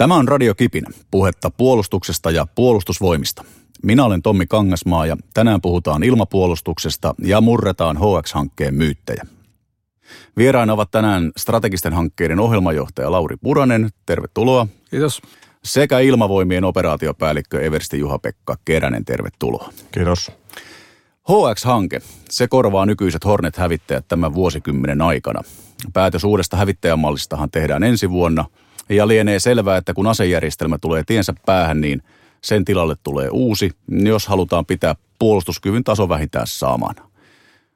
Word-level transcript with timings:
Tämä 0.00 0.14
on 0.14 0.28
Radio 0.28 0.54
Kipinä, 0.54 0.90
puhetta 1.10 1.50
puolustuksesta 1.50 2.30
ja 2.30 2.46
puolustusvoimista. 2.54 3.44
Minä 3.82 4.04
olen 4.04 4.22
Tommi 4.22 4.46
Kangasmaa 4.46 5.06
ja 5.06 5.16
tänään 5.34 5.60
puhutaan 5.60 6.02
ilmapuolustuksesta 6.02 7.14
ja 7.18 7.40
murretaan 7.40 7.96
HX-hankkeen 7.96 8.74
myyttejä. 8.74 9.26
Vieraina 10.36 10.72
ovat 10.72 10.90
tänään 10.90 11.30
strategisten 11.36 11.92
hankkeiden 11.92 12.40
ohjelmajohtaja 12.40 13.12
Lauri 13.12 13.36
Puranen, 13.36 13.90
tervetuloa. 14.06 14.66
Kiitos. 14.90 15.22
Sekä 15.64 15.98
ilmavoimien 15.98 16.64
operaatiopäällikkö 16.64 17.60
Eversti 17.60 17.98
Juha-Pekka 17.98 18.56
Keränen, 18.64 19.04
tervetuloa. 19.04 19.72
Kiitos. 19.92 20.32
HX-hanke, 21.30 22.00
se 22.30 22.48
korvaa 22.48 22.86
nykyiset 22.86 23.24
Hornet-hävittäjät 23.24 24.04
tämän 24.08 24.34
vuosikymmenen 24.34 25.02
aikana. 25.02 25.42
Päätös 25.92 26.24
uudesta 26.24 26.56
hävittäjämallistahan 26.56 27.50
tehdään 27.50 27.82
ensi 27.82 28.10
vuonna– 28.10 28.44
ja 28.90 29.08
lienee 29.08 29.38
selvää, 29.38 29.76
että 29.76 29.94
kun 29.94 30.06
asejärjestelmä 30.06 30.78
tulee 30.78 31.02
tiensä 31.06 31.34
päähän, 31.46 31.80
niin 31.80 32.02
sen 32.44 32.64
tilalle 32.64 32.96
tulee 33.02 33.28
uusi, 33.32 33.70
jos 33.90 34.26
halutaan 34.26 34.66
pitää 34.66 34.94
puolustuskyvyn 35.18 35.84
taso 35.84 36.08
vähintään 36.08 36.46
samana. 36.46 37.10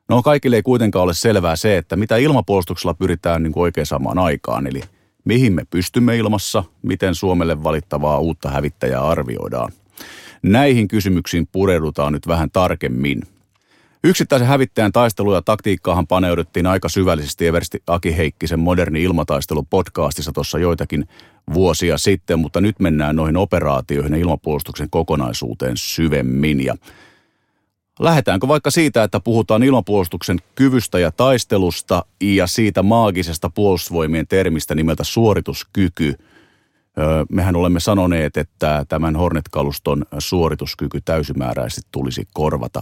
No 0.09 0.23
kaikille 0.23 0.57
ei 0.57 0.63
kuitenkaan 0.63 1.03
ole 1.03 1.15
selvää 1.15 1.57
se, 1.57 1.77
että 1.77 1.97
mitä 1.97 2.17
ilmapuolustuksella 2.17 2.95
pyritään 2.95 3.43
niin 3.43 3.53
oikein 3.57 3.87
samaan 3.87 4.19
aikaan, 4.19 4.67
eli 4.67 4.81
mihin 5.25 5.53
me 5.53 5.63
pystymme 5.71 6.17
ilmassa, 6.17 6.65
miten 6.83 7.15
Suomelle 7.15 7.63
valittavaa 7.63 8.19
uutta 8.19 8.51
hävittäjää 8.51 9.09
arvioidaan. 9.09 9.73
Näihin 10.43 10.89
kysymyksiin 10.89 11.49
pureudutaan 11.53 12.13
nyt 12.13 12.27
vähän 12.29 12.51
tarkemmin– 12.51 13.23
Yksittäisen 14.07 14.49
hävittäjän 14.49 14.93
taistelu 14.93 15.35
ja 15.35 15.43
taktiikkaahan 15.43 16.07
paneuduttiin 16.07 16.67
aika 16.67 16.89
syvällisesti 16.89 17.47
Eversti 17.47 17.83
Aki 17.87 18.17
Heikkisen 18.17 18.61
moderni 18.61 19.03
ilmataistelu 19.03 19.63
podcastissa 19.71 20.33
tuossa 20.33 20.59
joitakin 20.59 21.09
vuosia 21.55 21.99
sitten, 21.99 22.39
mutta 22.39 22.61
nyt 22.61 22.81
mennään 22.81 23.17
noihin 23.17 23.37
operaatioihin 23.37 24.13
ja 24.13 24.19
ilmapuolustuksen 24.19 24.91
kokonaisuuteen 24.91 25.77
syvemmin. 25.77 26.65
Ja 26.65 26.75
lähdetäänkö 28.01 28.49
vaikka 28.49 28.71
siitä, 28.71 29.03
että 29.03 29.21
puhutaan 29.21 29.63
ilmapuolustuksen 29.63 30.39
kyvystä 30.55 30.99
ja 30.99 31.13
taistelusta 31.13 32.05
ja 32.21 32.47
siitä 32.47 32.83
maagisesta 32.83 33.51
puolustusvoimien 33.51 34.27
termistä 34.27 34.75
nimeltä 34.75 35.05
suorituskyky– 35.05 36.15
Mehän 37.31 37.57
olemme 37.57 37.81
sanoneet, 37.81 38.37
että 38.37 38.87
tämän 38.89 39.17
Hornet-kaluston 39.17 40.05
suorituskyky 40.19 41.01
täysimääräisesti 41.01 41.89
tulisi 41.93 42.29
korvata. 42.35 42.81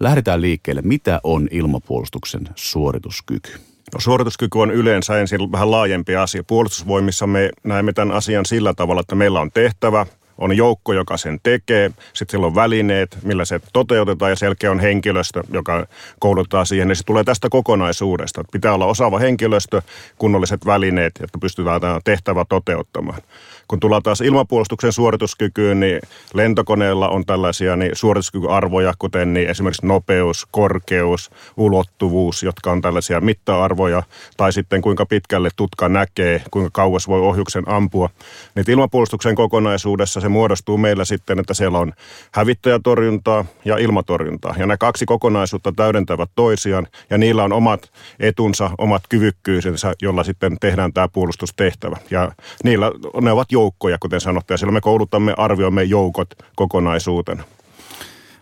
Lähdetään 0.00 0.40
liikkeelle. 0.40 0.82
Mitä 0.82 1.20
on 1.24 1.48
ilmapuolustuksen 1.50 2.48
suorituskyky? 2.54 3.52
No, 3.94 4.00
suorituskyky 4.00 4.58
on 4.58 4.70
yleensä 4.70 5.18
ensin 5.18 5.52
vähän 5.52 5.70
laajempi 5.70 6.16
asia. 6.16 6.44
Puolustusvoimissa 6.44 7.26
me 7.26 7.50
näemme 7.64 7.92
tämän 7.92 8.16
asian 8.16 8.46
sillä 8.46 8.74
tavalla, 8.74 9.00
että 9.00 9.14
meillä 9.14 9.40
on 9.40 9.50
tehtävä, 9.50 10.06
on 10.38 10.56
joukko, 10.56 10.92
joka 10.92 11.16
sen 11.16 11.40
tekee, 11.42 11.90
sitten 12.12 12.32
sillä 12.32 12.46
on 12.46 12.54
välineet, 12.54 13.18
millä 13.22 13.44
se 13.44 13.60
toteutetaan 13.72 14.32
ja 14.32 14.36
selkeä 14.36 14.70
on 14.70 14.80
henkilöstö, 14.80 15.42
joka 15.52 15.86
koulutetaan 16.18 16.66
siihen. 16.66 16.88
Ja 16.88 16.94
se 16.94 17.04
tulee 17.04 17.24
tästä 17.24 17.48
kokonaisuudesta. 17.48 18.44
Pitää 18.52 18.74
olla 18.74 18.86
osaava 18.86 19.18
henkilöstö, 19.18 19.82
kunnolliset 20.18 20.66
välineet, 20.66 21.12
jotta 21.20 21.38
pystytään 21.38 21.80
tämä 21.80 22.00
tehtävä 22.04 22.44
toteuttamaan. 22.48 23.22
Kun 23.68 23.80
tullaan 23.80 24.02
taas 24.02 24.20
ilmapuolustuksen 24.20 24.92
suorituskykyyn, 24.92 25.80
niin 25.80 26.00
lentokoneella 26.34 27.08
on 27.08 27.26
tällaisia 27.26 27.76
niin 27.76 27.90
suorituskykyarvoja, 27.94 28.94
kuten 28.98 29.34
niin 29.34 29.48
esimerkiksi 29.48 29.86
nopeus, 29.86 30.46
korkeus, 30.50 31.30
ulottuvuus, 31.56 32.42
jotka 32.42 32.72
on 32.72 32.80
tällaisia 32.80 33.20
mitta-arvoja, 33.20 34.02
tai 34.36 34.52
sitten 34.52 34.82
kuinka 34.82 35.06
pitkälle 35.06 35.48
tutka 35.56 35.88
näkee, 35.88 36.42
kuinka 36.50 36.70
kauas 36.72 37.08
voi 37.08 37.20
ohjuksen 37.20 37.68
ampua. 37.68 38.10
Niin 38.54 38.70
ilmapuolustuksen 38.70 39.34
kokonaisuudessa 39.34 40.20
se 40.20 40.28
muodostuu 40.28 40.78
meillä 40.78 41.04
sitten, 41.04 41.38
että 41.38 41.54
siellä 41.54 41.78
on 41.78 41.92
hävittäjätorjuntaa 42.32 43.44
ja 43.64 43.78
ilmatorjuntaa. 43.78 44.54
Ja 44.58 44.66
nämä 44.66 44.76
kaksi 44.76 45.06
kokonaisuutta 45.06 45.72
täydentävät 45.76 46.30
toisiaan, 46.34 46.86
ja 47.10 47.18
niillä 47.18 47.44
on 47.44 47.52
omat 47.52 47.90
etunsa, 48.20 48.70
omat 48.78 49.02
kyvykkyysensä, 49.08 49.94
jolla 50.02 50.24
sitten 50.24 50.56
tehdään 50.60 50.92
tämä 50.92 51.08
puolustustehtävä. 51.08 51.96
Ja 52.10 52.32
niillä 52.64 52.92
ne 53.20 53.32
ovat 53.32 53.52
joukkoja, 53.56 53.98
kuten 54.00 54.20
sanottu, 54.20 54.52
ja 54.52 54.56
silloin 54.56 54.74
me 54.74 54.80
koulutamme, 54.80 55.34
arvioimme 55.36 55.82
joukot 55.84 56.28
kokonaisuutena. 56.56 57.44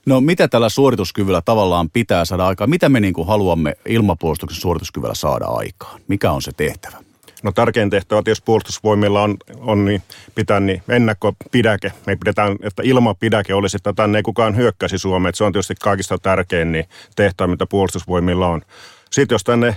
No 0.06 0.20
mitä 0.20 0.48
tällä 0.48 0.68
suorituskyvyllä 0.68 1.42
tavallaan 1.44 1.90
pitää 1.90 2.24
saada 2.24 2.46
aikaan? 2.46 2.70
Mitä 2.70 2.88
me 2.88 3.00
niin 3.00 3.14
kuin 3.14 3.28
haluamme 3.28 3.74
ilmapuolustuksen 3.88 4.60
suorituskyvyllä 4.60 5.14
saada 5.14 5.44
aikaan? 5.44 6.00
Mikä 6.08 6.32
on 6.32 6.42
se 6.42 6.52
tehtävä? 6.56 6.96
No 7.42 7.52
tärkein 7.52 7.90
tehtävä 7.90 8.22
jos 8.26 8.42
puolustusvoimilla 8.42 9.22
on, 9.22 9.36
on 9.60 9.84
niin 9.84 10.02
pitää 10.34 10.60
niin 10.60 10.82
ennakkopidäke. 10.88 11.92
Me 12.06 12.16
pidetään, 12.16 12.56
että 12.62 12.82
ilmapidäke 12.84 13.54
olisi, 13.54 13.76
että 13.76 13.92
tänne 13.92 14.18
ei 14.18 14.22
kukaan 14.22 14.56
hyökkäisi 14.56 14.98
Suomeen. 14.98 15.34
Se 15.34 15.44
on 15.44 15.52
tietysti 15.52 15.74
kaikista 15.82 16.18
tärkein 16.18 16.72
niin 16.72 16.84
tehtävä, 17.16 17.48
mitä 17.48 17.66
puolustusvoimilla 17.66 18.46
on. 18.46 18.62
Sitten 19.10 19.34
jos 19.34 19.44
tänne 19.44 19.76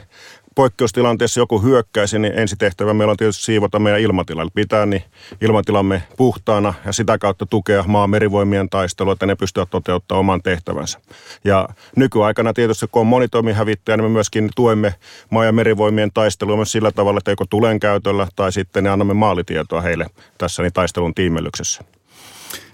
poikkeustilanteessa 0.58 1.40
joku 1.40 1.62
hyökkäisi, 1.62 2.20
niin 2.20 2.34
ensitehtävä 2.40 2.94
meillä 2.94 3.12
on 3.12 3.18
tietysti 3.18 3.44
siivota 3.44 3.80
meidän 3.80 4.02
ilmatilalle. 4.02 4.52
Pitää 4.56 4.86
niin 4.86 5.04
ilmatilamme 5.42 6.04
puhtaana 6.18 6.74
ja 6.86 6.94
sitä 6.94 7.18
kautta 7.18 7.46
tukea 7.46 7.84
maa 7.88 8.08
merivoimien 8.08 8.70
taistelua, 8.70 9.14
että 9.14 9.26
ne 9.26 9.36
pystyvät 9.36 9.70
toteuttamaan 9.70 10.20
oman 10.20 10.42
tehtävänsä. 10.42 11.00
Ja 11.44 11.70
nykyaikana 11.96 12.54
tietysti, 12.54 12.86
kun 12.92 13.00
on 13.00 13.08
monitoimihävittäjä, 13.08 13.98
niin 13.98 14.06
me 14.06 14.10
myöskin 14.10 14.50
tuemme 14.56 14.96
maa- 15.30 15.46
ja 15.46 15.52
merivoimien 15.52 16.12
taistelua 16.14 16.56
myös 16.56 16.72
sillä 16.72 16.92
tavalla, 16.92 17.18
että 17.18 17.32
joko 17.32 17.46
tulen 17.50 17.80
käytöllä 17.80 18.28
tai 18.36 18.52
sitten 18.52 18.84
ne 18.84 18.90
annamme 18.90 19.14
maalitietoa 19.14 19.82
heille 19.82 20.06
tässä 20.38 20.64
niin 20.64 20.74
taistelun 20.74 21.16
tiimellyksessä. 21.16 21.84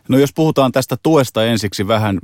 No 0.09 0.17
jos 0.17 0.33
puhutaan 0.33 0.72
tästä 0.72 0.97
tuesta 1.03 1.45
ensiksi 1.45 1.88
vähän 1.88 2.19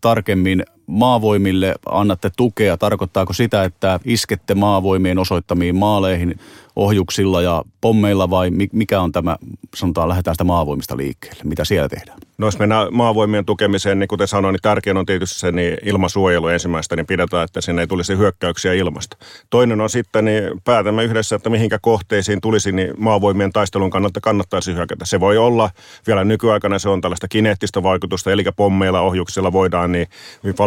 tarkemmin, 0.00 0.64
maavoimille 0.86 1.74
annatte 1.86 2.30
tukea, 2.36 2.76
tarkoittaako 2.76 3.32
sitä, 3.32 3.64
että 3.64 4.00
iskette 4.04 4.54
maavoimien 4.54 5.18
osoittamiin 5.18 5.76
maaleihin 5.76 6.40
ohjuksilla 6.76 7.42
ja 7.42 7.64
pommeilla 7.80 8.30
vai 8.30 8.50
mikä 8.72 9.00
on 9.00 9.12
tämä, 9.12 9.36
sanotaan 9.76 10.08
lähdetään 10.08 10.34
sitä 10.34 10.44
maavoimista 10.44 10.96
liikkeelle, 10.96 11.42
mitä 11.44 11.64
siellä 11.64 11.88
tehdään? 11.88 12.18
No 12.38 12.46
jos 12.46 12.58
mennään 12.58 12.88
maavoimien 12.94 13.44
tukemiseen, 13.44 13.98
niin 13.98 14.08
kuten 14.08 14.28
sanoin, 14.28 14.52
niin 14.52 14.62
tärkein 14.62 14.96
on 14.96 15.06
tietysti 15.06 15.38
se 15.38 15.52
niin 15.52 15.78
ilmasuojelu 15.82 16.48
ensimmäistä, 16.48 16.96
niin 16.96 17.06
pidetään, 17.06 17.44
että 17.44 17.60
sinne 17.60 17.82
ei 17.82 17.86
tulisi 17.86 18.16
hyökkäyksiä 18.16 18.72
ilmasta. 18.72 19.16
Toinen 19.50 19.80
on 19.80 19.90
sitten, 19.90 20.24
niin 20.24 20.42
päätämme 20.64 21.04
yhdessä, 21.04 21.36
että 21.36 21.50
mihinkä 21.50 21.78
kohteisiin 21.82 22.40
tulisi, 22.40 22.72
niin 22.72 22.94
maavoimien 22.98 23.52
taistelun 23.52 23.90
kannalta 23.90 24.20
kannattaisi 24.20 24.74
hyökätä. 24.74 25.04
Se 25.04 25.20
voi 25.20 25.38
olla, 25.38 25.70
vielä 26.06 26.24
nykyaikana 26.24 26.78
se 26.78 26.88
on 26.88 27.00
tällaista 27.00 27.28
kineettistä 27.28 27.82
vaikutusta, 27.82 28.32
eli 28.32 28.44
pommeilla 28.56 29.00
ohjuksilla 29.00 29.52
voidaan 29.52 29.92
niin 29.92 30.06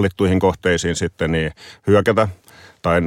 valittuihin 0.10 0.40
kohteisiin 0.40 0.96
sitten 0.96 1.32
niin 1.32 1.52
hyökätä 1.88 2.28
tai 2.82 3.02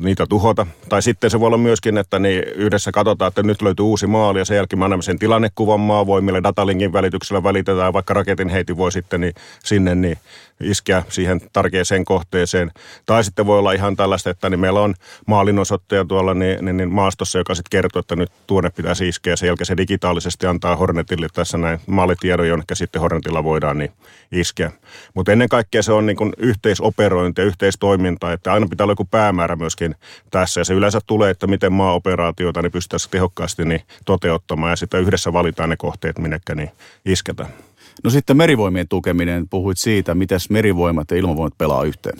niitä 0.00 0.26
tuhota. 0.26 0.66
Tai 0.88 1.02
sitten 1.02 1.30
se 1.30 1.40
voi 1.40 1.46
olla 1.46 1.58
myöskin, 1.58 1.98
että 1.98 2.18
niin 2.18 2.42
yhdessä 2.42 2.92
katsotaan, 2.92 3.28
että 3.28 3.42
nyt 3.42 3.62
löytyy 3.62 3.84
uusi 3.84 4.06
maali 4.06 4.38
ja 4.38 4.44
sen 4.44 4.56
jälkeen 4.56 4.78
me 4.78 4.84
annamme 4.84 5.02
sen 5.02 5.18
tilannekuvan 5.18 5.80
maavoimille, 5.80 6.42
datalinkin 6.42 6.92
välityksellä 6.92 7.42
välitetään, 7.42 7.92
vaikka 7.92 8.14
raketin 8.14 8.48
heiti 8.48 8.76
voi 8.76 8.92
sitten 8.92 9.20
niin 9.20 9.34
sinne 9.64 9.94
niin 9.94 10.18
iskeä 10.60 11.02
siihen 11.08 11.40
tärkeäseen 11.52 12.04
kohteeseen. 12.04 12.70
Tai 13.06 13.24
sitten 13.24 13.46
voi 13.46 13.58
olla 13.58 13.72
ihan 13.72 13.96
tällaista, 13.96 14.30
että 14.30 14.50
niin 14.50 14.60
meillä 14.60 14.80
on 14.80 14.94
maalinosoittaja 15.26 16.04
tuolla 16.04 16.34
niin, 16.34 16.64
niin, 16.64 16.76
niin 16.76 16.92
maastossa, 16.92 17.38
joka 17.38 17.54
sitten 17.54 17.70
kertoo, 17.70 18.00
että 18.00 18.16
nyt 18.16 18.32
tuonne 18.46 18.70
pitäisi 18.70 19.08
iskeä. 19.08 19.36
Sen 19.36 19.46
jälkeen 19.46 19.66
se 19.66 19.76
digitaalisesti 19.76 20.46
antaa 20.46 20.76
Hornetille 20.76 21.26
tässä 21.34 21.58
näin 21.58 21.80
maalitiedon, 21.86 22.48
jonne 22.48 22.64
sitten 22.72 23.02
Hornetilla 23.02 23.44
voidaan 23.44 23.78
niin 23.78 23.92
iskeä. 24.32 24.72
Mutta 25.14 25.32
ennen 25.32 25.48
kaikkea 25.48 25.82
se 25.82 25.92
on 25.92 26.06
niin 26.06 26.16
kuin 26.16 26.32
yhteisoperointi 26.38 27.40
ja 27.40 27.44
yhteistoiminta, 27.44 28.32
että 28.32 28.52
aina 28.52 28.66
pitää 28.70 28.84
olla 28.84 28.92
joku 28.92 29.08
päämäärä 29.10 29.56
myöskin 29.56 29.94
tässä. 30.30 30.60
Ja 30.60 30.64
se 30.64 30.74
yleensä 30.74 31.00
tulee, 31.06 31.30
että 31.30 31.46
miten 31.46 31.72
maaoperaatioita 31.72 32.62
niin 32.62 32.72
pystytään 32.72 33.10
tehokkaasti 33.10 33.64
niin 33.64 33.80
toteuttamaan 34.04 34.72
ja 34.72 34.76
sitten 34.76 35.00
yhdessä 35.00 35.32
valitaan 35.32 35.70
ne 35.70 35.76
kohteet, 35.76 36.18
minnekä 36.18 36.54
niin 36.54 36.70
isketään. 37.04 37.50
No 38.04 38.10
sitten 38.10 38.36
merivoimien 38.36 38.88
tukeminen, 38.88 39.48
puhuit 39.48 39.78
siitä, 39.78 40.14
miten 40.14 40.40
merivoimat 40.50 41.10
ja 41.10 41.16
ilmavoimat 41.16 41.58
pelaa 41.58 41.84
yhteen. 41.84 42.18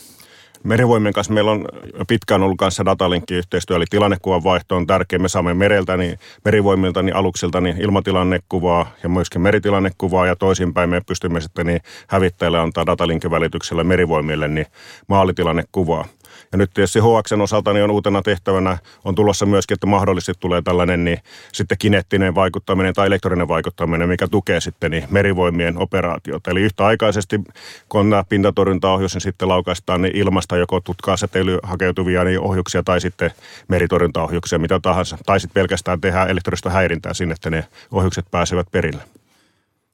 Merivoimien 0.64 1.14
kanssa 1.14 1.32
meillä 1.32 1.50
on 1.50 1.68
pitkään 2.08 2.42
ollut 2.42 2.58
kanssa 2.58 2.84
datalinkki-yhteistyö, 2.84 3.76
eli 3.76 3.84
tilannekuvan 3.90 4.44
vaihto 4.44 4.76
on 4.76 4.86
tärkeä. 4.86 5.18
Me 5.18 5.28
saamme 5.28 5.54
mereltä, 5.54 5.96
niin 5.96 6.18
merivoimilta, 6.44 7.02
niin 7.02 7.16
aluksilta 7.16 7.60
niin 7.60 7.80
ilmatilannekuvaa 7.80 8.92
ja 9.02 9.08
myöskin 9.08 9.40
meritilannekuvaa 9.40 10.26
ja 10.26 10.36
toisinpäin 10.36 10.90
me 10.90 11.00
pystymme 11.00 11.40
sitten 11.40 11.66
niin 11.66 11.80
hävittäjille 12.08 12.58
antaa 12.58 12.86
datalinkin 12.86 13.30
välityksellä 13.30 13.84
merivoimille 13.84 14.48
niin 14.48 14.66
maalitilannekuvaa. 15.08 16.04
Ja 16.52 16.58
nyt 16.58 16.70
tietysti 16.74 16.98
HXn 16.98 17.40
osalta 17.40 17.72
niin 17.72 17.84
on 17.84 17.90
uutena 17.90 18.22
tehtävänä, 18.22 18.78
on 19.04 19.14
tulossa 19.14 19.46
myöskin, 19.46 19.74
että 19.74 19.86
mahdollisesti 19.86 20.40
tulee 20.40 20.62
tällainen 20.62 21.04
niin 21.04 21.18
sitten 21.52 21.78
kinettinen 21.78 22.34
vaikuttaminen 22.34 22.94
tai 22.94 23.06
elektroninen 23.06 23.48
vaikuttaminen, 23.48 24.08
mikä 24.08 24.28
tukee 24.28 24.60
sitten 24.60 24.90
niin 24.90 25.04
merivoimien 25.10 25.78
operaatiota. 25.78 26.50
Eli 26.50 26.60
yhtäaikaisesti, 26.60 27.40
kun 27.88 28.14
on 28.14 28.24
pintatorjuntaohjus, 28.28 29.14
niin 29.14 29.20
sitten 29.20 29.48
laukaistaan 29.48 30.02
niin 30.02 30.16
ilmasta 30.16 30.56
joko 30.56 30.80
tutkaa 30.80 31.16
säteilyhakeutuvia 31.16 32.24
niin 32.24 32.40
ohjuksia 32.40 32.82
tai 32.82 33.00
sitten 33.00 33.30
meritorjuntaohjuksia, 33.68 34.58
mitä 34.58 34.80
tahansa. 34.80 35.18
Tai 35.26 35.40
sitten 35.40 35.54
pelkästään 35.54 36.00
tehdään 36.00 36.30
elektronista 36.30 36.70
häirintää 36.70 37.14
sinne, 37.14 37.32
että 37.32 37.50
ne 37.50 37.64
ohjukset 37.90 38.24
pääsevät 38.30 38.66
perille. 38.70 39.02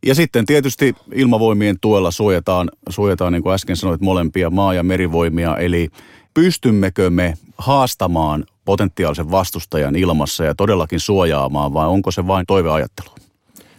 Ja 0.07 0.15
sitten 0.15 0.47
tietysti 0.47 0.95
ilmavoimien 1.15 1.77
tuella 1.81 2.11
suojataan, 2.11 2.71
suojataan 2.89 3.33
niin 3.33 3.43
kuin 3.43 3.55
äsken 3.55 3.77
sanoit, 3.77 4.01
molempia 4.01 4.51
maa- 4.51 4.75
ja 4.75 4.83
merivoimia. 4.83 5.57
Eli 5.57 5.89
pystymmekö 6.37 7.11
me 7.11 7.35
haastamaan 7.59 8.45
potentiaalisen 8.65 9.31
vastustajan 9.31 9.97
ilmassa 9.97 10.45
ja 10.45 10.55
todellakin 10.55 11.01
suojaamaan 11.01 11.75
vai 11.75 11.87
onko 11.87 12.11
se 12.11 12.27
vain 12.27 12.47
toiveajattelu? 12.47 13.09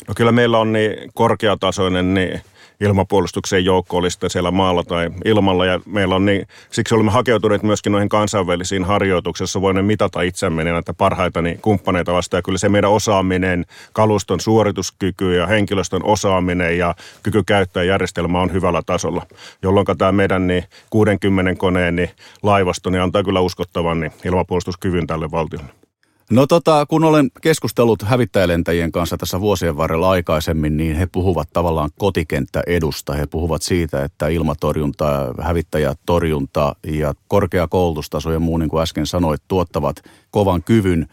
No 0.07 0.13
kyllä 0.15 0.31
meillä 0.31 0.59
on 0.59 0.73
niin 0.73 1.11
korkeatasoinen 1.13 2.13
niin 2.13 2.41
ilmapuolustuksen 2.81 3.65
joukko 3.65 3.97
oli 3.97 4.11
sitten 4.11 4.29
siellä 4.29 4.51
maalla 4.51 4.83
tai 4.83 5.09
ilmalla. 5.25 5.65
Ja 5.65 5.79
meillä 5.85 6.15
on 6.15 6.25
niin, 6.25 6.47
siksi 6.71 6.95
olemme 6.95 7.11
hakeutuneet 7.11 7.63
myöskin 7.63 7.91
noihin 7.91 8.09
kansainvälisiin 8.09 8.83
harjoituksissa, 8.83 9.61
voimme 9.61 9.81
mitata 9.81 10.21
itsemme 10.21 10.63
niin 10.63 10.73
näitä 10.73 10.93
parhaita 10.93 11.41
niin 11.41 11.61
kumppaneita 11.61 12.13
vastaan. 12.13 12.37
Ja 12.39 12.43
kyllä 12.43 12.57
se 12.57 12.69
meidän 12.69 12.91
osaaminen, 12.91 13.65
kaluston 13.93 14.39
suorituskyky 14.39 15.35
ja 15.35 15.47
henkilöstön 15.47 16.03
osaaminen 16.03 16.77
ja 16.77 16.95
kyky 17.23 17.43
käyttää 17.43 17.83
järjestelmää 17.83 18.41
on 18.41 18.53
hyvällä 18.53 18.81
tasolla, 18.85 19.25
jolloin 19.61 19.85
tämä 19.97 20.11
meidän 20.11 20.47
niin 20.47 20.63
60 20.89 21.55
koneen 21.55 21.95
niin 21.95 22.09
laivasto 22.43 22.89
niin 22.89 23.01
antaa 23.01 23.23
kyllä 23.23 23.39
uskottavan 23.39 23.99
niin 23.99 24.11
ilmapuolustuskyvyn 24.25 25.07
tälle 25.07 25.31
valtiolle. 25.31 25.86
No 26.31 26.47
tota, 26.47 26.85
kun 26.85 27.03
olen 27.03 27.31
keskustellut 27.41 28.01
hävittäjälentäjien 28.01 28.91
kanssa 28.91 29.17
tässä 29.17 29.41
vuosien 29.41 29.77
varrella 29.77 30.09
aikaisemmin, 30.09 30.77
niin 30.77 30.95
he 30.95 31.05
puhuvat 31.05 31.49
tavallaan 31.53 31.89
kotikenttäedusta. 31.97 33.13
He 33.13 33.27
puhuvat 33.27 33.61
siitä, 33.61 34.03
että 34.03 34.27
ilmatorjunta, 34.27 35.33
hävittäjätorjunta 35.41 36.75
ja 36.83 37.13
korkea 37.27 37.67
koulutustaso 37.67 38.31
ja 38.31 38.39
muu, 38.39 38.57
niin 38.57 38.69
kuin 38.69 38.83
äsken 38.83 39.07
sanoit, 39.07 39.41
tuottavat 39.47 40.03
kovan 40.31 40.63
kyvyn. 40.63 41.07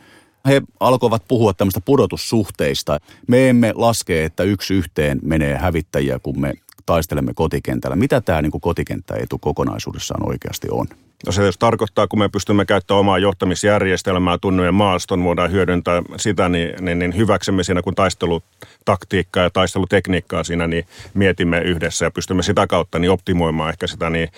He 0.49 0.63
alkoivat 0.81 1.23
puhua 1.29 1.55
tämmöistä 1.55 1.81
pudotussuhteista. 1.81 3.01
Me 3.29 3.49
emme 3.49 3.73
laske, 3.75 4.25
että 4.25 4.43
yksi 4.43 4.75
yhteen 4.75 5.21
menee 5.23 5.57
hävittäjiä, 5.57 6.19
kun 6.19 6.41
me 6.41 6.55
taistelemme 6.87 7.35
kotikentällä. 7.35 7.97
Mitä 7.97 8.21
tämä 8.21 8.43
niin 8.43 8.61
kotikenttäetu 8.61 9.39
kokonaisuudessaan 9.39 10.29
oikeasti 10.29 10.69
on? 10.71 10.87
No 11.27 11.33
se 11.33 11.45
jos 11.45 11.59
tarkoittaa, 11.59 12.07
kun 12.07 12.19
me 12.19 12.29
pystymme 12.29 12.65
käyttämään 12.65 13.01
omaa 13.01 13.19
johtamisjärjestelmää, 13.19 14.39
tunnujen 14.39 14.75
maaston, 14.75 15.25
voidaan 15.25 15.51
hyödyntää 15.53 16.03
sitä, 16.17 16.49
niin, 16.49 16.85
niin, 16.85 16.99
niin 16.99 17.17
hyväksemme 17.17 17.65
siinä, 17.65 17.83
kun 17.83 17.95
taistelutaktiikkaa 17.95 19.43
ja 19.43 19.51
taistelutekniikkaa 19.51 20.45
siinä, 20.45 20.67
niin 20.67 20.85
mietimme 21.15 21.61
yhdessä 21.61 22.05
ja 22.05 22.11
pystymme 22.11 22.43
sitä 22.43 22.67
kautta 22.67 22.99
niin 22.99 23.11
optimoimaan 23.11 23.71
ehkä 23.71 23.87
sitä 23.87 24.11
niin 24.11 24.29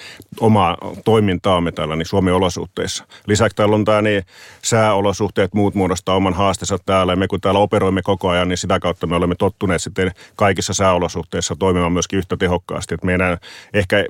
omaa 0.41 0.77
toimintaamme 1.05 1.73
täällä 1.73 1.97
niin 1.97 2.07
Suomen 2.07 2.35
olosuhteissa. 2.35 3.05
Lisäksi 3.27 3.57
täällä 3.57 3.75
on 3.75 3.85
tämä 3.85 4.03
niin 4.03 4.23
sääolosuhteet, 4.63 5.55
muut 5.55 5.75
muodostaa 5.75 6.17
oman 6.17 6.35
haasteensa 6.35 6.79
täällä 6.87 7.13
ja 7.13 7.17
me 7.17 7.29
kun 7.29 7.41
täällä 7.41 7.61
operoimme 7.61 8.03
koko 8.03 8.29
ajan, 8.29 8.49
niin 8.49 8.59
sitä 8.59 8.81
kautta 8.81 9.07
me 9.07 9.17
olemme 9.17 9.35
tottuneet 9.35 9.83
sitten 9.83 10.11
kaikissa 10.37 10.75
sääolosuhteissa 10.75 11.57
toimimaan 11.59 11.93
myöskin 11.93 12.19
yhtä 12.19 12.37
tehokkaasti. 12.37 12.95
Että 12.95 13.07
meidän 13.07 13.39
ehkä 13.75 14.05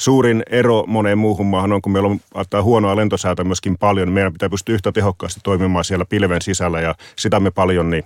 suurin 0.00 0.42
ero 0.50 0.84
moneen 0.86 1.18
muuhun 1.18 1.46
maahan 1.46 1.72
on, 1.72 1.82
kun 1.82 1.92
meillä 1.92 2.08
on 2.08 2.20
ottaa 2.34 2.62
huonoa 2.62 2.96
lentosäätä 2.96 3.44
myöskin 3.44 3.78
paljon, 3.78 4.08
niin 4.08 4.14
meidän 4.14 4.32
pitää 4.32 4.48
pystyä 4.48 4.74
yhtä 4.74 4.92
tehokkaasti 4.92 5.40
toimimaan 5.44 5.84
siellä 5.84 6.04
pilven 6.04 6.42
sisällä 6.42 6.80
ja 6.80 6.94
sitä 7.16 7.40
me 7.40 7.50
paljon 7.50 7.90
niin 7.90 8.04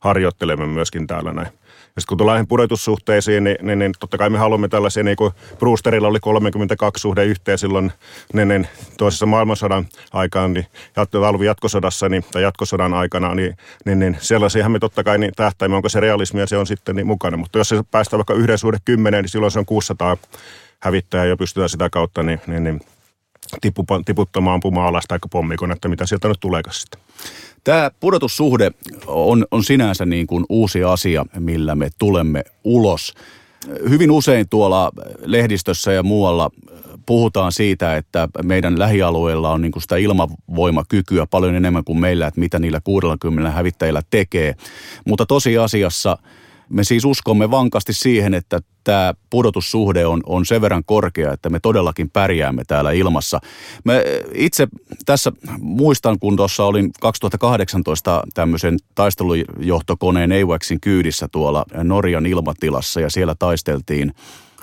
harjoittelemme 0.00 0.66
myöskin 0.66 1.06
täällä 1.06 1.32
näin. 1.32 1.48
Ja 1.96 2.00
sitten 2.00 2.08
kun 2.08 2.18
tullaan 2.18 2.46
pudotussuhteisiin, 2.46 3.44
niin, 3.44 3.56
niin, 3.62 3.78
niin, 3.78 3.92
totta 4.00 4.18
kai 4.18 4.30
me 4.30 4.38
haluamme 4.38 4.68
tällaisia, 4.68 5.02
niin 5.02 5.16
kuin 5.16 5.32
Brewsterilla 5.58 6.08
oli 6.08 6.20
32 6.20 7.00
suhde 7.00 7.24
yhteen 7.24 7.58
silloin 7.58 7.92
niin, 8.32 8.48
niin, 8.48 8.68
toisessa 8.98 9.26
maailmansodan 9.26 9.86
aikaan, 10.12 10.52
niin 10.52 10.66
talvi 11.10 11.46
jatkosodassa 11.46 12.08
niin, 12.08 12.24
tai 12.32 12.42
jatkosodan 12.42 12.94
aikana, 12.94 13.34
niin, 13.34 13.56
niin, 13.84 13.98
niin 13.98 14.16
sellaisiahan 14.20 14.72
me 14.72 14.78
totta 14.78 15.04
kai 15.04 15.18
niin 15.18 15.32
tähtäimme, 15.36 15.76
onko 15.76 15.88
se 15.88 16.00
realismia, 16.00 16.46
se 16.46 16.56
on 16.56 16.66
sitten 16.66 16.96
niin 16.96 17.06
mukana. 17.06 17.36
Mutta 17.36 17.58
jos 17.58 17.68
se 17.68 17.82
päästään 17.90 18.18
vaikka 18.18 18.34
yhden 18.34 18.58
suhde 18.58 18.78
kymmeneen, 18.84 19.22
niin 19.22 19.30
silloin 19.30 19.52
se 19.52 19.58
on 19.58 19.66
600 19.66 20.16
hävittäjää 20.84 21.26
ja 21.26 21.36
pystytään 21.36 21.68
sitä 21.68 21.90
kautta 21.90 22.22
niin, 22.22 22.40
niin, 22.46 22.64
niin 22.64 22.80
tiputtamaan 24.04 24.54
ampumaan 24.54 24.88
alas 24.88 25.04
tai 25.08 25.18
pommikonetta, 25.30 25.88
mitä 25.88 26.06
sieltä 26.06 26.28
nyt 26.28 26.40
tuleekaan 26.40 26.74
sitten. 26.74 27.00
Tämä 27.64 27.90
pudotussuhde 28.00 28.70
on, 29.06 29.46
on 29.50 29.64
sinänsä 29.64 30.06
niin 30.06 30.26
kuin 30.26 30.44
uusi 30.48 30.84
asia, 30.84 31.26
millä 31.38 31.74
me 31.74 31.88
tulemme 31.98 32.44
ulos. 32.64 33.14
Hyvin 33.88 34.10
usein 34.10 34.48
tuolla 34.48 34.90
lehdistössä 35.24 35.92
ja 35.92 36.02
muualla 36.02 36.50
puhutaan 37.06 37.52
siitä, 37.52 37.96
että 37.96 38.28
meidän 38.42 38.78
lähialueilla 38.78 39.50
on 39.50 39.62
niin 39.62 39.72
kuin 39.72 39.82
sitä 39.82 39.96
ilmavoimakykyä 39.96 41.26
paljon 41.26 41.54
enemmän 41.54 41.84
kuin 41.84 42.00
meillä, 42.00 42.26
että 42.26 42.40
mitä 42.40 42.58
niillä 42.58 42.80
60 42.84 43.50
hävittäjillä 43.50 44.02
tekee. 44.10 44.54
Mutta 45.04 45.26
tosiasiassa 45.26 46.18
me 46.68 46.84
siis 46.84 47.04
uskomme 47.04 47.50
vankasti 47.50 47.92
siihen, 47.92 48.34
että 48.34 48.60
tämä 48.84 49.14
pudotussuhde 49.30 50.06
on, 50.06 50.20
on 50.26 50.46
sen 50.46 50.60
verran 50.60 50.84
korkea, 50.84 51.32
että 51.32 51.50
me 51.50 51.60
todellakin 51.60 52.10
pärjäämme 52.10 52.62
täällä 52.66 52.92
ilmassa. 52.92 53.40
Mä 53.84 53.92
itse 54.34 54.68
tässä 55.06 55.32
muistan, 55.60 56.18
kun 56.18 56.36
tuossa 56.36 56.64
olin 56.64 56.90
2018 57.00 58.22
tämmöisen 58.34 58.78
taistelujohtokoneen 58.94 60.32
AWACSin 60.32 60.80
kyydissä 60.80 61.28
tuolla 61.32 61.64
Norjan 61.82 62.26
ilmatilassa 62.26 63.00
ja 63.00 63.10
siellä 63.10 63.34
taisteltiin 63.38 64.14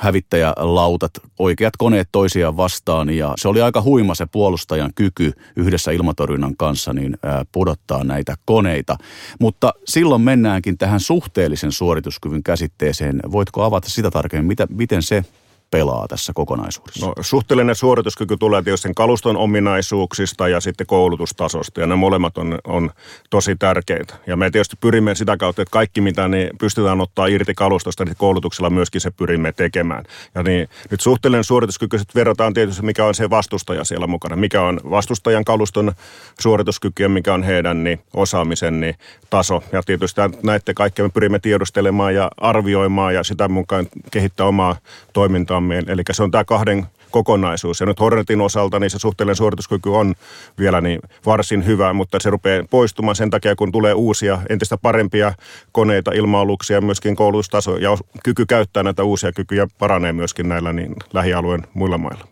hävittäjälautat, 0.02 1.12
oikeat 1.40 1.74
koneet 1.78 2.10
toisiaan 2.12 2.58
vastaan 2.58 3.10
ja 3.10 3.34
se 3.38 3.48
oli 3.48 3.62
aika 3.62 3.82
huima 3.82 4.16
se 4.16 4.26
puolustajan 4.26 4.92
kyky 4.96 5.34
yhdessä 5.56 5.92
ilmatorjunnan 5.92 6.58
kanssa 6.58 6.94
niin 6.94 7.18
pudottaa 7.52 8.04
näitä 8.04 8.36
koneita. 8.46 8.98
Mutta 9.40 9.74
silloin 9.86 10.22
mennäänkin 10.22 10.78
tähän 10.78 11.00
suhteellisen 11.00 11.72
suorituskyvyn 11.72 12.44
käsitteeseen. 12.44 13.20
Voitko 13.32 13.64
avata 13.64 13.90
sitä 13.90 14.12
tarkemmin, 14.12 14.48
mitä, 14.48 14.68
miten 14.70 15.04
se 15.04 15.26
pelaa 15.72 16.08
tässä 16.08 16.34
kokonaisuudessa? 16.36 17.06
No, 17.06 17.14
suhteellinen 17.22 17.76
suorituskyky 17.76 18.38
tulee 18.38 18.62
tietysti 18.62 18.84
sen 18.84 18.96
kaluston 18.96 19.38
ominaisuuksista 19.38 20.48
ja 20.48 20.60
sitten 20.60 20.88
koulutustasosta, 20.88 21.82
ja 21.82 21.88
ne 21.88 21.96
molemmat 21.96 22.38
on, 22.38 22.60
on 22.68 22.92
tosi 23.30 23.56
tärkeitä. 23.56 24.14
Ja 24.28 24.38
me 24.38 24.52
tietysti 24.52 24.76
pyrimme 24.82 25.16
sitä 25.16 25.38
kautta, 25.38 25.62
että 25.62 25.72
kaikki 25.72 26.02
mitä 26.02 26.28
niin 26.28 26.50
pystytään 26.60 27.02
ottaa 27.02 27.28
irti 27.28 27.54
kalustosta, 27.54 28.06
niin 28.06 28.16
koulutuksella 28.18 28.70
myöskin 28.70 29.02
se 29.02 29.12
pyrimme 29.12 29.52
tekemään. 29.52 30.04
Ja 30.36 30.44
niin, 30.44 30.70
nyt 30.92 31.02
suhteellinen 31.02 31.44
suorituskyky 31.44 31.98
sitten 31.98 32.20
verrataan 32.20 32.54
tietysti, 32.54 32.86
mikä 32.86 33.06
on 33.06 33.16
se 33.16 33.30
vastustaja 33.30 33.84
siellä 33.84 34.08
mukana, 34.08 34.36
mikä 34.36 34.62
on 34.62 34.80
vastustajan 34.90 35.46
kaluston 35.46 35.92
suorituskyky 36.40 37.04
ja 37.04 37.10
mikä 37.10 37.34
on 37.34 37.44
heidän 37.44 37.84
niin, 37.84 38.00
osaamisen 38.14 38.80
niin, 38.80 38.96
taso. 39.30 39.64
Ja 39.72 39.84
tietysti 39.84 40.22
näette 40.44 40.74
kaikkea 40.74 41.06
me 41.06 41.10
pyrimme 41.10 41.40
tiedustelemaan 41.40 42.16
ja 42.16 42.32
arvioimaan 42.38 43.14
ja 43.14 43.24
sitä 43.24 43.48
mukaan 43.48 43.88
kehittää 44.12 44.46
omaa 44.46 44.76
toimintaa 45.14 45.61
useammin. 45.62 45.90
Eli 45.90 46.04
se 46.12 46.24
on 46.24 46.32
tämä 46.32 46.44
kahden 46.44 46.88
kokonaisuus. 47.12 47.80
Ja 47.80 47.86
nyt 47.86 48.00
Hornetin 48.00 48.42
osalta 48.42 48.80
niin 48.80 48.90
se 48.90 49.00
suhteellinen 49.00 49.36
suorituskyky 49.36 49.90
on 49.90 50.16
vielä 50.60 50.82
niin 50.82 51.00
varsin 51.26 51.66
hyvä, 51.66 51.94
mutta 51.94 52.20
se 52.20 52.30
rupeaa 52.30 52.64
poistumaan 52.70 53.16
sen 53.16 53.30
takia, 53.30 53.56
kun 53.56 53.72
tulee 53.72 53.94
uusia, 53.94 54.42
entistä 54.50 54.78
parempia 54.78 55.34
koneita, 55.72 56.12
ilma-aluksia 56.12 56.82
myöskin 56.82 57.16
koulutustaso 57.16 57.78
ja 57.78 57.98
kyky 58.24 58.46
käyttää 58.46 58.84
näitä 58.84 59.04
uusia 59.04 59.32
kykyjä 59.32 59.68
paranee 59.80 60.14
myöskin 60.14 60.50
näillä 60.50 60.74
niin 60.74 60.96
lähialueen 61.14 61.68
muilla 61.74 61.98
mailla. 61.98 62.28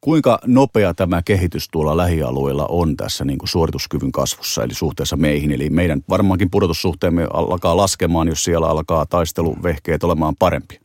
Kuinka 0.00 0.38
nopea 0.46 0.94
tämä 0.94 1.22
kehitys 1.22 1.68
tuolla 1.68 1.96
lähialueilla 1.96 2.66
on 2.68 2.96
tässä 2.96 3.24
niin 3.24 3.38
kuin 3.38 3.48
suorituskyvyn 3.48 4.12
kasvussa, 4.12 4.64
eli 4.64 4.74
suhteessa 4.74 5.16
meihin? 5.16 5.52
Eli 5.52 5.70
meidän 5.70 6.00
varmaankin 6.08 6.50
pudotussuhteemme 6.50 7.26
alkaa 7.32 7.76
laskemaan, 7.76 8.28
jos 8.28 8.44
siellä 8.44 8.68
alkaa 8.68 9.06
taisteluvehkeet 9.06 10.04
olemaan 10.04 10.34
parempi. 10.38 10.80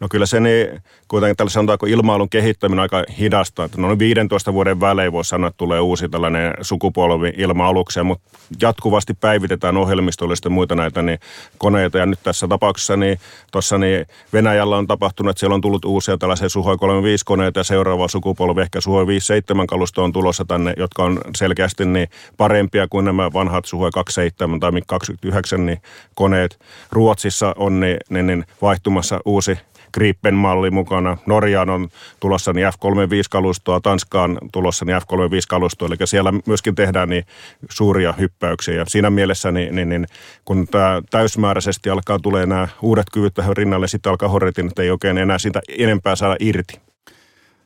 No 0.00 0.08
kyllä 0.10 0.26
se 0.26 0.40
niin, 0.40 0.82
kuten 1.08 1.36
tällä 1.36 1.50
sanotaanko 1.50 1.86
ilmailun 1.86 2.28
kehittäminen 2.28 2.82
aika 2.82 3.04
hidasta. 3.18 3.64
Että 3.64 3.80
noin 3.80 3.98
15 3.98 4.52
vuoden 4.52 4.80
välein 4.80 5.12
voi 5.12 5.24
sanoa, 5.24 5.48
että 5.48 5.58
tulee 5.58 5.80
uusi 5.80 6.08
tällainen 6.08 6.54
sukupolvi 6.60 7.32
ilma-aluksia, 7.36 8.04
mutta 8.04 8.38
jatkuvasti 8.62 9.14
päivitetään 9.14 9.76
ohjelmistollisesti 9.76 10.48
muita 10.48 10.74
näitä 10.74 11.02
niin, 11.02 11.18
koneita. 11.58 11.98
Ja 11.98 12.06
nyt 12.06 12.18
tässä 12.22 12.48
tapauksessa 12.48 12.96
niin, 12.96 13.20
tuossa 13.52 13.78
niin 13.78 14.06
Venäjällä 14.32 14.76
on 14.76 14.86
tapahtunut, 14.86 15.30
että 15.30 15.40
siellä 15.40 15.54
on 15.54 15.60
tullut 15.60 15.84
uusia 15.84 16.18
tällaisia 16.18 16.48
Suhoi 16.48 16.78
35 16.78 17.24
koneita 17.24 17.60
ja 17.60 17.64
seuraava 17.64 18.08
sukupolvi, 18.08 18.60
ehkä 18.60 18.80
Suhoi 18.80 19.06
57 19.06 19.66
kalusto 19.66 20.04
on 20.04 20.12
tulossa 20.12 20.44
tänne, 20.44 20.74
jotka 20.76 21.04
on 21.04 21.20
selkeästi 21.36 21.84
niin 21.84 22.08
parempia 22.36 22.88
kuin 22.88 23.04
nämä 23.04 23.32
vanhat 23.32 23.64
Suhoi 23.64 23.90
27 23.90 24.60
tai 24.60 24.72
29 24.86 25.66
niin 25.66 25.82
koneet. 26.14 26.58
Ruotsissa 26.92 27.54
on 27.58 27.80
niin, 27.80 27.96
niin, 28.10 28.26
niin 28.26 28.44
vaihtumassa 28.62 29.20
uusi 29.24 29.58
Gripen-malli 29.94 30.70
mukana. 31.02 31.16
Norjaan 31.26 31.70
on 31.70 31.88
tulossa 32.20 32.52
niin 32.52 32.66
F-35-kalustoa, 32.66 33.80
Tanskaan 33.80 34.38
tulossa 34.52 34.84
niin 34.84 34.96
F-35-kalustoa, 34.96 35.86
eli 35.86 35.96
siellä 36.06 36.32
myöskin 36.46 36.74
tehdään 36.74 37.08
niin 37.08 37.24
suuria 37.70 38.12
hyppäyksiä. 38.12 38.74
Ja 38.74 38.84
siinä 38.88 39.10
mielessä, 39.10 39.52
niin, 39.52 39.74
niin, 39.74 39.88
niin 39.88 40.06
kun 40.44 40.68
tämä 40.68 41.02
täysmääräisesti 41.10 41.90
alkaa 41.90 42.18
tulee 42.18 42.46
nämä 42.46 42.68
uudet 42.82 43.06
kyvyt 43.12 43.34
tähän 43.34 43.56
rinnalle, 43.56 43.88
sitten 43.88 44.10
alkaa 44.10 44.28
horretin, 44.28 44.66
että 44.66 44.82
ei 44.82 44.90
oikein 44.90 45.18
enää 45.18 45.38
siitä 45.38 45.60
enempää 45.78 46.16
saada 46.16 46.36
irti. 46.40 46.87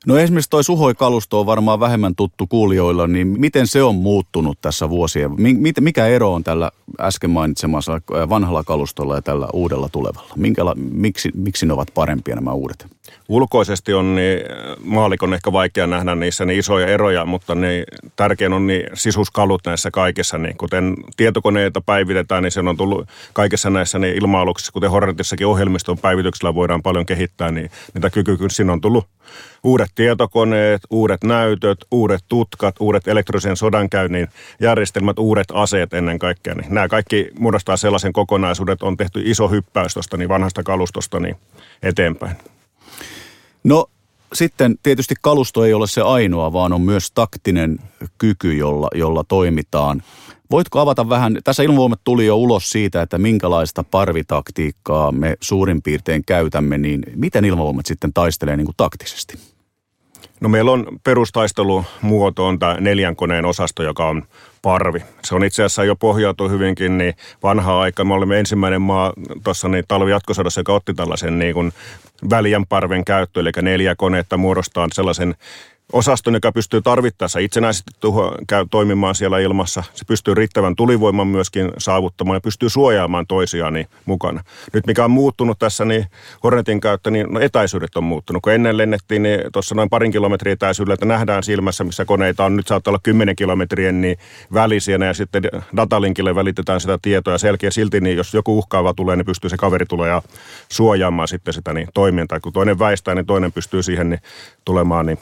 No 0.06 0.18
esimerkiksi 0.18 0.50
toi 0.50 0.64
Suhoi-kalusto 0.64 1.40
on 1.40 1.46
varmaan 1.46 1.80
vähemmän 1.80 2.14
tuttu 2.14 2.46
kuulijoilla, 2.46 3.06
niin 3.06 3.40
miten 3.40 3.66
se 3.66 3.82
on 3.82 3.94
muuttunut 3.94 4.58
tässä 4.60 4.88
vuosien? 4.88 5.30
Mikä 5.80 6.06
ero 6.06 6.32
on 6.32 6.44
tällä 6.44 6.70
äsken 7.00 7.30
mainitsemassa 7.30 8.00
vanhalla 8.28 8.64
kalustolla 8.64 9.14
ja 9.14 9.22
tällä 9.22 9.48
uudella 9.52 9.88
tulevalla? 9.88 10.32
Minkäla, 10.36 10.74
miksi, 10.74 11.30
miksi 11.34 11.66
ne 11.66 11.72
ovat 11.72 11.88
parempia 11.94 12.34
nämä 12.34 12.52
uudet? 12.52 12.86
Ulkoisesti 13.28 13.94
on 13.94 14.14
niin, 14.14 14.38
maalikon 14.84 15.34
ehkä 15.34 15.52
vaikea 15.52 15.86
nähdä 15.86 16.14
niissä 16.14 16.44
niin 16.44 16.58
isoja 16.58 16.86
eroja, 16.86 17.24
mutta 17.24 17.54
niin, 17.54 17.84
tärkein 18.16 18.52
on 18.52 18.66
niin 18.66 18.86
sisuskalut 18.94 19.60
näissä 19.66 19.90
kaikissa. 19.90 20.38
Niin, 20.38 20.56
kuten 20.56 20.96
tietokoneita 21.16 21.80
päivitetään, 21.80 22.42
niin 22.42 22.52
se 22.52 22.60
on 22.60 22.76
tullut 22.76 23.08
kaikissa 23.32 23.70
näissä 23.70 23.98
niin 23.98 24.14
ilma-aluksissa, 24.14 24.72
kuten 24.72 24.90
Hornetissakin 24.90 25.46
ohjelmiston 25.46 25.98
päivityksellä 25.98 26.54
voidaan 26.54 26.82
paljon 26.82 27.06
kehittää, 27.06 27.50
niin 27.50 27.70
niitä 27.94 28.10
kykyä 28.10 28.48
siinä 28.48 28.72
on 28.72 28.80
tullut 28.80 29.06
uudet 29.64 29.90
tietokoneet, 29.94 30.82
uudet 30.90 31.24
näytöt, 31.24 31.78
uudet 31.90 32.24
tutkat, 32.28 32.74
uudet 32.80 33.08
elektrisen 33.08 33.56
sodankäynnin 33.56 34.28
järjestelmät, 34.60 35.18
uudet 35.18 35.46
aseet 35.52 35.94
ennen 35.94 36.18
kaikkea. 36.18 36.54
Niin 36.54 36.74
nämä 36.74 36.88
kaikki 36.88 37.30
muodostaa 37.38 37.76
sellaisen 37.76 38.12
kokonaisuuden, 38.12 38.72
että 38.72 38.86
on 38.86 38.96
tehty 38.96 39.22
iso 39.24 39.48
hyppäys 39.48 39.94
tuosta 39.94 40.16
niin 40.16 40.28
vanhasta 40.28 40.62
kalustosta 40.62 41.20
niin 41.20 41.36
eteenpäin. 41.82 42.36
No 43.64 43.86
sitten 44.32 44.74
tietysti 44.82 45.14
kalusto 45.20 45.64
ei 45.64 45.74
ole 45.74 45.86
se 45.86 46.00
ainoa, 46.00 46.52
vaan 46.52 46.72
on 46.72 46.80
myös 46.80 47.10
taktinen 47.10 47.78
kyky, 48.18 48.54
jolla, 48.54 48.88
jolla 48.94 49.24
toimitaan. 49.24 50.02
Voitko 50.50 50.80
avata 50.80 51.08
vähän, 51.08 51.38
tässä 51.44 51.62
ilmavoimat 51.62 52.00
tuli 52.04 52.26
jo 52.26 52.36
ulos 52.36 52.70
siitä, 52.70 53.02
että 53.02 53.18
minkälaista 53.18 53.84
parvitaktiikkaa 53.84 55.12
me 55.12 55.36
suurin 55.40 55.82
piirtein 55.82 56.24
käytämme, 56.26 56.78
niin 56.78 57.02
miten 57.14 57.44
ilmavoimat 57.44 57.86
sitten 57.86 58.12
taistelee 58.12 58.56
niin 58.56 58.64
kuin 58.64 58.76
taktisesti? 58.76 59.51
No 60.42 60.48
meillä 60.48 60.70
on 60.72 60.86
perustaistelumuoto 61.04 62.46
on 62.46 62.58
tämä 62.58 62.76
neljän 62.80 63.16
koneen 63.16 63.44
osasto, 63.44 63.82
joka 63.82 64.08
on 64.08 64.22
parvi. 64.62 65.02
Se 65.24 65.34
on 65.34 65.44
itse 65.44 65.62
asiassa 65.62 65.84
jo 65.84 65.96
pohjautu 65.96 66.48
hyvinkin 66.48 66.98
niin 66.98 67.14
vanhaa 67.42 67.80
aikaa. 67.80 68.04
Me 68.04 68.14
olemme 68.14 68.38
ensimmäinen 68.38 68.82
maa 68.82 69.12
tuossa 69.44 69.68
niin 69.68 69.84
talvi 69.88 70.10
jatkosodassa, 70.10 70.60
joka 70.60 70.72
otti 70.72 70.94
tällaisen 70.94 71.38
niin 71.38 71.54
kuin 71.54 71.72
väljän 72.30 72.66
parven 72.66 73.04
käyttö, 73.04 73.40
eli 73.40 73.50
neljä 73.62 73.94
konetta 73.94 74.36
muodostaa 74.36 74.88
sellaisen 74.92 75.34
osaston, 75.92 76.34
joka 76.34 76.52
pystyy 76.52 76.82
tarvittaessa 76.82 77.38
itsenäisesti 77.38 77.90
tuho, 78.00 78.34
käy 78.48 78.66
toimimaan 78.70 79.14
siellä 79.14 79.38
ilmassa. 79.38 79.82
Se 79.94 80.04
pystyy 80.04 80.34
riittävän 80.34 80.76
tulivoiman 80.76 81.26
myöskin 81.26 81.70
saavuttamaan 81.78 82.36
ja 82.36 82.40
pystyy 82.40 82.68
suojaamaan 82.68 83.26
toisiaan 83.26 83.72
niin 83.72 83.86
mukana. 84.04 84.42
Nyt 84.72 84.86
mikä 84.86 85.04
on 85.04 85.10
muuttunut 85.10 85.58
tässä, 85.58 85.84
niin 85.84 86.06
Hornetin 86.44 86.80
käyttö, 86.80 87.10
niin 87.10 87.26
no 87.30 87.40
etäisyydet 87.40 87.96
on 87.96 88.04
muuttunut. 88.04 88.42
Kun 88.42 88.52
ennen 88.52 88.76
lennettiin 88.76 89.22
niin 89.22 89.40
tuossa 89.52 89.74
noin 89.74 89.90
parin 89.90 90.12
kilometrin 90.12 90.52
etäisyydellä, 90.52 90.94
että 90.94 91.06
nähdään 91.06 91.42
silmässä, 91.42 91.84
missä 91.84 92.04
koneita 92.04 92.44
on. 92.44 92.56
Nyt 92.56 92.66
saattaa 92.66 92.90
olla 92.90 93.00
10 93.02 93.36
kilometrien 93.36 94.00
niin 94.00 94.18
välisiä 94.54 94.98
ja 95.06 95.14
sitten 95.14 95.42
datalinkille 95.76 96.34
välitetään 96.34 96.80
sitä 96.80 96.98
tietoa. 97.02 97.38
Selkeä 97.38 97.70
silti, 97.70 98.00
niin 98.00 98.16
jos 98.16 98.34
joku 98.34 98.58
uhkaava 98.58 98.94
tulee, 98.94 99.16
niin 99.16 99.26
pystyy 99.26 99.50
se 99.50 99.56
kaveri 99.56 99.86
tulee 99.86 100.10
ja 100.10 100.22
suojaamaan 100.68 101.28
sitten 101.28 101.54
sitä 101.54 101.72
niin 101.72 101.88
toimintaa. 101.94 102.40
Kun 102.40 102.52
toinen 102.52 102.78
väistää, 102.78 103.14
niin 103.14 103.26
toinen 103.26 103.52
pystyy 103.52 103.82
siihen 103.82 104.10
niin 104.10 104.20
tulemaan 104.64 105.06
niin 105.06 105.18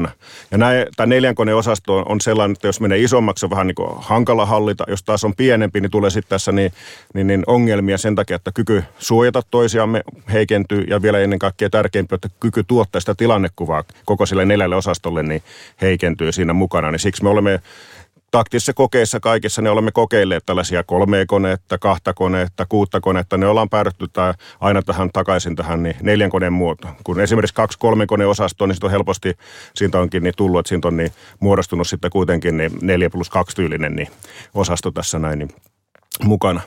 mukana. 0.00 0.14
Ja 0.50 0.58
näin, 0.58 0.86
tämä 0.96 1.06
neljän 1.06 1.34
koneen 1.34 1.56
osasto 1.56 2.02
on 2.08 2.20
sellainen, 2.20 2.52
että 2.52 2.68
jos 2.68 2.80
menee 2.80 2.98
isommaksi, 2.98 3.46
on 3.46 3.50
vähän 3.50 3.66
niin 3.66 3.74
kuin 3.74 3.90
hankala 3.96 4.46
hallita. 4.46 4.84
Jos 4.88 5.02
taas 5.02 5.24
on 5.24 5.34
pienempi, 5.34 5.80
niin 5.80 5.90
tulee 5.90 6.10
sitten 6.10 6.30
tässä 6.30 6.52
niin, 6.52 6.72
niin, 7.14 7.26
niin 7.26 7.42
ongelmia 7.46 7.98
sen 7.98 8.14
takia, 8.14 8.36
että 8.36 8.50
kyky 8.54 8.84
suojata 8.98 9.42
toisiamme 9.50 10.02
heikentyy 10.32 10.84
ja 10.88 11.02
vielä 11.02 11.18
ennen 11.18 11.38
kaikkea 11.38 11.70
tärkeämpi, 11.70 12.14
että 12.14 12.28
kyky 12.40 12.64
tuottaa 12.64 13.00
sitä 13.00 13.14
tilannekuvaa 13.14 13.84
koko 14.04 14.26
sille 14.26 14.44
neljälle 14.44 14.76
osastolle 14.76 15.22
niin 15.22 15.42
heikentyy 15.82 16.32
siinä 16.32 16.52
mukana. 16.52 16.90
Niin 16.90 17.00
siksi 17.00 17.22
me 17.22 17.28
olemme 17.28 17.60
taktisissa 18.30 18.72
kokeissa 18.72 19.20
kaikissa 19.20 19.62
ne 19.62 19.70
olemme 19.70 19.92
kokeilleet 19.92 20.46
tällaisia 20.46 20.82
kolme 20.82 21.24
konetta, 21.26 21.78
kahta 21.78 22.14
konetta, 22.14 22.66
kuutta 22.66 23.00
konetta. 23.00 23.36
Ne 23.36 23.46
ollaan 23.46 23.68
päädytty 23.68 24.06
aina 24.60 24.82
tähän 24.82 25.10
takaisin 25.12 25.56
tähän 25.56 25.82
niin 25.82 25.96
neljän 26.02 26.30
koneen 26.30 26.52
muotoon. 26.52 26.94
Kun 27.04 27.20
esimerkiksi 27.20 27.54
kaksi 27.54 27.78
kolme 27.78 28.06
osastoa, 28.28 28.66
niin 28.66 28.76
on 28.82 28.90
helposti, 28.90 29.34
siitä 29.74 30.00
onkin 30.00 30.22
niin 30.22 30.34
tullut, 30.36 30.58
että 30.58 30.68
siitä 30.68 30.88
on 30.88 30.96
niin 30.96 31.12
muodostunut 31.40 31.88
sitten 31.88 32.10
kuitenkin 32.10 32.56
niin 32.56 32.78
neljä 32.82 33.10
plus 33.10 33.30
kaksi 33.30 33.56
tyylinen 33.56 33.96
niin 33.96 34.08
osasto 34.54 34.90
tässä 34.90 35.18
näin 35.18 35.38
niin 35.38 35.50
mukana. 36.24 36.60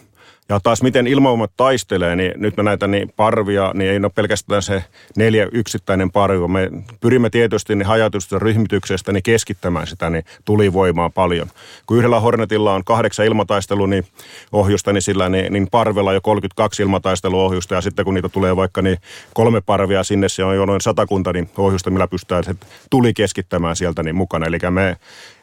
Ja 0.49 0.59
taas 0.59 0.81
miten 0.81 1.07
ilmavoimat 1.07 1.51
taistelee, 1.57 2.15
niin 2.15 2.31
nyt 2.35 2.57
me 2.57 2.63
näitä 2.63 2.87
niin 2.87 3.13
parvia, 3.15 3.71
niin 3.73 3.91
ei 3.91 3.97
ole 3.97 4.09
pelkästään 4.09 4.61
se 4.61 4.83
neljä 5.17 5.47
yksittäinen 5.51 6.11
parvi, 6.11 6.39
vaan 6.39 6.51
me 6.51 6.69
pyrimme 7.01 7.29
tietysti 7.29 7.75
niin 7.75 7.85
hajautusta 7.85 8.39
ryhmityksestä 8.39 9.11
niin 9.11 9.23
keskittämään 9.23 9.87
sitä 9.87 10.09
niin 10.09 10.23
tulivoimaa 10.45 11.09
paljon. 11.09 11.47
Kun 11.85 11.97
yhdellä 11.97 12.19
Hornetilla 12.19 12.73
on 12.73 12.83
kahdeksan 12.83 13.25
ilmataistelu 13.25 13.85
niin 13.85 14.05
ohjusta, 14.51 14.93
niin 14.93 15.01
sillä 15.01 15.29
niin, 15.29 15.53
niin 15.53 15.67
parvella 15.71 16.13
jo 16.13 16.21
32 16.21 16.83
ilmataisteluohjusta 16.83 17.75
ja 17.75 17.81
sitten 17.81 18.05
kun 18.05 18.13
niitä 18.13 18.29
tulee 18.29 18.55
vaikka 18.55 18.81
niin 18.81 18.97
kolme 19.33 19.61
parvia 19.61 20.03
sinne, 20.03 20.29
se 20.29 20.43
on 20.43 20.55
jo 20.55 20.65
noin 20.65 20.81
satakunta 20.81 21.33
niin 21.33 21.49
ohjusta, 21.57 21.89
millä 21.89 22.07
pystytään 22.07 22.43
se 22.43 22.55
tuli 22.89 23.13
keskittämään 23.13 23.75
sieltä 23.75 24.03
niin 24.03 24.15
mukana. 24.15 24.45
Eli 24.45 24.57
me 24.69 24.97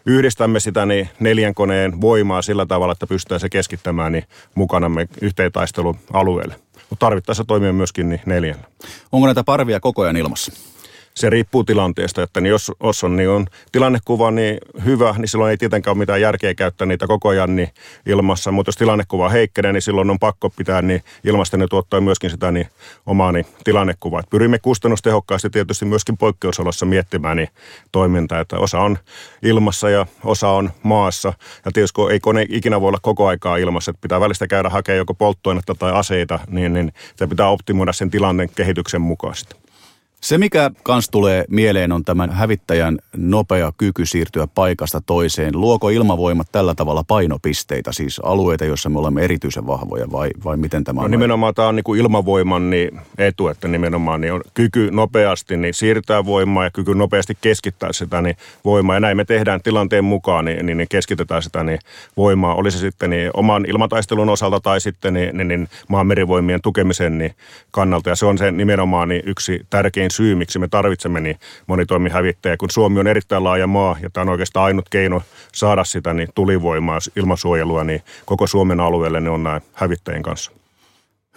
yhdistämme 0.07 0.61
sitä 0.61 0.87
niin 0.87 1.09
neljän 1.21 1.55
koneen 1.55 2.01
voimaa 2.01 2.43
sillä 2.43 2.67
tavalla, 2.67 2.93
että 2.93 3.07
pystytään 3.07 3.41
se 3.41 3.49
keskittämään 3.49 4.13
niin 4.13 4.25
mukanamme 4.55 5.09
yhteentaistelualueelle. 5.23 6.55
Mutta 6.91 7.07
tarvittaessa 7.07 7.45
toimia 7.45 7.73
myöskin 7.73 8.09
niin 8.09 8.21
neljällä. 8.27 8.65
Onko 9.13 9.27
näitä 9.27 9.45
parvia 9.45 9.81
koko 9.81 10.03
ajan 10.03 10.17
ilmassa? 10.17 10.70
Se 11.15 11.31
riippuu 11.31 11.65
tilanteesta, 11.65 12.23
että 12.23 12.41
niin 12.41 12.51
jos, 12.51 12.73
jos 12.83 13.05
on, 13.05 13.17
niin 13.17 13.29
on 13.29 13.47
tilannekuva 13.73 14.31
niin 14.31 14.59
hyvä, 14.85 15.15
niin 15.19 15.29
silloin 15.29 15.51
ei 15.51 15.57
tietenkään 15.57 15.93
ole 15.93 15.99
mitään 15.99 16.21
järkeä 16.21 16.55
käyttää 16.55 16.87
niitä 16.87 17.07
koko 17.07 17.29
ajan 17.29 17.57
niin 17.57 17.69
ilmassa, 18.07 18.51
mutta 18.51 18.69
jos 18.69 18.77
tilannekuva 18.77 19.29
heikkenee, 19.29 19.73
niin 19.73 19.83
silloin 19.83 20.11
on 20.11 20.19
pakko 20.19 20.51
pitää 20.51 20.83
niin 20.83 21.03
ilmasta 21.25 21.57
ne 21.57 21.67
tuottaa 21.71 22.01
myöskin 22.01 22.31
sitä 22.31 22.51
niin 22.51 22.69
omaa 23.07 23.33
niin 23.33 23.47
tilannekuvaa. 23.65 24.23
pyrimme 24.31 24.59
kustannustehokkaasti 24.59 25.51
tietysti 25.51 25.85
myöskin 25.85 26.17
poikkeusolossa 26.17 26.87
miettimään 26.87 27.37
niin 27.37 27.49
toimintaa, 27.93 28.41
että 28.41 28.59
osa 28.59 28.81
on 28.81 28.99
ilmassa 29.43 29.91
ja 29.91 30.07
osa 30.25 30.49
on 30.49 30.71
maassa. 30.83 31.33
Ja 31.65 31.71
tietysti 31.73 32.01
ei 32.11 32.21
kone 32.21 32.47
ikinä 32.49 32.81
voi 32.81 32.89
olla 32.89 32.99
koko 33.03 33.27
aikaa 33.27 33.57
ilmassa, 33.57 33.91
että 33.91 34.01
pitää 34.01 34.21
välistä 34.21 34.47
käydä 34.47 34.69
hakemaan 34.69 34.99
joko 34.99 35.15
polttoainetta 35.15 35.75
tai 35.75 35.93
aseita, 35.93 36.39
niin, 36.49 36.73
niin 36.73 36.93
se 37.17 37.27
pitää 37.27 37.49
optimoida 37.49 37.93
sen 37.93 38.11
tilanteen 38.11 38.51
kehityksen 38.57 39.01
mukaisesti. 39.01 39.70
Se, 40.21 40.39
mikä 40.39 40.71
kans 40.83 41.09
tulee 41.11 41.45
mieleen, 41.51 41.93
on 41.93 42.05
tämän 42.05 42.31
hävittäjän 42.31 42.99
nopea 43.17 43.73
kyky 43.77 44.07
siirtyä 44.07 44.47
paikasta 44.55 45.01
toiseen. 45.07 45.61
Luoko 45.61 45.89
ilmavoimat 45.89 46.47
tällä 46.53 46.75
tavalla 46.75 47.05
painopisteitä, 47.09 47.93
siis 47.93 48.21
alueita, 48.25 48.65
joissa 48.65 48.89
me 48.89 48.99
olemme 48.99 49.23
erityisen 49.23 49.67
vahvoja, 49.67 50.13
vai, 50.13 50.31
vai 50.45 50.57
miten 50.57 50.85
tämä 50.85 51.01
no 51.01 51.05
on? 51.05 51.11
No 51.11 51.17
nimenomaan 51.17 51.55
tämä 51.55 51.69
on 51.69 51.77
niin 51.77 51.85
kuin 51.85 52.01
ilmavoiman 52.01 52.71
niin 52.71 53.01
etu, 53.19 53.49
että 53.49 53.69
nimenomaan 53.69 54.21
niin 54.21 54.33
on 54.33 54.41
kyky 54.55 54.91
nopeasti 54.91 55.57
niin 55.57 55.75
siirtää 55.75 56.25
voimaa 56.25 56.65
ja 56.65 56.71
kyky 56.71 56.95
nopeasti 56.95 57.39
keskittää 57.41 57.93
sitä 57.93 58.23
niin 58.23 58.37
voimaa. 58.65 58.97
Ja 58.97 59.01
näin 59.01 59.17
me 59.17 59.25
tehdään 59.25 59.63
tilanteen 59.63 60.05
mukaan, 60.05 60.45
niin, 60.45 60.67
niin, 60.67 60.77
niin 60.77 60.89
keskitetään 60.89 61.43
sitä 61.43 61.65
niin 61.65 61.79
voimaa. 62.17 62.55
Oli 62.55 62.71
se 62.71 62.79
sitten 62.79 63.11
niin 63.11 63.31
oman 63.35 63.65
ilmataistelun 63.69 64.29
osalta 64.29 64.61
tai 64.61 64.81
sitten 64.81 65.15
niin, 65.15 65.37
niin, 65.37 65.49
niin 65.49 65.69
maan 65.89 66.07
merivoimien 66.07 66.63
tukemisen 66.63 67.19
niin 67.19 67.35
kannalta. 67.71 68.11
Ja 68.11 68.17
se 68.17 68.27
on 68.27 68.39
se 68.39 68.51
nimenomaan 68.51 69.09
niin 69.09 69.23
yksi 69.27 69.67
tärkein 69.71 70.10
tärkein 70.11 70.29
syy, 70.29 70.35
miksi 70.35 70.59
me 70.59 70.69
tarvitsemme 70.69 71.21
niin 71.21 71.39
monitoimihävittäjä, 71.67 72.57
kun 72.57 72.71
Suomi 72.71 73.01
on 73.01 73.07
erittäin 73.07 73.45
laaja 73.45 73.67
maa 73.67 73.97
ja 74.03 74.11
tämä 74.11 74.23
on 74.23 74.29
oikeastaan 74.29 74.67
ainut 74.67 74.89
keino 74.89 75.23
saada 75.53 75.85
sitä 75.85 76.15
niin 76.15 76.29
tulivoimaa, 76.35 76.99
ilmasuojelua 77.17 77.85
niin 77.85 78.03
koko 78.27 78.47
Suomen 78.47 78.81
alueelle, 78.81 79.21
niin 79.21 79.31
on 79.31 79.43
näin 79.43 79.63
hävittäjien 79.75 80.23
kanssa. 80.23 80.53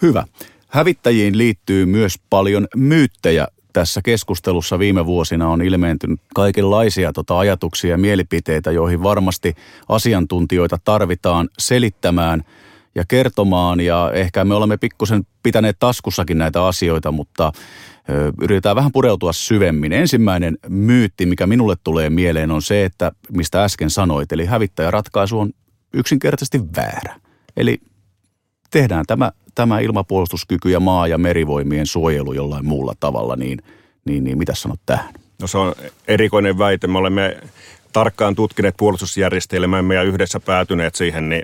Hyvä. 0.02 0.24
Hävittäjiin 0.68 1.38
liittyy 1.38 1.86
myös 1.86 2.18
paljon 2.30 2.66
myyttejä. 2.76 3.48
Tässä 3.72 4.00
keskustelussa 4.04 4.78
viime 4.78 5.06
vuosina 5.06 5.48
on 5.48 5.62
ilmeentynyt 5.62 6.20
kaikenlaisia 6.34 7.12
tota 7.12 7.38
ajatuksia 7.38 7.90
ja 7.90 7.98
mielipiteitä, 7.98 8.70
joihin 8.70 9.02
varmasti 9.02 9.54
asiantuntijoita 9.88 10.78
tarvitaan 10.84 11.48
selittämään– 11.58 12.42
ja 12.94 13.04
kertomaan 13.08 13.80
ja 13.80 14.10
ehkä 14.14 14.44
me 14.44 14.54
olemme 14.54 14.76
pikkusen 14.76 15.26
pitäneet 15.42 15.76
taskussakin 15.78 16.38
näitä 16.38 16.66
asioita, 16.66 17.12
mutta 17.12 17.52
yritetään 18.40 18.76
vähän 18.76 18.92
pureutua 18.92 19.32
syvemmin. 19.32 19.92
Ensimmäinen 19.92 20.58
myytti, 20.68 21.26
mikä 21.26 21.46
minulle 21.46 21.74
tulee 21.84 22.10
mieleen, 22.10 22.50
on 22.50 22.62
se, 22.62 22.84
että 22.84 23.12
mistä 23.32 23.64
äsken 23.64 23.90
sanoit, 23.90 24.32
eli 24.32 24.46
hävittäjäratkaisu 24.46 25.40
on 25.40 25.50
yksinkertaisesti 25.94 26.60
väärä. 26.76 27.20
Eli 27.56 27.78
tehdään 28.70 29.04
tämä 29.06 29.32
tämä 29.54 29.80
ilmapuolustuskyky 29.80 30.70
ja 30.70 30.80
maa- 30.80 31.08
ja 31.08 31.18
merivoimien 31.18 31.86
suojelu 31.86 32.32
jollain 32.32 32.66
muulla 32.66 32.94
tavalla, 33.00 33.36
niin, 33.36 33.58
niin, 34.04 34.24
niin 34.24 34.38
mitä 34.38 34.54
sanot 34.54 34.80
tähän? 34.86 35.14
No 35.40 35.46
se 35.46 35.58
on 35.58 35.74
erikoinen 36.08 36.58
väite. 36.58 36.86
Me 36.86 36.98
olemme 36.98 37.36
tarkkaan 37.92 38.34
tutkineet 38.34 38.74
puolustusjärjestelmäämme 38.78 39.94
ja 39.94 40.02
yhdessä 40.02 40.40
päätyneet 40.40 40.94
siihen, 40.94 41.28
niin 41.28 41.42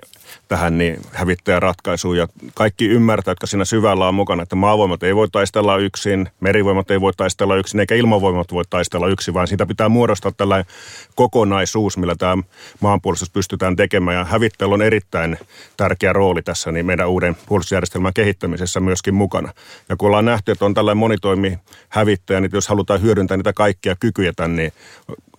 tähän 0.48 0.78
niin 0.78 1.00
hävittäjäratkaisuun. 1.12 2.16
Ja 2.16 2.28
kaikki 2.54 2.86
ymmärtää, 2.88 3.32
jotka 3.32 3.46
siinä 3.46 3.64
syvällä 3.64 4.08
on 4.08 4.14
mukana, 4.14 4.42
että 4.42 4.56
maavoimat 4.56 5.02
ei 5.02 5.16
voi 5.16 5.28
taistella 5.32 5.76
yksin, 5.76 6.28
merivoimat 6.40 6.90
ei 6.90 7.00
voi 7.00 7.12
taistella 7.16 7.56
yksin, 7.56 7.80
eikä 7.80 7.94
ilmavoimat 7.94 8.52
voi 8.52 8.64
taistella 8.70 9.08
yksin, 9.08 9.34
vaan 9.34 9.48
siitä 9.48 9.66
pitää 9.66 9.88
muodostaa 9.88 10.32
tällainen 10.32 10.72
kokonaisuus, 11.14 11.96
millä 11.96 12.14
tämä 12.18 12.42
maanpuolustus 12.80 13.30
pystytään 13.30 13.76
tekemään. 13.76 14.16
Ja 14.16 14.24
hävittäjällä 14.24 14.74
on 14.74 14.82
erittäin 14.82 15.38
tärkeä 15.76 16.12
rooli 16.12 16.42
tässä 16.42 16.72
niin 16.72 16.86
meidän 16.86 17.08
uuden 17.08 17.36
puolustusjärjestelmän 17.46 18.14
kehittämisessä 18.14 18.80
myöskin 18.80 19.14
mukana. 19.14 19.52
Ja 19.88 19.96
kun 19.96 20.06
ollaan 20.06 20.24
nähty, 20.24 20.52
että 20.52 20.64
on 20.64 20.74
tällainen 20.74 20.98
monitoimi 20.98 21.58
hävittäjä, 21.88 22.40
niin 22.40 22.50
jos 22.52 22.68
halutaan 22.68 23.02
hyödyntää 23.02 23.36
niitä 23.36 23.52
kaikkia 23.52 23.96
kykyjä 23.96 24.32
tämän, 24.32 24.56
niin 24.56 24.72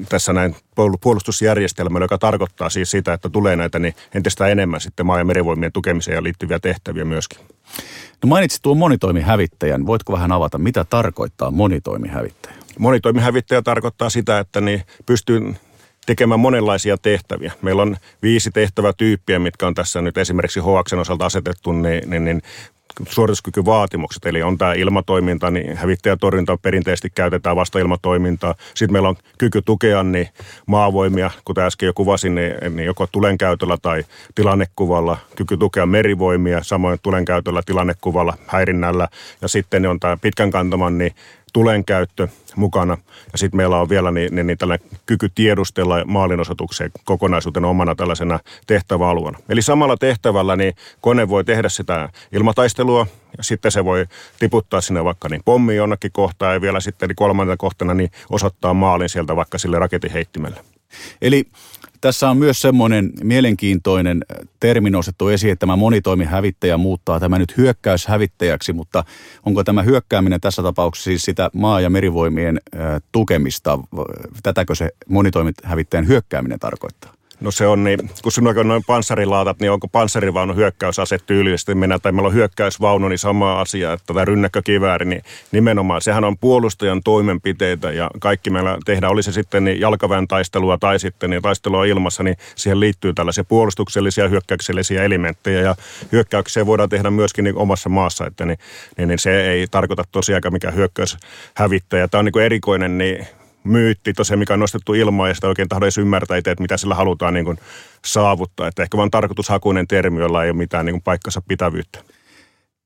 tässä 0.10 0.34
näin 0.34 0.56
puolustusjärjestelmällä, 1.02 2.04
joka 2.04 2.18
tarkoittaa 2.18 2.70
siis 2.70 2.92
sitä, 2.92 3.14
että 3.14 3.30
tulee 3.30 3.56
näitä 3.56 3.80
niin 3.80 3.96
entistä 4.16 4.48
enemmän 4.48 4.81
sitten 4.82 5.06
maa- 5.06 5.18
ja 5.18 5.26
merivoimien 5.26 5.72
tukemiseen 5.72 6.16
ja 6.16 6.24
liittyviä 6.24 6.60
tehtäviä 6.60 7.06
myöskin. 7.06 7.40
No 8.24 8.28
mainitsit 8.28 8.62
tuon 8.62 8.78
monitoimihävittäjän. 8.78 9.86
Voitko 9.86 10.14
vähän 10.14 10.32
avata, 10.32 10.58
mitä 10.58 10.86
tarkoittaa 10.90 11.52
monitoimihävittäjä? 11.52 12.56
Monitoimihävittäjä 12.80 13.62
tarkoittaa 13.62 14.10
sitä, 14.10 14.40
että 14.40 14.62
niin 14.62 14.84
pystyy 15.06 15.56
tekemään 16.06 16.40
monenlaisia 16.40 16.98
tehtäviä. 16.98 17.52
Meillä 17.62 17.82
on 17.82 17.98
viisi 18.22 18.52
tehtävätyyppiä, 18.52 19.40
mitkä 19.40 19.68
on 19.68 19.74
tässä 19.74 20.02
nyt 20.02 20.18
esimerkiksi 20.18 20.60
HX 20.60 20.94
osalta 20.94 21.26
asetettu, 21.26 21.72
niin, 21.72 22.10
niin, 22.10 22.26
niin 22.26 22.42
suorituskykyvaatimukset, 23.10 24.26
eli 24.26 24.44
on 24.44 24.58
tämä 24.58 24.74
ilmatoiminta, 24.74 25.52
niin 25.52 25.78
hävittäjätorjunta 25.78 26.58
perinteisesti 26.58 27.10
käytetään 27.16 27.56
vasta 27.56 27.80
ilmatoimintaa. 27.80 28.56
Sitten 28.74 28.94
meillä 28.94 29.10
on 29.10 29.16
kyky 29.38 29.62
tukea 29.62 30.04
niin 30.04 30.28
maavoimia, 30.66 31.32
kuten 31.46 31.64
äsken 31.64 31.88
jo 31.88 31.94
kuvasin, 31.94 32.36
niin, 32.36 32.76
niin 32.76 32.86
joko 32.86 33.08
tulenkäytöllä 33.08 33.78
tai 33.82 34.04
tilannekuvalla, 34.36 35.18
kyky 35.36 35.58
tukea 35.58 35.86
merivoimia, 35.86 36.64
samoin 36.64 37.00
tulenkäytöllä, 37.04 37.62
tilannekuvalla, 37.66 38.34
häirinnällä, 38.48 39.08
ja 39.42 39.48
sitten 39.48 39.86
on 39.86 40.00
tämä 40.00 40.18
pitkän 40.18 40.52
kantaman 40.52 40.98
niin 40.98 41.16
tulen 41.54 41.86
käyttö 41.86 42.28
mukana. 42.56 42.98
Ja 43.32 43.38
sitten 43.38 43.58
meillä 43.58 43.78
on 43.78 43.90
vielä 43.90 44.12
niin, 44.12 44.36
niin, 44.36 44.48
niin 44.48 44.58
tällainen 44.58 44.90
kyky 45.06 45.30
tiedustella 45.36 46.06
maalinosoitukseen 46.06 46.92
kokonaisuutena 47.06 47.68
omana 47.68 47.96
tällaisena 47.96 48.40
tehtäväalueena. 48.68 49.40
Eli 49.50 49.62
samalla 49.62 49.98
tehtävällä 49.98 50.56
niin 50.56 50.74
kone 51.02 51.30
voi 51.30 51.44
tehdä 51.44 51.70
sitä 51.70 52.10
ilmataistelua, 52.32 53.08
ja 53.38 53.44
sitten 53.44 53.72
se 53.72 53.86
voi 53.86 54.06
tiputtaa 54.40 54.82
sinne 54.82 55.04
vaikka 55.04 55.30
niin 55.30 55.42
pommi 55.46 55.76
jonnekin 55.76 56.12
kohtaan, 56.12 56.54
ja 56.54 56.62
vielä 56.62 56.80
sitten 56.80 57.10
niin 57.10 57.16
kolmantena 57.16 57.58
kohtana 57.58 57.94
niin 57.94 58.12
osoittaa 58.30 58.74
maalin 58.74 59.10
sieltä 59.10 59.36
vaikka 59.36 59.58
sille 59.58 59.80
raketinheittimelle. 59.80 60.62
Eli 61.22 61.46
tässä 62.02 62.30
on 62.30 62.38
myös 62.38 62.62
semmoinen 62.62 63.12
mielenkiintoinen 63.24 64.26
termi 64.60 64.90
nostettu 64.90 65.28
esiin, 65.28 65.52
että 65.54 65.60
tämä 65.60 65.76
monitoimihävittäjä 65.76 66.78
muuttaa 66.78 67.20
tämä 67.20 67.40
nyt 67.40 67.58
hyökkäyshävittäjäksi, 67.58 68.74
mutta 68.74 69.04
onko 69.46 69.64
tämä 69.64 69.84
hyökkääminen 69.84 70.42
tässä 70.42 70.64
tapauksessa 70.64 71.08
siis 71.08 71.26
sitä 71.26 71.50
maa- 71.54 71.82
ja 71.82 71.90
merivoimien 71.90 72.62
tukemista? 73.12 73.80
Tätäkö 74.44 74.76
se 74.76 74.90
monitoimihävittäjän 75.10 76.08
hyökkääminen 76.08 76.60
tarkoittaa? 76.60 77.21
No 77.42 77.52
se 77.52 77.68
on 77.68 77.84
niin, 77.84 78.00
kun 78.24 78.32
sinulla 78.32 78.60
on 78.60 78.68
noin 78.68 78.84
panssarilaatat, 78.88 79.60
niin 79.60 79.72
onko 79.72 79.88
panssarivaunu 79.88 80.56
hyökkäysase 80.56 81.18
tyylisesti 81.26 81.76
mennä, 81.76 82.00
tai 82.00 82.12
meillä 82.12 82.28
on 82.28 82.34
hyökkäysvaunu, 82.34 83.08
niin 83.08 83.20
sama 83.20 83.62
asia, 83.62 83.94
että 83.94 84.06
tämä 84.06 84.26
rynnäkkökivääri, 84.26 85.06
niin 85.06 85.24
nimenomaan 85.52 86.02
sehän 86.02 86.24
on 86.24 86.38
puolustajan 86.38 87.04
toimenpiteitä 87.04 87.92
ja 87.92 88.12
kaikki 88.20 88.50
meillä 88.50 88.78
tehdään, 88.86 89.12
oli 89.12 89.24
se 89.24 89.32
sitten 89.32 89.64
niin 89.64 89.80
jalkaväen 89.80 90.28
taistelua 90.28 90.78
tai 90.78 91.00
sitten 91.00 91.30
niin 91.30 91.42
taistelua 91.42 91.86
ilmassa, 91.86 92.24
niin 92.24 92.38
siihen 92.56 92.80
liittyy 92.80 93.14
tällaisia 93.14 93.44
puolustuksellisia 93.44 94.28
hyökkäyksellisiä 94.28 95.04
elementtejä 95.04 95.62
ja 95.62 95.76
hyökkäyksiä 96.12 96.66
voidaan 96.66 96.90
tehdä 96.90 97.10
myöskin 97.10 97.44
niin 97.44 97.58
omassa 97.58 97.90
maassa, 97.90 98.26
että 98.28 98.46
niin, 98.46 98.60
niin, 98.98 99.08
niin 99.08 99.20
se 99.20 99.52
ei 99.52 99.68
tarkoita 99.72 100.04
tosiaan 100.12 100.42
mikään 100.52 100.76
hyökkäyshävittäjä. 100.76 102.08
Tämä 102.08 102.20
on 102.20 102.26
niin 102.26 102.46
erikoinen 102.46 102.98
niin 102.98 103.28
myytti 103.64 104.14
tosiaan, 104.14 104.40
mikä 104.40 104.54
on 104.54 104.60
nostettu 104.60 104.94
ilmaan 104.94 105.30
ja 105.30 105.36
sitä 105.36 105.48
oikein 105.48 105.70
tahdo 105.70 105.86
edes 105.86 105.98
ymmärtää 105.98 106.38
itse, 106.38 106.52
että 106.52 106.62
mitä 106.62 106.78
sillä 106.78 106.96
halutaan 106.96 107.34
niin 107.34 107.46
kuin 107.46 107.58
saavuttaa. 108.06 108.68
Että 108.68 108.84
ehkä 108.84 108.98
vaan 108.98 109.12
tarkoitushakuinen 109.12 109.88
termi, 109.88 110.20
jolla 110.20 110.44
ei 110.44 110.50
ole 110.50 110.58
mitään 110.58 110.86
niin 110.86 110.94
kuin 110.94 111.04
paikkansa 111.04 111.42
pitävyyttä. 111.48 112.00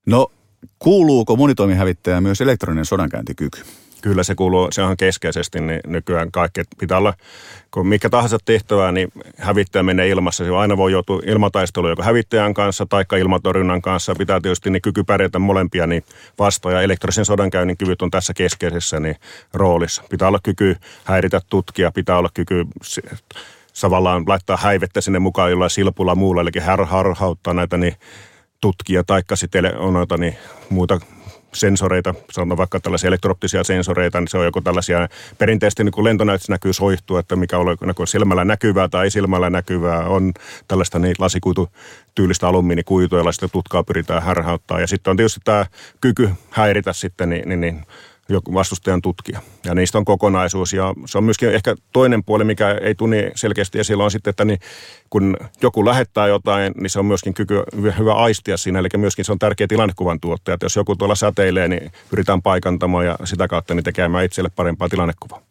No, 0.06 0.32
kuuluuko 0.80 1.36
monitoimihävittäjä 1.36 2.22
myös 2.22 2.42
elektroninen 2.42 2.86
sodankäyntikyky? 2.86 3.62
Kyllä 4.06 4.24
se 4.24 4.36
kuuluu, 4.36 4.68
se 4.72 4.82
on 4.82 4.98
keskeisesti 4.98 5.62
niin 5.62 5.80
nykyään 5.88 6.32
kaikki. 6.32 6.62
Pitää 6.78 6.98
olla, 6.98 7.14
kun 7.72 7.88
mikä 7.88 8.10
tahansa 8.10 8.38
tehtävää, 8.46 8.92
niin 8.92 9.08
hävittäjä 9.38 9.84
menee 9.84 10.08
ilmassa. 10.08 10.46
Se 10.46 10.56
aina 10.56 10.78
voi 10.78 10.92
joutua 10.92 11.22
ilmataisteluun 11.26 11.90
joko 11.90 12.04
hävittäjän 12.04 12.54
kanssa 12.54 12.86
tai 12.86 13.06
ilmatorjunnan 13.20 13.82
kanssa. 13.82 14.16
Pitää 14.16 14.42
tietysti 14.42 14.70
niin 14.70 14.82
kyky 14.82 15.04
pärjätä 15.04 15.40
molempia 15.40 15.88
niin 15.88 16.04
vastaan. 16.40 16.76
Ja 16.76 16.82
elektrisen 16.82 17.26
sodankäynnin 17.26 17.78
kyvyt 17.78 18.02
on 18.02 18.12
tässä 18.12 18.34
keskeisessä 18.34 19.00
niin 19.00 19.16
roolissa. 19.54 20.04
Pitää 20.10 20.28
olla 20.28 20.40
kyky 20.44 20.76
häiritä 21.04 21.42
tutkia, 21.50 21.92
pitää 21.92 22.18
olla 22.18 22.30
kyky 22.34 22.66
tavallaan 23.82 24.24
laittaa 24.28 24.58
häivettä 24.58 25.02
sinne 25.02 25.20
mukaan 25.20 25.52
jollain 25.52 25.70
silpulla 25.70 26.16
muulla, 26.16 26.42
eli 26.42 26.52
harhauttaa 26.86 27.54
näitä 27.54 27.78
niin 27.78 27.96
tutkia, 28.62 29.04
taikka 29.04 29.36
sitten 29.36 29.78
on 29.78 29.94
noita 29.94 30.18
niin 30.18 30.38
muuta 30.70 31.00
sensoreita, 31.56 32.14
sanotaan 32.32 32.58
vaikka 32.58 32.80
tällaisia 32.80 33.08
elektroptisia 33.08 33.64
sensoreita, 33.64 34.20
niin 34.20 34.28
se 34.28 34.38
on 34.38 34.46
joko 34.46 34.62
tällaisia 34.62 35.08
perinteisesti 35.38 35.84
niin 35.84 36.04
lentonäytössä 36.04 36.54
näkyy 36.54 36.74
soihtua, 36.74 37.20
että 37.20 37.36
mikä 37.36 37.58
on 37.58 37.66
niin 37.66 38.08
silmällä 38.08 38.46
näkyvää 38.46 38.88
tai 38.88 39.04
ei 39.04 39.12
silmällä 39.12 39.50
näkyvää, 39.50 40.00
on 40.00 40.34
tällaista 40.68 41.00
niin 41.00 41.16
lasikuitu 41.20 41.70
tyylistä 42.16 42.48
alumiinikuitua, 42.48 43.20
jolla 43.20 43.32
sitten 43.32 43.50
tutkaa 43.52 43.84
pyritään 43.84 44.24
härhauttaa. 44.24 44.80
Ja 44.80 44.88
sitten 44.88 45.12
on 45.12 45.18
tietysti 45.18 45.40
tämä 45.44 45.66
kyky 46.02 46.30
häiritä 46.50 46.94
sitten 46.94 47.30
niin, 47.30 47.50
niin, 47.50 47.62
niin 47.62 47.86
joku 48.30 48.54
vastustajan 48.54 49.02
tutkija. 49.02 49.40
Ja 49.66 49.76
niistä 49.76 49.98
on 49.98 50.06
kokonaisuus. 50.06 50.74
Ja 50.74 50.94
se 51.06 51.18
on 51.18 51.24
myöskin 51.24 51.50
ehkä 51.50 51.76
toinen 51.94 52.24
puoli, 52.24 52.44
mikä 52.44 52.72
ei 52.82 52.96
tunni 52.96 53.32
selkeästi 53.36 53.80
esillä, 53.80 54.04
on 54.04 54.12
sitten, 54.12 54.30
että 54.30 54.46
niin, 54.46 54.60
kun 55.10 55.38
joku 55.62 55.86
lähettää 55.86 56.28
jotain, 56.28 56.74
niin 56.76 56.90
se 56.90 57.00
on 57.00 57.06
myöskin 57.06 57.34
kyky 57.34 57.64
hyvä 58.00 58.14
aistia 58.14 58.58
siinä. 58.58 58.80
Eli 58.80 58.88
myöskin 58.98 59.26
se 59.26 59.32
on 59.32 59.40
tärkeä 59.40 59.68
tilannekuvan 59.68 60.20
tuottaja. 60.20 60.54
Että 60.54 60.66
jos 60.66 60.76
joku 60.76 60.96
tuolla 60.96 61.16
säteilee, 61.16 61.68
niin 61.68 61.92
pyritään 62.10 62.42
paikantamaan 62.42 63.06
ja 63.06 63.18
sitä 63.24 63.48
kautta 63.48 63.74
niin 63.74 63.84
tekemään 63.84 64.26
itselle 64.26 64.50
parempaa 64.56 64.90
tilannekuvaa. 64.90 65.42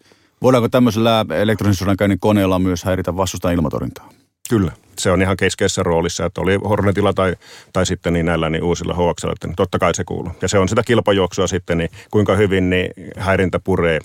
Voidaanko 0.42 0.68
tämmöisellä 0.68 1.26
elektronisen 1.30 1.78
sodankäynnin 1.78 2.20
koneella 2.20 2.58
myös 2.58 2.84
häiritä 2.84 3.16
vastustajan 3.16 3.54
ilmatorjuntaa? 3.54 4.08
Kyllä, 4.48 4.72
se 4.98 5.10
on 5.10 5.22
ihan 5.22 5.36
keskeisessä 5.36 5.82
roolissa, 5.82 6.26
että 6.26 6.40
oli 6.40 6.54
Hornetilla 6.68 7.12
tai, 7.12 7.36
tai 7.72 7.86
sitten 7.86 8.12
niin 8.12 8.26
näillä 8.26 8.50
niin 8.50 8.64
uusilla 8.64 8.94
HX, 8.94 9.24
että 9.24 9.46
niin 9.46 9.56
totta 9.56 9.78
kai 9.78 9.94
se 9.94 10.04
kuuluu. 10.04 10.32
Ja 10.42 10.48
se 10.48 10.58
on 10.58 10.68
sitä 10.68 10.82
kilpajuoksua 10.82 11.46
sitten, 11.46 11.78
niin 11.78 11.90
kuinka 12.10 12.36
hyvin 12.36 12.70
niin 12.70 12.90
häirintä 13.16 13.58
puree 13.58 13.98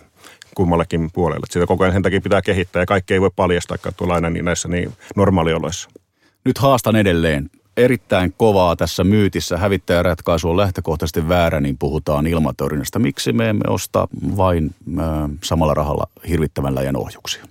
kummallakin 0.56 1.10
puolella. 1.13 1.45
Sitä 1.49 1.65
koko 1.65 1.84
ajan 1.84 1.93
sen 1.93 2.02
takia 2.02 2.21
pitää 2.21 2.41
kehittää 2.41 2.82
ja 2.82 2.86
kaikki 2.86 3.13
ei 3.13 3.21
voi 3.21 3.32
paljastaa 3.36 3.78
tuolla 3.97 4.15
aina 4.15 4.30
niin 4.30 4.45
näissä 4.45 4.67
niin 4.67 4.93
normaalioloissa. 5.15 5.89
Nyt 6.45 6.58
haastan 6.58 6.95
edelleen. 6.95 7.49
Erittäin 7.78 8.34
kovaa 8.38 8.75
tässä 8.75 9.04
myytissä. 9.04 9.58
Hävittäjäratkaisu 9.58 10.49
on 10.49 10.58
lähtökohtaisesti 10.58 11.30
väärä, 11.30 11.60
niin 11.60 11.78
puhutaan 11.78 12.28
ilmatorjunnasta. 12.28 12.99
Miksi 12.99 13.34
me 13.34 13.49
emme 13.49 13.63
osta 13.67 14.08
vain 14.38 14.75
samalla 15.43 15.73
rahalla 15.73 16.08
hirvittävän 16.28 16.75
läjän 16.75 16.97
ohjuksia? 16.97 17.43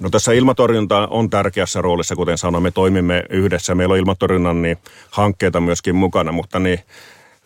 No 0.00 0.10
tässä 0.10 0.32
ilmatorjunta 0.32 1.08
on 1.10 1.30
tärkeässä 1.30 1.82
roolissa, 1.82 2.16
kuten 2.16 2.38
sanoin, 2.38 2.62
me 2.62 2.70
toimimme 2.70 3.24
yhdessä. 3.30 3.74
Meillä 3.74 3.92
on 3.92 3.98
ilmatorjunnan 3.98 4.62
niin, 4.62 4.78
hankkeita 5.10 5.60
myöskin 5.60 5.96
mukana, 5.96 6.32
mutta 6.32 6.58
niin, 6.58 6.80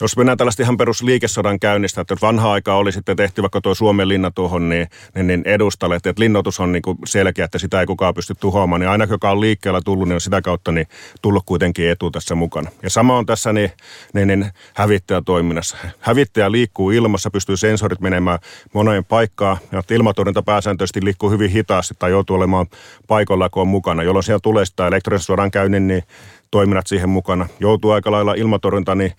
jos 0.01 0.17
mennään 0.17 0.39
tällaista 0.39 0.63
ihan 0.63 0.77
perus 0.77 1.03
liikesodan 1.03 1.61
käynnistä, 1.61 2.01
että 2.01 2.17
vanha 2.23 2.53
aika 2.53 2.75
oli 2.75 2.93
sitten 2.93 3.17
tehty 3.17 3.43
vaikka 3.43 3.61
tuo 3.61 3.75
Suomen 3.75 4.09
linna 4.09 4.31
tuohon 4.31 4.69
niin, 4.69 4.89
niin, 5.15 5.27
niin 5.27 5.43
edustalle, 5.45 5.97
että, 5.97 6.11
että 6.11 6.23
linnoitus 6.23 6.61
on 6.61 6.73
niin 6.73 6.83
kuin 6.83 6.99
selkeä, 7.05 7.45
että 7.45 7.59
sitä 7.59 7.81
ei 7.81 7.87
kukaan 7.87 8.15
pysty 8.15 8.35
tuhoamaan, 8.41 8.81
niin 8.81 8.89
aina 8.89 9.07
joka 9.11 9.31
on 9.31 9.41
liikkeellä 9.41 9.81
tullut, 9.85 10.09
niin 10.09 10.15
on 10.15 10.21
sitä 10.21 10.43
kautta 10.43 10.73
niin 10.73 10.87
tullut 11.23 11.43
kuitenkin 11.47 11.91
etu 11.91 12.11
tässä 12.11 12.35
mukana. 12.35 12.71
Ja 12.83 12.91
sama 12.91 13.19
on 13.19 13.27
tässä 13.27 13.53
niin, 13.53 13.71
niin, 14.15 14.29
niin 14.29 14.51
hävittäjätoiminnassa. 14.75 15.77
Hävittäjä 16.01 16.53
liikkuu 16.53 16.91
ilmassa, 16.91 17.31
pystyy 17.31 17.57
sensorit 17.57 18.01
menemään 18.01 18.39
moneen 18.73 19.05
paikkaan, 19.05 19.57
ja 19.73 19.83
ilmatorjunta 19.91 20.43
pääsääntöisesti 20.43 21.05
liikkuu 21.05 21.31
hyvin 21.31 21.51
hitaasti 21.51 21.95
tai 21.99 22.11
joutuu 22.11 22.37
olemaan 22.37 22.67
paikoilla, 23.09 23.49
kun 23.49 23.61
on 23.61 23.69
mukana, 23.69 24.03
jolloin 24.03 24.25
siellä 24.25 24.41
tulee 24.43 24.65
sitä 24.65 24.87
elektronisen 24.87 25.27
sodan 25.27 25.51
käynnin, 25.51 25.89
niin 25.89 26.03
toiminnat 26.51 26.87
siihen 26.87 27.09
mukana. 27.09 27.49
Joutuu 27.61 27.91
aika 27.91 28.11
lailla 28.11 28.35
ilmatorjunta, 28.35 28.95
niin 28.95 29.13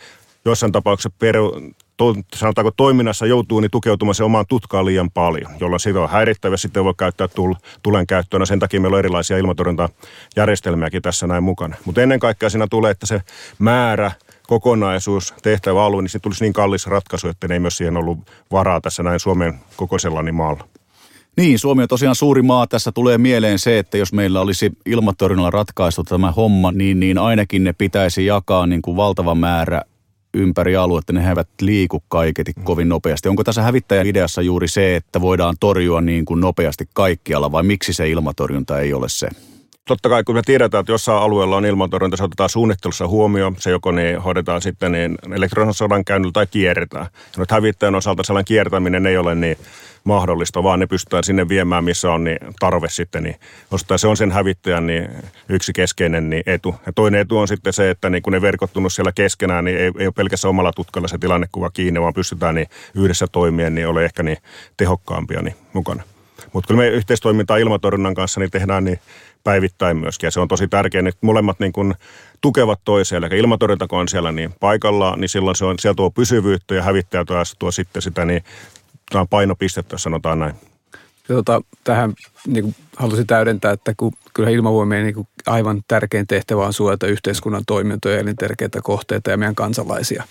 jossain 0.46 0.72
tapauksessa 0.72 1.16
peru, 1.20 1.62
to, 1.98 2.16
sanotaanko 2.36 2.72
toiminnassa 2.72 3.26
joutuu 3.26 3.60
niin 3.60 3.72
tukeutumaan 3.72 4.16
se 4.16 4.24
omaan 4.24 4.46
tutkaan 4.50 4.86
liian 4.86 5.12
paljon, 5.12 5.52
jolloin 5.60 5.80
siitä 5.80 6.00
on 6.00 6.10
häirittävä, 6.10 6.58
sitten 6.58 6.84
voi 6.84 6.94
käyttää 6.98 7.28
tul, 7.28 7.54
tulen 7.84 8.08
käyttöön. 8.08 8.48
Sen 8.48 8.60
takia 8.60 8.82
meillä 8.82 8.96
on 8.96 9.00
erilaisia 9.00 9.38
ilmatorjuntajärjestelmiäkin 9.38 11.02
tässä 11.02 11.28
näin 11.28 11.44
mukana. 11.44 11.76
Mutta 11.86 12.02
ennen 12.02 12.20
kaikkea 12.20 12.50
siinä 12.50 12.68
tulee, 12.70 12.92
että 12.92 13.06
se 13.06 13.22
määrä 13.60 14.12
kokonaisuus, 14.48 15.34
tehtävä 15.44 15.86
alue, 15.86 16.02
niin 16.02 16.10
se 16.10 16.20
tulisi 16.20 16.44
niin 16.44 16.54
kallis 16.54 16.88
ratkaisu, 16.88 17.28
että 17.28 17.48
ne 17.48 17.56
ei 17.56 17.60
myös 17.60 17.78
siihen 17.78 17.98
ollut 17.98 18.20
varaa 18.52 18.82
tässä 18.82 19.04
näin 19.04 19.20
Suomen 19.20 19.60
kokoisella 19.76 20.24
niin 20.24 20.36
maalla. 20.36 20.68
Niin, 21.38 21.60
Suomi 21.60 21.82
on 21.82 21.88
tosiaan 21.88 22.16
suuri 22.16 22.42
maa. 22.42 22.68
Tässä 22.68 22.92
tulee 22.92 23.18
mieleen 23.18 23.60
se, 23.60 23.80
että 23.80 23.98
jos 23.98 24.14
meillä 24.14 24.42
olisi 24.42 24.72
ilmatorjunnalla 24.86 25.50
ratkaistu 25.50 26.04
tämä 26.04 26.32
homma, 26.32 26.72
niin, 26.72 27.00
niin 27.00 27.18
ainakin 27.18 27.64
ne 27.64 27.74
pitäisi 27.74 28.26
jakaa 28.26 28.68
niin 28.68 28.82
kuin 28.82 28.98
valtava 28.98 29.36
määrä 29.36 29.82
ympäri 30.34 30.76
aluetta, 30.76 31.14
ne 31.14 31.30
eivät 31.30 31.48
liiku 31.62 32.04
kaiketi 32.08 32.54
kovin 32.64 32.90
nopeasti. 32.90 33.30
Onko 33.30 33.44
tässä 33.44 33.62
hävittäjän 33.62 34.08
ideassa 34.08 34.42
juuri 34.42 34.68
se, 34.68 34.96
että 34.96 35.22
voidaan 35.22 35.56
torjua 35.60 36.02
niin 36.02 36.26
kuin 36.26 36.42
nopeasti 36.42 36.88
kaikkialla 36.94 37.52
vai 37.52 37.64
miksi 37.64 37.94
se 37.94 38.10
ilmatorjunta 38.10 38.80
ei 38.80 38.94
ole 38.94 39.10
se? 39.10 39.30
Totta 39.92 40.10
kai 40.10 40.24
kun 40.24 40.36
me 40.36 40.42
tiedetään, 40.46 40.80
että 40.80 40.92
jossain 40.92 41.22
alueella 41.22 41.58
on 41.58 41.66
ilmatorjunta, 41.66 42.18
se 42.18 42.24
otetaan 42.24 42.50
suunnittelussa 42.50 43.08
huomioon. 43.08 43.56
Se 43.60 43.70
joko 43.70 43.92
niin 43.92 44.22
hoidetaan 44.22 44.62
sitten 44.62 44.92
niin 44.92 45.18
elektronisen 45.36 45.74
sodan 45.74 46.06
käynnillä 46.06 46.32
tai 46.32 46.48
kierretään. 46.48 47.08
Nyt 47.38 47.52
hävittäjän 47.52 47.96
osalta 47.96 48.24
sellainen 48.24 48.46
kiertäminen 48.46 49.06
ei 49.06 49.18
ole 49.18 49.36
niin 49.36 49.58
mahdollista, 50.04 50.64
vaan 50.64 50.80
ne 50.80 50.88
pystytään 50.88 51.24
sinne 51.24 51.50
viemään, 51.50 51.84
missä 51.84 52.12
on 52.12 52.24
niin 52.24 52.38
tarve 52.60 52.90
sitten. 52.90 53.24
Niin 53.24 53.36
ostaa. 53.72 53.98
Se 53.98 54.08
on 54.08 54.18
sen 54.18 54.32
hävittäjän 54.32 54.88
niin 54.88 55.10
yksi 55.50 55.74
keskeinen 55.74 56.30
niin 56.30 56.44
etu. 56.46 56.76
Ja 56.86 56.94
toinen 56.94 57.22
etu 57.22 57.38
on 57.38 57.48
sitten 57.48 57.74
se, 57.74 57.90
että 57.90 58.10
niin 58.10 58.22
kun 58.22 58.34
ne 58.34 58.42
verkottunut 58.42 58.94
siellä 58.94 59.12
keskenään, 59.12 59.66
niin 59.66 59.78
ei, 59.78 59.92
ei 60.00 60.08
ole 60.08 60.14
pelkästään 60.16 60.50
omalla 60.50 60.74
tutkalla 60.74 61.08
se 61.08 61.18
tilannekuva 61.18 61.70
kiinni, 61.70 62.02
vaan 62.02 62.14
pystytään 62.14 62.56
niin 62.56 62.68
yhdessä 62.96 63.28
toimien, 63.28 63.76
niin 63.76 63.88
ole 63.88 64.06
ehkä 64.06 64.24
niin 64.24 64.38
tehokkaampia 64.78 65.42
niin 65.42 65.56
mukana. 65.74 66.04
Mutta 66.54 66.68
kun 66.68 66.78
me 66.78 66.88
yhteistoimintaa 66.88 67.58
ilmatorjunnan 67.58 68.14
kanssa 68.14 68.40
niin 68.40 68.52
tehdään 68.52 68.84
niin 68.84 69.00
päivittäin 69.44 69.98
myöskin. 69.98 70.28
Ja 70.28 70.32
se 70.32 70.40
on 70.40 70.48
tosi 70.48 70.68
tärkeää, 70.68 71.08
että 71.08 71.26
molemmat 71.26 71.60
niin 71.60 71.74
kun 71.74 71.96
tukevat 72.42 72.80
toisiaan. 72.86 73.24
Eli 73.24 73.40
ilmatorjunta, 73.40 73.88
kun 73.88 74.00
on 74.00 74.08
siellä 74.08 74.32
niin 74.32 74.54
paikallaan, 74.60 75.22
niin 75.22 75.30
silloin 75.30 75.56
se 75.56 75.66
on, 75.66 75.80
siellä 75.80 75.96
tuo 75.96 76.12
pysyvyyttä 76.12 76.76
ja 76.76 76.84
hävittäjä 76.84 77.26
tuo, 77.26 77.38
tuo 77.60 77.72
sitten 77.72 78.02
sitä 78.02 78.26
niin 78.26 78.44
painopistettä, 79.30 79.98
sanotaan 79.98 80.40
näin. 80.40 80.54
Tota, 81.28 81.62
tähän 81.84 82.14
niin 82.48 82.64
kuin 82.64 82.76
halusin 82.98 83.28
täydentää, 83.28 83.72
että 83.72 83.94
kun 83.98 84.14
kyllä 84.34 84.50
ilmavoimien 84.50 85.04
niin 85.04 85.16
kuin 85.16 85.28
aivan 85.46 85.82
tärkein 85.88 86.28
tehtävä 86.28 86.66
on 86.66 86.74
suojata 86.74 87.08
yhteiskunnan 87.08 87.64
toimintoja, 87.68 88.20
elintärkeitä 88.20 88.82
kohteita 88.82 89.32
ja 89.32 89.38
meidän 89.38 89.56
kansalaisia. 89.56 90.24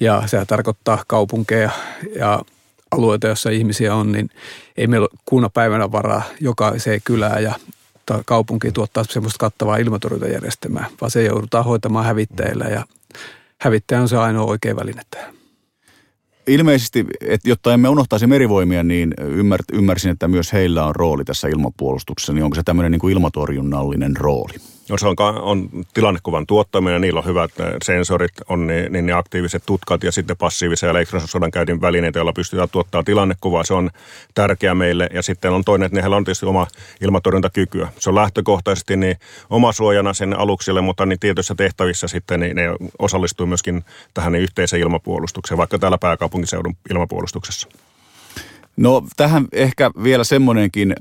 Ja 0.00 0.22
se 0.26 0.44
tarkoittaa 0.46 1.04
kaupunkeja 1.06 1.70
ja 2.18 2.42
alueita, 2.90 3.26
joissa 3.26 3.50
ihmisiä 3.50 3.94
on, 3.94 4.12
niin 4.12 4.30
ei 4.76 4.86
meillä 4.86 5.08
kuuna 5.24 5.50
päivänä 5.50 5.92
varaa 5.92 6.22
jokaiseen 6.40 7.00
kylään 7.04 7.42
ja 7.42 7.54
kaupunki 8.26 8.72
tuottaa 8.72 9.04
semmoista 9.04 9.38
kattavaa 9.38 9.76
ilmatorjuntajärjestelmää, 9.76 10.86
vaan 11.00 11.10
se 11.10 11.22
joudutaan 11.22 11.64
hoitamaan 11.64 12.04
hävittäjillä 12.04 12.64
ja 12.64 12.84
hävittäjä 13.60 14.00
on 14.00 14.08
se 14.08 14.16
ainoa 14.16 14.44
oikea 14.44 14.76
väline 14.76 15.02
tähän 15.10 15.36
ilmeisesti, 16.46 17.04
että 17.20 17.48
jotta 17.48 17.74
emme 17.74 17.88
unohtaisi 17.88 18.26
merivoimia, 18.26 18.82
niin 18.82 19.14
ymmär, 19.20 19.60
ymmärsin, 19.72 20.10
että 20.10 20.28
myös 20.28 20.52
heillä 20.52 20.84
on 20.84 20.96
rooli 20.96 21.24
tässä 21.24 21.48
ilmapuolustuksessa. 21.48 22.32
Niin 22.32 22.44
onko 22.44 22.54
se 22.54 22.62
tämmöinen 22.64 22.92
niin 22.92 23.00
kuin 23.00 23.12
ilmatorjunnallinen 23.12 24.16
rooli? 24.16 24.54
No 24.88 24.98
se 24.98 25.06
on, 25.06 25.16
on 25.40 25.68
tilannekuvan 25.94 26.46
tuottaminen, 26.46 27.00
niillä 27.00 27.18
on 27.18 27.26
hyvät 27.26 27.50
sensorit, 27.82 28.32
on 28.48 28.66
niin, 28.66 28.92
niin 28.92 29.06
ne 29.06 29.12
aktiiviset 29.12 29.62
tutkat 29.66 30.04
ja 30.04 30.12
sitten 30.12 30.36
passiivisia 30.36 30.90
elektronisen 30.90 31.28
sodan 31.28 31.50
käytin 31.50 31.80
välineitä, 31.80 32.18
joilla 32.18 32.32
pystytään 32.32 32.68
tuottaa 32.68 33.02
tilannekuvaa. 33.02 33.64
Se 33.64 33.74
on 33.74 33.90
tärkeä 34.34 34.74
meille. 34.74 35.08
Ja 35.12 35.22
sitten 35.22 35.52
on 35.52 35.64
toinen, 35.64 35.86
että 35.86 36.00
heillä 36.00 36.16
on 36.16 36.24
tietysti 36.24 36.46
oma 36.46 36.66
ilmatorjuntakykyä. 37.00 37.88
Se 37.98 38.10
on 38.10 38.14
lähtökohtaisesti 38.14 38.96
niin 38.96 39.16
oma 39.50 39.72
suojana 39.72 40.14
sen 40.14 40.38
aluksille, 40.38 40.80
mutta 40.80 41.06
niin 41.06 41.20
tietyissä 41.20 41.54
tehtävissä 41.54 42.08
sitten 42.08 42.40
niin 42.40 42.56
ne 42.56 42.64
osallistuu 42.98 43.46
myöskin 43.46 43.84
tähän 44.14 44.32
niin 44.32 44.42
yhteiseen 44.42 44.82
ilmapuolustukseen, 44.82 45.58
vaikka 45.58 45.78
täällä 45.78 45.98
pääkaupunkiseudun 45.98 46.76
ilmapuolustuksessa. 46.90 47.68
No 48.76 49.02
tähän 49.16 49.48
ehkä 49.52 49.90
vielä 50.02 50.24
semmoinenkin 50.24 50.94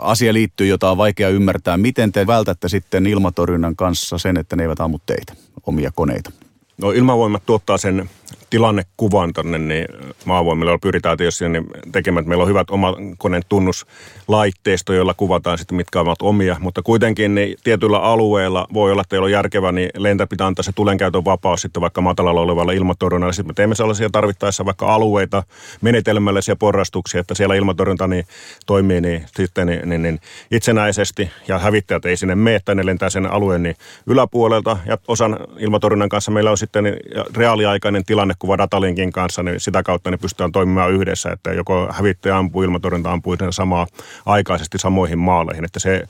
asia 0.00 0.32
liittyy, 0.32 0.66
jota 0.66 0.90
on 0.90 0.96
vaikea 0.98 1.28
ymmärtää. 1.28 1.76
Miten 1.76 2.12
te 2.12 2.26
vältätte 2.26 2.68
sitten 2.68 3.06
ilmatorjunnan 3.06 3.76
kanssa 3.76 4.18
sen, 4.18 4.36
että 4.36 4.56
ne 4.56 4.62
eivät 4.62 4.80
ammu 4.80 4.98
teitä, 5.06 5.32
omia 5.66 5.90
koneita? 5.94 6.30
No 6.78 6.90
ilmavoimat 6.90 7.42
tuottaa 7.46 7.78
sen 7.78 8.10
tilannekuvan 8.50 9.32
tänne, 9.32 9.58
niin 9.58 9.86
maavoimille 10.24 10.78
pyritään 10.82 11.16
tietysti 11.16 11.48
niin 11.48 11.66
tekemään, 11.92 12.22
että 12.22 12.28
meillä 12.28 12.42
on 12.42 12.48
hyvät 12.48 12.70
oma 12.70 12.96
koneen 13.18 13.42
tunnuslaitteisto, 13.48 14.92
joilla 14.92 15.14
kuvataan 15.14 15.58
sitten 15.58 15.76
mitkä 15.76 16.00
ovat 16.00 16.22
omia, 16.22 16.56
mutta 16.60 16.82
kuitenkin 16.82 17.34
niin 17.34 17.56
tietyillä 17.64 17.98
alueilla 17.98 18.66
voi 18.74 18.92
olla, 18.92 19.02
että 19.02 19.10
teillä 19.10 19.24
on 19.24 19.32
järkevä, 19.32 19.72
niin 19.72 19.90
lentä 19.96 20.26
pitää 20.26 20.46
antaa 20.46 20.62
se 20.62 20.72
tulenkäytön 20.72 21.24
vapaus 21.24 21.62
sitten 21.62 21.80
vaikka 21.80 22.00
matalalla 22.00 22.40
olevalla 22.40 22.72
ilmatorjunnalla. 22.72 23.32
Sitten 23.32 23.50
me 23.50 23.54
teemme 23.54 23.74
sellaisia 23.74 24.10
tarvittaessa 24.10 24.64
vaikka 24.64 24.94
alueita, 24.94 25.42
menetelmällisiä 25.80 26.56
porrastuksia, 26.56 27.20
että 27.20 27.34
siellä 27.34 27.54
ilmatorjunta 27.54 28.06
niin 28.06 28.24
toimii 28.66 29.00
niin, 29.00 29.24
sitten 29.36 29.66
niin, 29.66 29.88
niin, 29.88 30.02
niin 30.02 30.20
itsenäisesti. 30.50 31.30
Ja 31.48 31.58
hävittäjät 31.58 32.04
ei 32.04 32.16
sinne 32.16 32.34
mene, 32.34 32.56
että 32.56 32.74
ne 32.74 32.86
lentää 32.86 33.10
sen 33.10 33.32
alueen 33.32 33.62
niin 33.62 33.76
yläpuolelta. 34.06 34.76
Ja 34.86 34.98
osan 35.08 35.36
ilmatorjunnan 35.58 36.08
kanssa 36.08 36.30
meillä 36.30 36.50
on 36.50 36.58
sitten 36.58 36.84
niin 36.84 36.96
reaaliaikainen 37.36 38.04
tilanne 38.04 38.21
tilannekuva 38.22 38.58
datalinkin 38.58 39.12
kanssa, 39.12 39.42
niin 39.42 39.60
sitä 39.60 39.82
kautta 39.82 40.10
ne 40.10 40.16
pystytään 40.16 40.52
toimimaan 40.52 40.92
yhdessä, 40.92 41.32
että 41.32 41.52
joko 41.52 41.88
hävittäjä 41.90 42.36
ampuu, 42.36 42.62
ilmatorjunta 42.62 43.12
ampuu 43.12 43.36
sen 43.38 43.52
samaa 43.52 43.86
aikaisesti 44.26 44.78
samoihin 44.78 45.18
maaleihin. 45.18 45.64
Että 45.64 45.80
se 45.80 46.02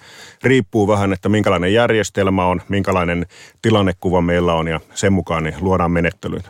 riippuu 0.42 0.88
vähän, 0.88 1.12
että 1.12 1.28
minkälainen 1.28 1.74
järjestelmä 1.74 2.46
on, 2.46 2.62
minkälainen 2.68 3.26
tilannekuva 3.62 4.20
meillä 4.20 4.54
on 4.54 4.68
ja 4.68 4.80
sen 4.94 5.12
mukaan 5.12 5.44
niin 5.44 5.54
luodaan 5.60 5.90
menettelyitä. 5.90 6.48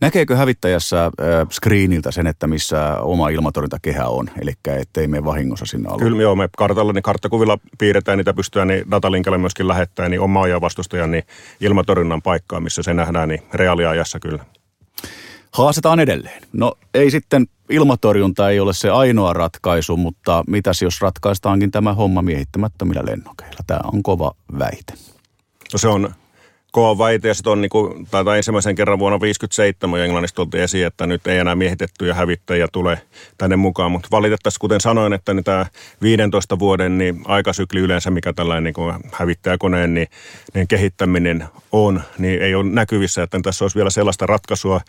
Näkeekö 0.00 0.36
hävittäjässä 0.36 1.04
äh, 1.04 1.12
screeniltä 1.52 2.10
sen, 2.10 2.26
että 2.26 2.46
missä 2.46 2.96
oma 3.00 3.28
ilmatorjuntakehä 3.28 4.08
on, 4.08 4.30
eli 4.40 4.52
ettei 4.66 5.06
mene 5.06 5.24
vahingossa 5.24 5.66
sinne 5.66 5.88
alueelle? 5.88 6.10
Kyllä 6.10 6.22
joo, 6.22 6.36
me 6.36 6.48
kartalla, 6.56 6.92
niin 6.92 7.02
karttakuvilla 7.02 7.58
piirretään, 7.78 8.18
niitä 8.18 8.34
pystytään 8.34 8.68
niin 8.68 8.90
datalinkalle 8.90 9.38
myöskin 9.38 9.68
lähettämään 9.68 10.10
niin 10.10 10.20
omaa 10.20 10.48
ja 10.48 10.60
vastustajan 10.60 11.10
niin 11.10 11.24
ilmatorjunnan 11.60 12.22
paikkaa, 12.22 12.60
missä 12.60 12.82
se 12.82 12.94
nähdään 12.94 13.28
niin 13.28 13.42
reaaliajassa 13.54 14.20
kyllä 14.20 14.44
haastetaan 15.56 16.00
edelleen. 16.00 16.42
No 16.52 16.74
ei 16.94 17.10
sitten 17.10 17.46
ilmatorjunta 17.70 18.50
ei 18.50 18.60
ole 18.60 18.74
se 18.74 18.90
ainoa 18.90 19.32
ratkaisu, 19.32 19.96
mutta 19.96 20.44
mitäs 20.46 20.82
jos 20.82 21.00
ratkaistaankin 21.00 21.70
tämä 21.70 21.94
homma 21.94 22.22
miehittämättömillä 22.22 23.02
lennokeilla? 23.06 23.58
Tämä 23.66 23.80
on 23.92 24.02
kova 24.02 24.32
väite. 24.58 24.92
No 25.72 25.78
se 25.78 25.88
on 25.88 26.14
kova 26.76 26.98
väite 26.98 27.28
ja 27.28 27.34
sitten 27.34 27.52
on 27.52 27.60
niin 27.60 27.70
kuin, 27.70 28.06
tai 28.10 28.36
ensimmäisen 28.36 28.74
kerran 28.74 28.98
vuonna 28.98 29.18
1957 29.18 30.00
Englannista 30.00 30.36
tultiin 30.36 30.62
esiin, 30.62 30.86
että 30.86 31.06
nyt 31.06 31.26
ei 31.26 31.38
enää 31.38 31.54
miehitettyjä 31.54 32.14
hävittäjiä 32.14 32.68
tule 32.72 33.00
tänne 33.38 33.56
mukaan. 33.56 33.92
Mutta 33.92 34.08
valitettavasti, 34.10 34.60
kuten 34.60 34.80
sanoin, 34.80 35.12
että 35.12 35.34
niin 35.34 35.44
tämä 35.44 35.66
15 36.02 36.58
vuoden 36.58 36.98
niin 36.98 37.22
aikasykli 37.24 37.80
yleensä, 37.80 38.10
mikä 38.10 38.32
tällainen 38.32 38.64
niin 38.64 38.74
kuin 38.74 38.94
hävittäjäkoneen 39.12 39.94
niin, 39.94 40.08
niin 40.54 40.68
kehittäminen 40.68 41.44
on, 41.72 42.02
niin 42.18 42.42
ei 42.42 42.54
ole 42.54 42.64
näkyvissä, 42.70 43.22
että 43.22 43.40
tässä 43.42 43.64
olisi 43.64 43.76
vielä 43.76 43.90
sellaista 43.90 44.26
ratkaisua 44.26 44.80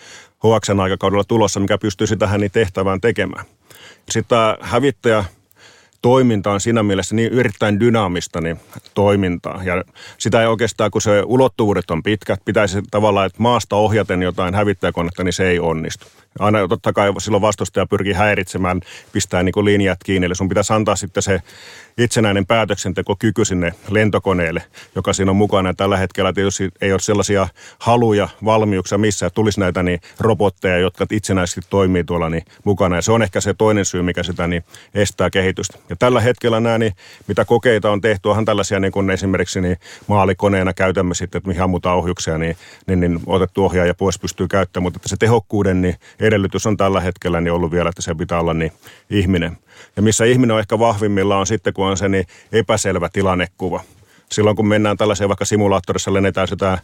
HXn 0.43 0.79
aikakaudella 0.79 1.23
tulossa, 1.23 1.59
mikä 1.59 1.77
pystyisi 1.77 2.17
tähän 2.17 2.39
niin 2.39 2.51
tehtävään 2.51 3.01
tekemään. 3.01 3.45
Sitten 4.09 4.29
tämä 4.29 4.57
hävittäjä 4.61 5.25
toiminta 6.07 6.51
on 6.51 6.61
siinä 6.61 6.83
mielessä 6.83 7.15
niin 7.15 7.39
erittäin 7.39 7.79
dynaamista 7.79 8.41
niin 8.41 8.59
toimintaa. 8.93 9.63
Ja 9.63 9.83
sitä 10.17 10.41
ei 10.41 10.47
oikeastaan, 10.47 10.91
kun 10.91 11.01
se 11.01 11.23
ulottuvuudet 11.25 11.91
on 11.91 12.03
pitkät, 12.03 12.41
pitäisi 12.45 12.81
tavallaan, 12.91 13.25
että 13.25 13.41
maasta 13.41 13.75
ohjaten 13.75 14.21
jotain 14.21 14.55
hävittäjäkonetta, 14.55 15.23
niin 15.23 15.33
se 15.33 15.47
ei 15.47 15.59
onnistu. 15.59 16.07
Aina 16.39 16.67
totta 16.67 16.93
kai 16.93 17.13
silloin 17.17 17.41
vastustaja 17.41 17.85
pyrkii 17.85 18.13
häiritsemään, 18.13 18.81
pistää 19.11 19.43
niin 19.43 19.65
linjat 19.65 19.99
kiinni. 20.03 20.25
Eli 20.25 20.35
sun 20.35 20.49
pitäisi 20.49 20.73
antaa 20.73 20.95
sitten 20.95 21.23
se 21.23 21.41
itsenäinen 21.97 22.45
päätöksentekokyky 22.45 23.45
sinne 23.45 23.73
lentokoneelle, 23.89 24.63
joka 24.95 25.13
siinä 25.13 25.31
on 25.31 25.37
mukana. 25.37 25.69
Ja 25.69 25.73
tällä 25.73 25.97
hetkellä 25.97 26.33
tietysti 26.33 26.69
ei 26.81 26.91
ole 26.91 26.99
sellaisia 26.99 27.47
haluja, 27.79 28.29
valmiuksia 28.45 28.97
missä 28.97 29.29
tulisi 29.29 29.59
näitä 29.59 29.83
niin 29.83 29.99
robotteja, 30.19 30.77
jotka 30.77 31.05
itsenäisesti 31.11 31.61
toimii 31.69 32.03
tuolla 32.03 32.29
niin 32.29 32.45
mukana. 32.63 32.95
Ja 32.95 33.01
se 33.01 33.11
on 33.11 33.21
ehkä 33.21 33.41
se 33.41 33.53
toinen 33.53 33.85
syy, 33.85 34.01
mikä 34.01 34.23
sitä 34.23 34.47
niin 34.47 34.63
estää 34.93 35.29
kehitystä. 35.29 35.77
Ja 35.89 35.95
tällä 35.95 36.21
hetkellä 36.21 36.59
nämä, 36.59 36.77
niin, 36.77 36.93
mitä 37.27 37.45
kokeita 37.45 37.91
on 37.91 38.01
tehty, 38.01 38.29
onhan 38.29 38.45
tällaisia 38.45 38.79
niin 38.79 38.91
kuin 38.91 39.09
esimerkiksi 39.09 39.61
niin 39.61 39.77
maalikoneena 40.07 40.73
käytämme 40.73 41.13
sitten, 41.13 41.39
että 41.39 41.47
mihin 41.47 41.63
ammutaan 41.63 41.97
ohjuksia, 41.97 42.37
niin, 42.37 42.57
niin, 42.87 42.99
niin 42.99 43.19
otettu 43.25 43.65
ohjaaja 43.65 43.93
pois 43.93 44.19
pystyy 44.19 44.47
käyttämään. 44.47 44.83
Mutta 44.83 44.97
että 44.97 45.09
se 45.09 45.15
tehokkuuden 45.19 45.81
niin 45.81 45.95
edellytys 46.27 46.65
on 46.65 46.77
tällä 46.77 47.01
hetkellä 47.01 47.41
niin 47.41 47.53
ollut 47.53 47.71
vielä, 47.71 47.89
että 47.89 48.01
se 48.01 48.15
pitää 48.15 48.39
olla 48.39 48.53
niin 48.53 48.71
ihminen. 49.09 49.57
Ja 49.95 50.01
missä 50.01 50.25
ihminen 50.25 50.53
on 50.53 50.59
ehkä 50.59 50.79
vahvimmilla 50.79 51.37
on 51.37 51.47
sitten, 51.47 51.73
kun 51.73 51.87
on 51.87 51.97
se 51.97 52.09
niin 52.09 52.25
epäselvä 52.51 53.09
tilannekuva. 53.13 53.83
Silloin 54.31 54.55
kun 54.55 54.67
mennään 54.67 54.97
tällaiseen 54.97 55.29
vaikka 55.29 55.45
simulaattorissa, 55.45 56.13
lennetään 56.13 56.47
sitä, 56.47 56.77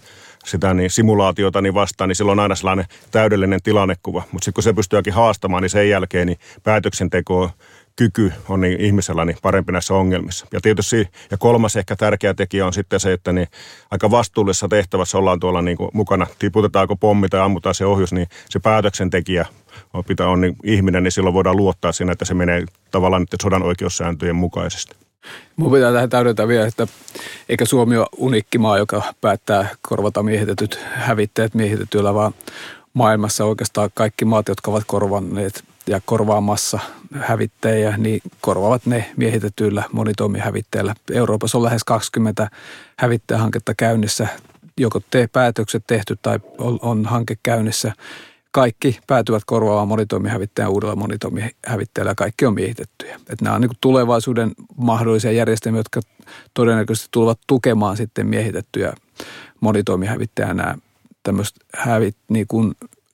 sitä 0.46 0.74
niin 0.74 0.90
simulaatiota 0.90 1.62
niin 1.62 1.74
vastaan, 1.74 2.08
niin 2.08 2.16
silloin 2.16 2.40
on 2.40 2.44
aina 2.44 2.56
sellainen 2.56 2.86
täydellinen 3.12 3.62
tilannekuva. 3.64 4.24
Mutta 4.32 4.46
sitten 4.46 4.54
kun 4.54 4.64
se 4.64 4.74
pystyykin 4.74 5.14
haastamaan, 5.14 5.64
niin 5.64 5.70
sen 5.70 5.90
jälkeen 5.90 6.28
niin 6.28 6.40
päätöksenteko 6.64 7.52
kyky 7.96 8.34
on 8.50 8.62
niin 8.62 8.82
ihmisellä 8.82 9.26
niin 9.26 9.38
parempi 9.42 9.72
näissä 9.72 9.94
ongelmissa. 9.94 10.46
Ja 10.54 10.60
tietysti, 10.62 11.10
ja 11.32 11.38
kolmas 11.38 11.76
ehkä 11.76 11.96
tärkeä 11.96 12.34
tekijä 12.34 12.66
on 12.66 12.74
sitten 12.74 13.00
se, 13.00 13.14
että 13.14 13.32
niin 13.34 13.48
aika 13.92 14.12
vastuullisessa 14.12 14.68
tehtävässä 14.68 15.18
ollaan 15.18 15.40
tuolla 15.40 15.62
niin 15.62 15.78
kuin 15.78 15.90
mukana, 15.94 16.28
tiputetaanko 16.40 16.96
pommi 16.96 17.30
tai 17.30 17.40
ammutaan 17.40 17.76
se 17.76 17.86
ohjus, 17.86 18.14
niin 18.14 18.28
se 18.50 18.60
päätöksentekijä 18.60 19.46
pitää 20.08 20.28
on 20.28 20.42
niin 20.42 20.56
ihminen, 20.64 21.04
niin 21.04 21.12
silloin 21.12 21.34
voidaan 21.34 21.58
luottaa 21.58 21.92
siinä, 21.92 22.12
että 22.12 22.26
se 22.26 22.34
menee 22.34 22.66
tavallaan 22.92 23.26
sodan 23.42 23.64
oikeussääntöjen 23.64 24.36
mukaisesti. 24.36 24.96
Mun 25.56 25.72
pitää 25.72 25.94
tähän 25.94 26.10
täydentää 26.10 26.48
vielä, 26.48 26.68
että 26.68 26.88
eikä 27.50 27.66
Suomi 27.66 27.98
ole 27.98 28.08
unikki 28.18 28.58
maa, 28.58 28.78
joka 28.78 29.02
päättää 29.22 29.70
korvata 29.82 30.24
miehitetyt 30.24 30.80
hävittäjät 30.94 31.54
miehitetyillä, 31.54 32.14
vaan 32.14 32.34
maailmassa 32.94 33.46
oikeastaan 33.46 33.90
kaikki 33.94 34.26
maat, 34.26 34.48
jotka 34.48 34.72
ovat 34.72 34.84
korvanneet 34.88 35.64
ja 35.88 36.02
korvaamassa 36.06 36.80
hävittäjiä, 37.14 37.98
niin 37.98 38.22
korvaavat 38.42 38.86
ne 38.86 39.12
miehitetyillä 39.18 39.84
monitoimihävittäjillä. 39.92 40.96
Euroopassa 41.12 41.58
on 41.58 41.64
lähes 41.64 41.84
20 41.84 42.50
hävittäjähanketta 43.00 43.74
käynnissä, 43.78 44.28
joko 44.78 45.02
te 45.12 45.30
päätökset 45.32 45.84
tehty 45.88 46.18
tai 46.22 46.40
on, 46.58 46.80
on 46.82 47.06
hanke 47.06 47.38
käynnissä. 47.44 47.94
Kaikki 48.52 49.00
päätyvät 49.08 49.44
korvaamaan 49.46 49.88
monitoimihävittäjän 49.88 50.72
uudella 50.72 50.96
monitoimihävittäjällä 50.96 52.12
ja 52.12 52.16
kaikki 52.16 52.46
on 52.46 52.54
miehitettyjä. 52.54 53.20
Et 53.30 53.42
nämä 53.42 53.56
on 53.56 53.62
niin 53.62 53.72
tulevaisuuden 53.82 54.52
mahdollisia 54.78 55.32
järjestelmiä, 55.32 55.80
jotka 55.80 56.02
todennäköisesti 56.54 57.08
tulevat 57.12 57.40
tukemaan 57.48 57.98
sitten 57.98 58.28
miehitettyjä 58.28 58.94
monitoimihävittäjää 59.60 60.54
nämä 60.54 60.76
tämmöiset 61.24 61.56
hävit, 61.76 62.16
niin 62.30 62.48
kuin 62.48 62.74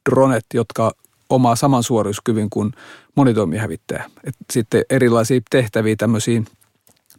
dronet, 0.10 0.46
jotka 0.54 0.92
omaa 1.30 1.56
saman 1.56 1.84
suorituskyvyn 1.84 2.50
kuin 2.50 2.72
monitoimihävittäjä. 3.16 4.10
Et 4.24 4.36
sitten 4.52 4.84
erilaisia 4.90 5.42
tehtäviä 5.50 5.96
tämmöisiin 5.96 6.46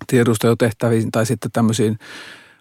tiedustelutehtäviin 0.07 1.11
tai 1.11 1.27
sitten 1.27 1.51
tämmöisiin 1.53 1.99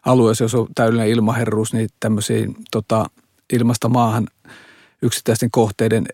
alueisiin, 0.05 0.45
jos 0.45 0.55
on 0.55 0.67
täydellinen 0.75 1.09
ilmaherruus, 1.09 1.73
niin 1.73 1.89
tämmöisiin 1.99 2.55
tota, 2.71 3.05
ilmasta 3.53 3.89
maahan 3.89 4.27
yksittäisten 5.01 5.51
kohteiden 5.51 6.05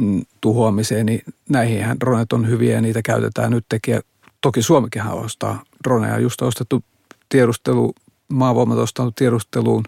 mm, 0.00 0.22
tuhoamiseen, 0.40 1.06
niin 1.06 1.22
näihin 1.48 2.00
dronet 2.00 2.32
on 2.32 2.48
hyviä 2.48 2.74
ja 2.74 2.80
niitä 2.80 3.02
käytetään 3.02 3.50
nyt 3.50 3.64
tekijä. 3.68 4.00
Toki 4.40 4.62
Suomikin 4.62 5.02
ostaa 5.02 5.62
droneja, 5.84 6.18
just 6.18 6.42
ostettu 6.42 6.84
tiedustelu, 7.28 7.94
maavoimat 8.28 8.78
ostanut 8.78 9.14
tiedusteluun 9.16 9.84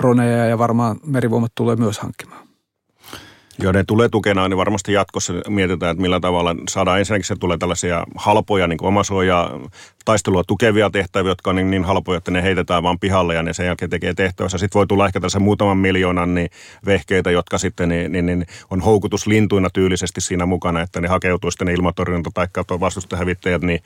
droneja 0.00 0.46
ja 0.46 0.58
varmaan 0.58 0.96
merivoimat 1.06 1.52
tulee 1.54 1.76
myös 1.76 1.98
hankkimaan. 1.98 2.47
Joo, 3.62 3.72
ne 3.72 3.84
tulee 3.84 4.08
tukena, 4.08 4.48
niin 4.48 4.56
varmasti 4.56 4.92
jatkossa 4.92 5.32
mietitään, 5.48 5.90
että 5.90 6.02
millä 6.02 6.20
tavalla 6.20 6.56
saadaan 6.68 6.98
ensinnäkin 6.98 7.24
se 7.24 7.36
tulee 7.36 7.58
tällaisia 7.58 8.04
halpoja 8.16 8.66
niin 8.66 8.78
omasuojaa 8.82 9.60
taistelua 10.04 10.44
tukevia 10.44 10.90
tehtäviä, 10.90 11.30
jotka 11.30 11.50
on 11.50 11.56
niin, 11.56 11.70
niin 11.70 11.84
halpoja, 11.84 12.18
että 12.18 12.30
ne 12.30 12.42
heitetään 12.42 12.82
vaan 12.82 12.98
pihalle 12.98 13.34
ja 13.34 13.42
ne 13.42 13.52
sen 13.52 13.66
jälkeen 13.66 13.90
tekee 13.90 14.14
tehtävässä. 14.14 14.58
Sitten 14.58 14.78
voi 14.78 14.86
tulla 14.86 15.06
ehkä 15.06 15.20
tässä 15.20 15.38
muutaman 15.38 15.78
miljoonan 15.78 16.34
niin 16.34 16.50
vehkeitä, 16.86 17.30
jotka 17.30 17.58
sitten 17.58 17.88
niin, 17.88 18.12
niin, 18.12 18.26
niin 18.26 18.46
on 18.70 18.80
houkutus 18.80 19.26
lintuina 19.26 19.70
tyylisesti 19.70 20.20
siinä 20.20 20.46
mukana, 20.46 20.80
että 20.80 21.00
ne 21.00 21.08
hakeutuu 21.08 21.50
sitten 21.50 21.68
ilmatorjunta 21.68 22.30
tai 22.34 22.48
vastustahävittäjät 22.80 23.62
niin, 23.62 23.80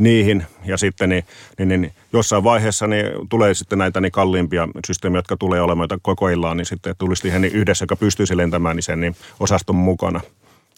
niihin. 0.00 0.46
Ja 0.64 0.76
sitten 0.76 1.08
niin, 1.08 1.24
niin, 1.58 1.68
niin, 1.68 1.92
jossain 2.12 2.44
vaiheessa 2.44 2.86
niin 2.86 3.06
tulee 3.28 3.54
sitten 3.54 3.78
näitä 3.78 4.00
niin 4.00 4.12
kalliimpia 4.12 4.68
systeemejä, 4.86 5.18
jotka 5.18 5.36
tulee 5.36 5.60
olemaan 5.60 5.88
kokoillaan, 6.02 6.56
niin 6.56 6.66
sitten 6.66 6.94
tulisi 6.98 7.22
siihen 7.22 7.42
niin 7.42 7.54
yhdessä, 7.54 7.82
joka 7.82 7.96
pystyisi 7.96 8.36
lentämään, 8.36 8.76
niin 8.76 8.82
sen 8.82 9.00
niin 9.00 9.16
osaston 9.40 9.76
mukana. 9.76 10.20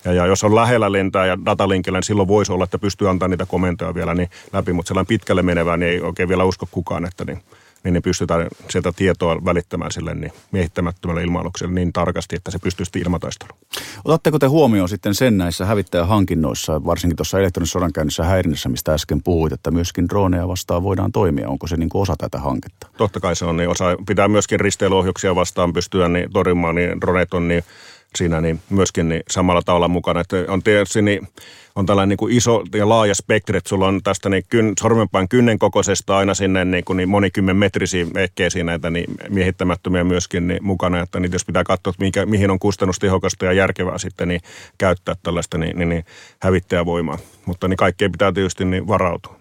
Ja, 0.05 0.13
ja 0.13 0.27
jos 0.27 0.45
on 0.45 0.55
lähellä 0.55 0.93
lentää 0.93 1.27
ja 1.27 1.39
datalinkillä, 1.45 1.99
niin 1.99 2.05
silloin 2.05 2.29
voisi 2.29 2.53
olla, 2.53 2.65
että 2.65 2.79
pystyy 2.79 3.11
antamaan 3.11 3.31
niitä 3.31 3.47
komentoja 3.47 3.95
vielä 3.95 4.15
niin 4.15 4.31
läpi, 4.53 4.73
mutta 4.73 4.89
sellainen 4.89 5.07
pitkälle 5.07 5.43
menevää, 5.43 5.77
niin 5.77 5.93
ei 5.93 6.01
oikein 6.01 6.29
vielä 6.29 6.45
usko 6.45 6.69
kukaan, 6.71 7.05
että 7.05 7.25
niin, 7.25 7.43
niin, 7.85 7.93
niin 7.93 8.03
pystytään 8.03 8.49
sieltä 8.71 8.93
tietoa 8.97 9.45
välittämään 9.45 9.93
sille 9.93 10.15
niin 10.15 10.33
miehittämättömälle 10.53 11.23
ilma 11.23 11.43
niin 11.69 11.93
tarkasti, 11.93 12.37
että 12.37 12.51
se 12.51 12.59
pystyy 12.59 12.87
sitten 12.87 13.03
ilmataisteluun. 13.03 13.59
Otatteko 14.05 14.39
te 14.39 14.47
huomioon 14.47 14.89
sitten 14.89 15.15
sen 15.15 15.39
näissä 15.39 15.67
hävittäjähankinnoissa, 15.67 16.85
varsinkin 16.85 17.17
tuossa 17.17 17.39
elektronisessa 17.39 17.79
sodankäynnissä 17.79 18.25
häirinnässä, 18.25 18.69
mistä 18.69 18.95
äsken 18.95 19.23
puhuit, 19.23 19.53
että 19.53 19.71
myöskin 19.71 20.09
droneja 20.09 20.49
vastaan 20.49 20.83
voidaan 20.83 21.13
toimia? 21.13 21.49
Onko 21.49 21.67
se 21.67 21.77
niin 21.77 21.89
kuin 21.89 22.03
osa 22.03 22.15
tätä 22.19 22.39
hanketta? 22.39 22.87
Totta 22.97 23.21
kai 23.21 23.37
se 23.37 23.45
on, 23.45 23.57
niin 23.57 23.69
osa 23.69 23.85
pitää 24.07 24.29
myöskin 24.29 24.61
risteilyohjuksia 24.61 25.35
vastaan 25.35 25.73
pystyä 25.73 26.09
niin 26.09 26.33
torjumaan, 26.33 26.75
niin 26.75 27.01
droneet 27.01 27.35
on 27.35 27.49
niin 27.49 27.65
siinä 28.17 28.41
niin 28.41 28.61
myöskin 28.71 29.09
niin 29.09 29.23
samalla 29.31 29.63
tavalla 29.63 29.89
mukana. 29.89 30.21
Että 30.21 30.37
on 30.49 30.63
tietysti 30.63 31.03
niin, 31.03 31.29
on 31.77 31.87
tällainen 31.87 32.09
niin 32.09 32.17
kuin 32.17 32.37
iso 32.37 32.63
ja 32.75 32.89
laaja 32.89 33.15
spektri, 33.15 33.59
että 33.59 33.69
sulla 33.69 33.89
on 33.89 34.01
tästä 34.03 34.29
niin 34.29 34.45
kyn, 34.49 34.73
sormenpään 34.81 35.29
kynnen 35.29 35.59
kokoisesta 35.59 36.17
aina 36.17 36.35
sinne 36.35 36.65
niin, 36.65 36.85
kuin 36.85 36.97
niin 36.97 37.09
monikymmen 37.09 37.57
metrisiä 37.57 38.07
ehkeisiä 38.17 38.65
näitä 38.65 38.91
niin 38.91 39.15
miehittämättömiä 39.29 40.05
myöskin 40.05 40.49
niin 40.49 40.65
mukana, 40.65 41.01
että 41.01 41.21
niitä 41.21 41.35
jos 41.35 41.45
pitää 41.45 41.65
katsoa, 41.65 41.91
että 41.91 42.05
mikä, 42.05 42.27
mihin 42.27 42.51
on 42.51 42.59
kustannustehokasta 42.59 43.45
ja 43.45 43.53
järkevää 43.53 43.99
sitten 43.99 44.29
niin 44.29 44.41
käyttää 44.79 45.15
tällaista 45.23 45.59
niin, 45.59 45.79
niin, 45.79 45.89
niin 45.89 46.05
hävittäjävoimaa. 46.43 47.19
Mutta 47.47 47.69
niin 47.69 47.77
kaikkeen 47.77 48.13
pitää 48.13 48.33
tietysti 48.33 48.65
niin 48.65 48.89
varautua. 48.89 49.41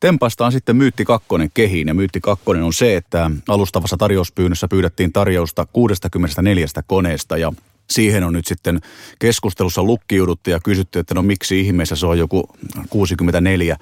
Tempasta 0.00 0.46
on 0.46 0.52
sitten 0.52 0.76
Myytti 0.76 1.04
2 1.04 1.28
kehiin 1.54 1.88
ja 1.88 1.94
Myytti 1.94 2.20
2 2.20 2.44
on 2.64 2.72
se, 2.72 2.96
että 2.96 3.30
alustavassa 3.48 3.96
tarjouspyynnössä 3.96 4.68
pyydettiin 4.68 5.12
tarjousta 5.12 5.66
64 5.72 6.66
koneesta 6.86 7.36
ja 7.36 7.52
siihen 7.90 8.24
on 8.24 8.32
nyt 8.32 8.46
sitten 8.46 8.80
keskustelussa 9.18 9.82
lukkiuduttu 9.82 10.50
ja 10.50 10.60
kysytty, 10.64 10.98
että 10.98 11.14
no 11.14 11.22
miksi 11.22 11.60
ihmeessä 11.60 11.96
se 11.96 12.06
on 12.06 12.18
joku 12.18 12.48
64. 12.90 13.76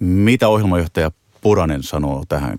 Mitä 0.00 0.48
ohjelmajohtaja 0.48 1.10
Puranen 1.40 1.82
sanoo 1.82 2.24
tähän 2.28 2.58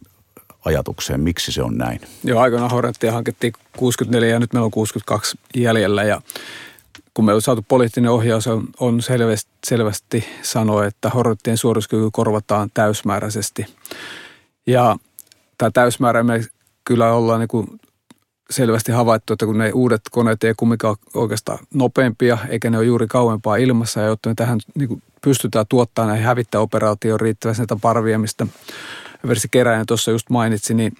ajatukseen, 0.65 1.19
miksi 1.19 1.51
se 1.51 1.63
on 1.63 1.77
näin? 1.77 1.99
Joo, 2.23 2.41
aikoinaan 2.41 2.71
Hornettia 2.71 3.11
hankittiin 3.11 3.53
64 3.77 4.29
ja 4.29 4.39
nyt 4.39 4.53
meillä 4.53 4.65
on 4.65 4.71
62 4.71 5.37
jäljellä 5.55 6.03
ja 6.03 6.21
kun 7.13 7.25
me 7.25 7.33
on 7.33 7.41
saatu 7.41 7.65
poliittinen 7.67 8.11
ohjaus, 8.11 8.47
on, 8.47 8.67
on 8.79 9.01
selvästi, 9.01 9.51
selvästi 9.67 10.25
sanoa, 10.41 10.85
että 10.85 11.09
Hornettien 11.09 11.57
suorituskyky 11.57 12.09
korvataan 12.11 12.69
täysmääräisesti. 12.73 13.65
Ja 14.67 14.97
tämä 15.57 15.71
täysmäärä 15.73 16.23
me 16.23 16.45
kyllä 16.83 17.13
ollaan 17.13 17.39
niin 17.39 17.47
kuin 17.47 17.67
selvästi 18.51 18.91
havaittu, 18.91 19.33
että 19.33 19.45
kun 19.45 19.57
ne 19.57 19.71
uudet 19.71 20.01
koneet 20.11 20.43
ei 20.43 20.53
kumminkaan 20.57 20.95
oikeastaan 21.13 21.59
nopeampia, 21.73 22.37
eikä 22.49 22.69
ne 22.69 22.77
ole 22.77 22.85
juuri 22.85 23.07
kauempaa 23.07 23.55
ilmassa, 23.55 23.99
ja 23.99 24.07
jotta 24.07 24.29
me 24.29 24.35
tähän 24.35 24.59
niin 24.75 24.87
kuin 24.87 25.03
pystytään 25.21 25.65
tuottamaan 25.69 26.09
näihin 26.09 26.25
hävittäoperaatioon 26.25 27.19
riittävästi 27.19 27.61
näitä 27.61 27.77
parvia, 27.81 28.19
mistä 28.19 28.47
Versi 29.27 29.47
Keräinen 29.51 29.85
tuossa 29.85 30.11
just 30.11 30.29
mainitsi, 30.29 30.73
niin 30.73 30.93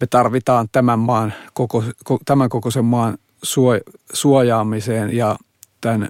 me 0.00 0.06
tarvitaan 0.10 0.68
tämän, 0.72 0.98
maan, 0.98 1.32
koko, 1.52 1.84
tämän 2.24 2.48
kokoisen 2.48 2.84
maan 2.84 3.18
suojaamiseen 4.12 5.16
ja 5.16 5.36
tämän 5.80 6.08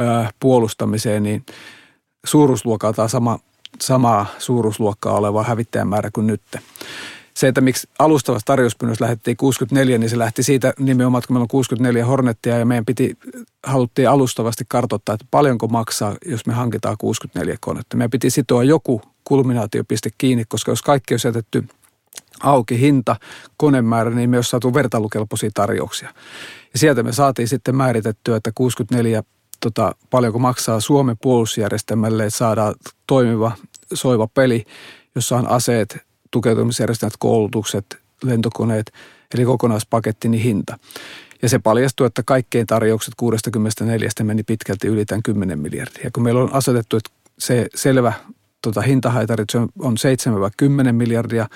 ö, 0.00 0.04
puolustamiseen, 0.40 1.22
niin 1.22 1.46
suuruusluokaltaan 2.26 3.08
sama, 3.08 3.38
samaa 3.80 4.26
suuruusluokkaa 4.38 5.16
oleva 5.16 5.42
hävittäjämäärä 5.42 6.10
kuin 6.12 6.26
nyt 6.26 6.42
se, 7.34 7.48
että 7.48 7.60
miksi 7.60 7.88
alustavassa 7.98 8.46
tarjouspyynnössä 8.46 9.04
lähdettiin 9.04 9.36
64, 9.36 9.98
niin 9.98 10.10
se 10.10 10.18
lähti 10.18 10.42
siitä 10.42 10.74
nimenomaan, 10.78 11.22
kun 11.26 11.34
meillä 11.34 11.44
on 11.44 11.48
64 11.48 12.06
Hornettia 12.06 12.58
ja 12.58 12.66
meidän 12.66 12.84
piti, 12.84 13.16
haluttiin 13.66 14.08
alustavasti 14.08 14.64
kartoittaa, 14.68 15.14
että 15.14 15.26
paljonko 15.30 15.68
maksaa, 15.68 16.16
jos 16.26 16.46
me 16.46 16.52
hankitaan 16.52 16.96
64 16.98 17.56
konetta. 17.60 17.96
Meidän 17.96 18.10
piti 18.10 18.30
sitoa 18.30 18.64
joku 18.64 19.02
kulminaatiopiste 19.24 20.10
kiinni, 20.18 20.44
koska 20.48 20.72
jos 20.72 20.82
kaikki 20.82 21.14
olisi 21.14 21.28
jätetty 21.28 21.64
auki 22.40 22.80
hinta, 22.80 23.16
konemäärä, 23.56 24.10
niin 24.10 24.30
me 24.30 24.38
olisi 24.38 24.50
saatu 24.50 24.74
vertailukelpoisia 24.74 25.50
tarjouksia. 25.54 26.08
Ja 26.72 26.78
sieltä 26.78 27.02
me 27.02 27.12
saatiin 27.12 27.48
sitten 27.48 27.76
määritettyä, 27.76 28.36
että 28.36 28.50
64 28.54 29.22
tota, 29.60 29.94
paljonko 30.10 30.38
maksaa 30.38 30.80
Suomen 30.80 31.16
puolustusjärjestelmälle, 31.22 32.24
että 32.26 32.38
saadaan 32.38 32.74
toimiva, 33.06 33.52
soiva 33.94 34.28
peli, 34.34 34.64
jossa 35.14 35.36
on 35.36 35.48
aseet, 35.48 36.11
tukeutumisjärjestelmät, 36.32 37.14
koulutukset, 37.18 37.98
lentokoneet, 38.24 38.92
eli 39.34 39.44
kokonaispaketti, 39.44 40.28
niin 40.28 40.42
hinta. 40.42 40.78
Ja 41.42 41.48
se 41.48 41.58
paljastui, 41.58 42.06
että 42.06 42.22
kaikkein 42.22 42.66
tarjoukset 42.66 43.14
64 43.16 44.08
meni 44.22 44.42
pitkälti 44.42 44.88
yli 44.88 45.04
tämän 45.04 45.22
10 45.22 45.58
miljardia. 45.58 46.04
Ja 46.04 46.10
kun 46.10 46.22
meillä 46.22 46.42
on 46.42 46.52
asetettu, 46.52 46.96
että 46.96 47.10
se 47.38 47.68
selvä 47.74 48.12
tota, 48.62 48.80
hintahaitari 48.80 49.44
se 49.52 49.58
on 49.58 49.96
7-10 50.88 50.92
miljardia, 50.92 51.48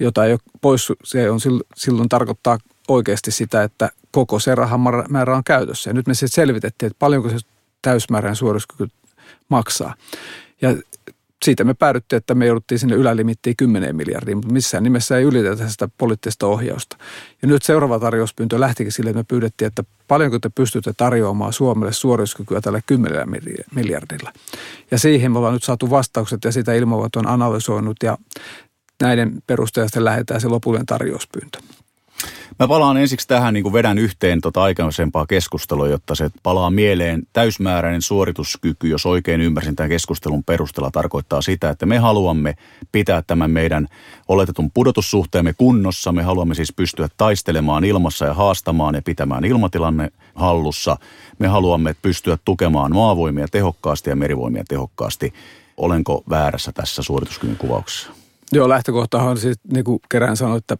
jota 0.00 0.24
ei 0.24 0.32
ole 0.32 0.40
pois, 0.60 0.92
se 1.04 1.30
on 1.30 1.40
silloin 1.76 2.08
tarkoittaa 2.08 2.58
oikeasti 2.88 3.30
sitä, 3.30 3.62
että 3.62 3.90
koko 4.10 4.38
se 4.38 4.54
rahamäärä 4.54 5.36
on 5.36 5.44
käytössä. 5.44 5.90
Ja 5.90 5.94
nyt 5.94 6.06
me 6.06 6.14
sitten 6.14 6.28
selvitettiin, 6.28 6.86
että 6.86 6.98
paljonko 6.98 7.28
se 7.28 7.36
täysmäärän 7.82 8.36
suorituskyky 8.36 8.88
maksaa. 9.48 9.94
Ja 10.62 10.76
siitä 11.42 11.64
me 11.64 11.74
päädyttiin, 11.74 12.18
että 12.18 12.34
me 12.34 12.46
jouduttiin 12.46 12.78
sinne 12.78 12.94
ylälimittiin 12.94 13.56
10 13.56 13.96
miljardia, 13.96 14.36
mutta 14.36 14.52
missään 14.52 14.84
nimessä 14.84 15.18
ei 15.18 15.24
ylitetä 15.24 15.68
sitä 15.68 15.88
poliittista 15.98 16.46
ohjausta. 16.46 16.96
Ja 17.42 17.48
nyt 17.48 17.62
seuraava 17.62 17.98
tarjouspyyntö 17.98 18.60
lähtikin 18.60 18.92
sille, 18.92 19.10
että 19.10 19.20
me 19.20 19.24
pyydettiin, 19.28 19.66
että 19.66 19.84
paljonko 20.08 20.38
te 20.38 20.50
pystytte 20.54 20.92
tarjoamaan 20.96 21.52
Suomelle 21.52 21.92
suorituskykyä 21.92 22.60
tällä 22.60 22.80
10 22.86 23.28
miljardilla. 23.74 24.32
Ja 24.90 24.98
siihen 24.98 25.32
me 25.32 25.38
ollaan 25.38 25.54
nyt 25.54 25.64
saatu 25.64 25.90
vastaukset 25.90 26.44
ja 26.44 26.52
sitä 26.52 26.74
ilmoivat 26.74 27.16
on 27.16 27.28
analysoinut 27.28 27.96
ja 28.02 28.18
näiden 29.02 29.42
perusteella 29.46 30.04
lähdetään 30.04 30.40
se 30.40 30.48
lopullinen 30.48 30.86
tarjouspyyntö. 30.86 31.58
Mä 32.58 32.68
palaan 32.68 32.96
ensiksi 32.96 33.28
tähän, 33.28 33.54
niin 33.54 33.62
kuin 33.62 33.72
vedän 33.72 33.98
yhteen 33.98 34.40
tota 34.40 34.62
aikaisempaa 34.62 35.26
keskustelua, 35.26 35.88
jotta 35.88 36.14
se 36.14 36.30
palaa 36.42 36.70
mieleen. 36.70 37.22
Täysmääräinen 37.32 38.02
suorituskyky, 38.02 38.88
jos 38.88 39.06
oikein 39.06 39.40
ymmärsin 39.40 39.76
tämän 39.76 39.90
keskustelun 39.90 40.44
perusteella, 40.44 40.90
tarkoittaa 40.90 41.42
sitä, 41.42 41.70
että 41.70 41.86
me 41.86 41.98
haluamme 41.98 42.54
pitää 42.92 43.22
tämän 43.26 43.50
meidän 43.50 43.88
oletetun 44.28 44.70
pudotussuhteemme 44.74 45.52
kunnossa. 45.52 46.12
Me 46.12 46.22
haluamme 46.22 46.54
siis 46.54 46.72
pystyä 46.72 47.08
taistelemaan 47.16 47.84
ilmassa 47.84 48.24
ja 48.24 48.34
haastamaan 48.34 48.94
ja 48.94 49.02
pitämään 49.02 49.44
ilmatilanne 49.44 50.10
hallussa. 50.34 50.96
Me 51.38 51.48
haluamme 51.48 51.96
pystyä 52.02 52.38
tukemaan 52.44 52.94
maavoimia 52.94 53.48
tehokkaasti 53.48 54.10
ja 54.10 54.16
merivoimia 54.16 54.64
tehokkaasti. 54.68 55.32
Olenko 55.76 56.22
väärässä 56.30 56.72
tässä 56.72 57.02
suorituskyvyn 57.02 57.56
kuvauksessa? 57.56 58.10
Joo, 58.52 58.68
lähtökohtahan 58.68 59.36
siis, 59.38 59.56
niin 59.72 59.84
kuin 59.84 60.00
kerään 60.08 60.36
sanoin, 60.36 60.58
että 60.58 60.76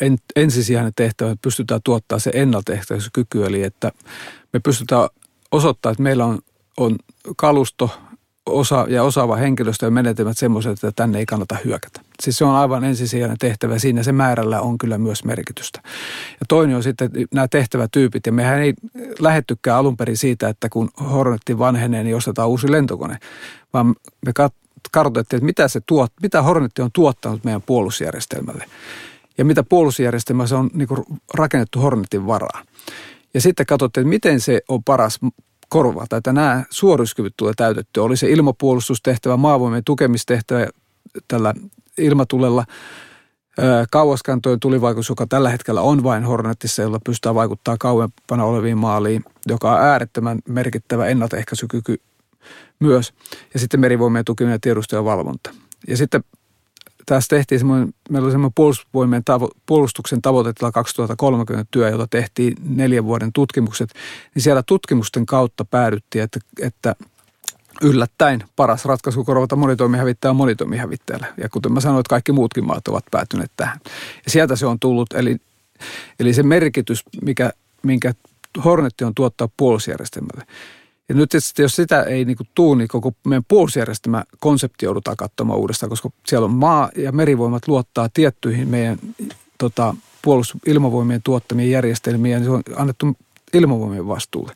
en, 0.00 0.16
ensisijainen 0.36 0.92
tehtävä, 0.96 1.30
että 1.30 1.42
pystytään 1.42 1.80
tuottaa 1.84 2.18
se 2.18 2.30
ennaltaehkäisykyky, 2.34 3.46
eli 3.46 3.62
että 3.62 3.92
me 4.52 4.60
pystytään 4.60 5.08
osoittamaan, 5.52 5.92
että 5.92 6.02
meillä 6.02 6.24
on, 6.24 6.38
on 6.76 6.96
kalusto 7.36 7.90
osa 8.46 8.86
ja 8.88 9.02
osaava 9.02 9.36
henkilöstö 9.36 9.86
ja 9.86 9.90
menetelmät 9.90 10.38
semmoiset, 10.38 10.72
että 10.72 10.92
tänne 10.96 11.18
ei 11.18 11.26
kannata 11.26 11.56
hyökätä. 11.64 12.00
Siis 12.22 12.38
se 12.38 12.44
on 12.44 12.54
aivan 12.54 12.84
ensisijainen 12.84 13.38
tehtävä. 13.38 13.78
Siinä 13.78 14.02
se 14.02 14.12
määrällä 14.12 14.60
on 14.60 14.78
kyllä 14.78 14.98
myös 14.98 15.24
merkitystä. 15.24 15.80
Ja 16.30 16.46
toinen 16.48 16.76
on 16.76 16.82
sitten 16.82 17.10
nämä 17.34 17.48
tehtävätyypit. 17.48 18.26
Ja 18.26 18.32
mehän 18.32 18.60
ei 18.60 18.74
lähettykään 19.18 19.78
alun 19.78 19.96
perin 19.96 20.16
siitä, 20.16 20.48
että 20.48 20.68
kun 20.68 20.90
Hornetti 21.10 21.58
vanhenee, 21.58 22.04
niin 22.04 22.16
ostetaan 22.16 22.48
uusi 22.48 22.72
lentokone. 22.72 23.18
Vaan 23.72 23.94
me 24.26 24.32
kartoitettiin, 24.92 25.38
että 25.38 25.46
mitä, 25.46 25.68
se 25.68 25.80
tuot, 25.86 26.12
mitä 26.22 26.42
Hornetti 26.42 26.82
on 26.82 26.90
tuottanut 26.92 27.44
meidän 27.44 27.62
puolustusjärjestelmälle 27.62 28.64
ja 29.38 29.44
mitä 29.44 29.62
puolustusjärjestelmä 29.62 30.46
se 30.46 30.54
on 30.54 30.70
niin 30.74 30.88
rakennettu 31.34 31.80
Hornetin 31.80 32.26
varaan. 32.26 32.66
Ja 33.34 33.40
sitten 33.40 33.66
katsottiin, 33.66 34.02
että 34.02 34.08
miten 34.08 34.40
se 34.40 34.60
on 34.68 34.84
paras 34.84 35.20
korvata, 35.68 36.16
että 36.16 36.32
nämä 36.32 36.64
suorituskyvyt 36.70 37.34
tulee 37.36 37.54
täytetty. 37.56 38.00
Oli 38.00 38.16
se 38.16 38.30
ilmapuolustustehtävä, 38.30 39.36
maavoimien 39.36 39.84
tukemistehtävä 39.84 40.66
tällä 41.28 41.54
ilmatulella, 41.98 42.64
kauaskantojen 43.90 44.60
tulivaikutus, 44.60 45.08
joka 45.08 45.26
tällä 45.26 45.50
hetkellä 45.50 45.80
on 45.80 46.02
vain 46.02 46.24
Hornetissa, 46.24 46.82
jolla 46.82 47.00
pystytään 47.04 47.34
vaikuttaa 47.34 47.76
kauempana 47.80 48.44
oleviin 48.44 48.78
maaliin, 48.78 49.24
joka 49.46 49.72
on 49.72 49.80
äärettömän 49.80 50.38
merkittävä 50.48 51.06
ennaltaehkäisykyky 51.06 52.00
myös. 52.80 53.12
Ja 53.54 53.60
sitten 53.60 53.80
merivoimien 53.80 54.24
tukeminen 54.24 54.54
ja 54.54 54.58
tiedusteluvalvonta. 54.58 55.50
Ja 55.88 55.96
sitten 55.96 56.24
tässä 57.06 57.28
tehtiin 57.28 57.58
semmoinen, 57.58 57.94
meillä 58.10 58.26
oli 58.26 58.32
semmoinen 58.32 58.52
puolustusvoimien 58.54 59.24
tavo, 59.24 59.50
puolustuksen 59.66 60.22
tavoitetila 60.22 60.72
2030 60.72 61.66
työ, 61.70 61.88
jota 61.88 62.06
tehtiin 62.10 62.56
neljän 62.68 63.04
vuoden 63.04 63.32
tutkimukset, 63.32 63.92
niin 64.34 64.42
siellä 64.42 64.62
tutkimusten 64.62 65.26
kautta 65.26 65.64
päädyttiin, 65.64 66.24
että, 66.24 66.40
että 66.60 66.96
yllättäen 67.82 68.44
paras 68.56 68.84
ratkaisu 68.84 69.24
korvata 69.24 69.56
monitoimihävittäjä 69.56 70.32
monitoimihävittäjällä. 70.32 71.26
Ja 71.36 71.48
kuten 71.48 71.72
mä 71.72 71.80
sanoin, 71.80 72.00
että 72.00 72.10
kaikki 72.10 72.32
muutkin 72.32 72.66
maat 72.66 72.88
ovat 72.88 73.04
päätyneet 73.10 73.52
tähän. 73.56 73.78
Ja 74.24 74.30
sieltä 74.30 74.56
se 74.56 74.66
on 74.66 74.78
tullut, 74.80 75.12
eli, 75.12 75.36
eli 76.20 76.34
se 76.34 76.42
merkitys, 76.42 77.02
mikä, 77.22 77.52
minkä 77.82 78.14
Hornetti 78.64 79.04
on 79.04 79.14
tuottaa 79.14 79.48
puolustusjärjestelmälle– 79.56 80.44
ja 81.12 81.16
nyt 81.16 81.34
että 81.34 81.62
jos 81.62 81.76
sitä 81.76 82.02
ei 82.02 82.24
niin 82.24 82.36
tuu, 82.54 82.74
niin 82.74 82.88
koko 82.88 83.12
meidän 83.26 83.44
puolustusjärjestelmä 83.48 84.24
konsepti 84.40 84.86
joudutaan 84.86 85.16
katsomaan 85.16 85.58
uudestaan, 85.58 85.90
koska 85.90 86.10
siellä 86.26 86.44
on 86.44 86.50
maa- 86.54 86.90
ja 86.96 87.12
merivoimat 87.12 87.68
luottaa 87.68 88.08
tiettyihin 88.14 88.68
meidän 88.68 88.98
tota, 89.58 89.94
puolustusilmavoimien 90.22 91.20
tuottamien 91.24 91.70
järjestelmiin, 91.70 92.32
ja 92.32 92.44
se 92.44 92.50
on 92.50 92.62
annettu 92.76 93.16
ilmavoimien 93.52 94.08
vastuulle. 94.08 94.52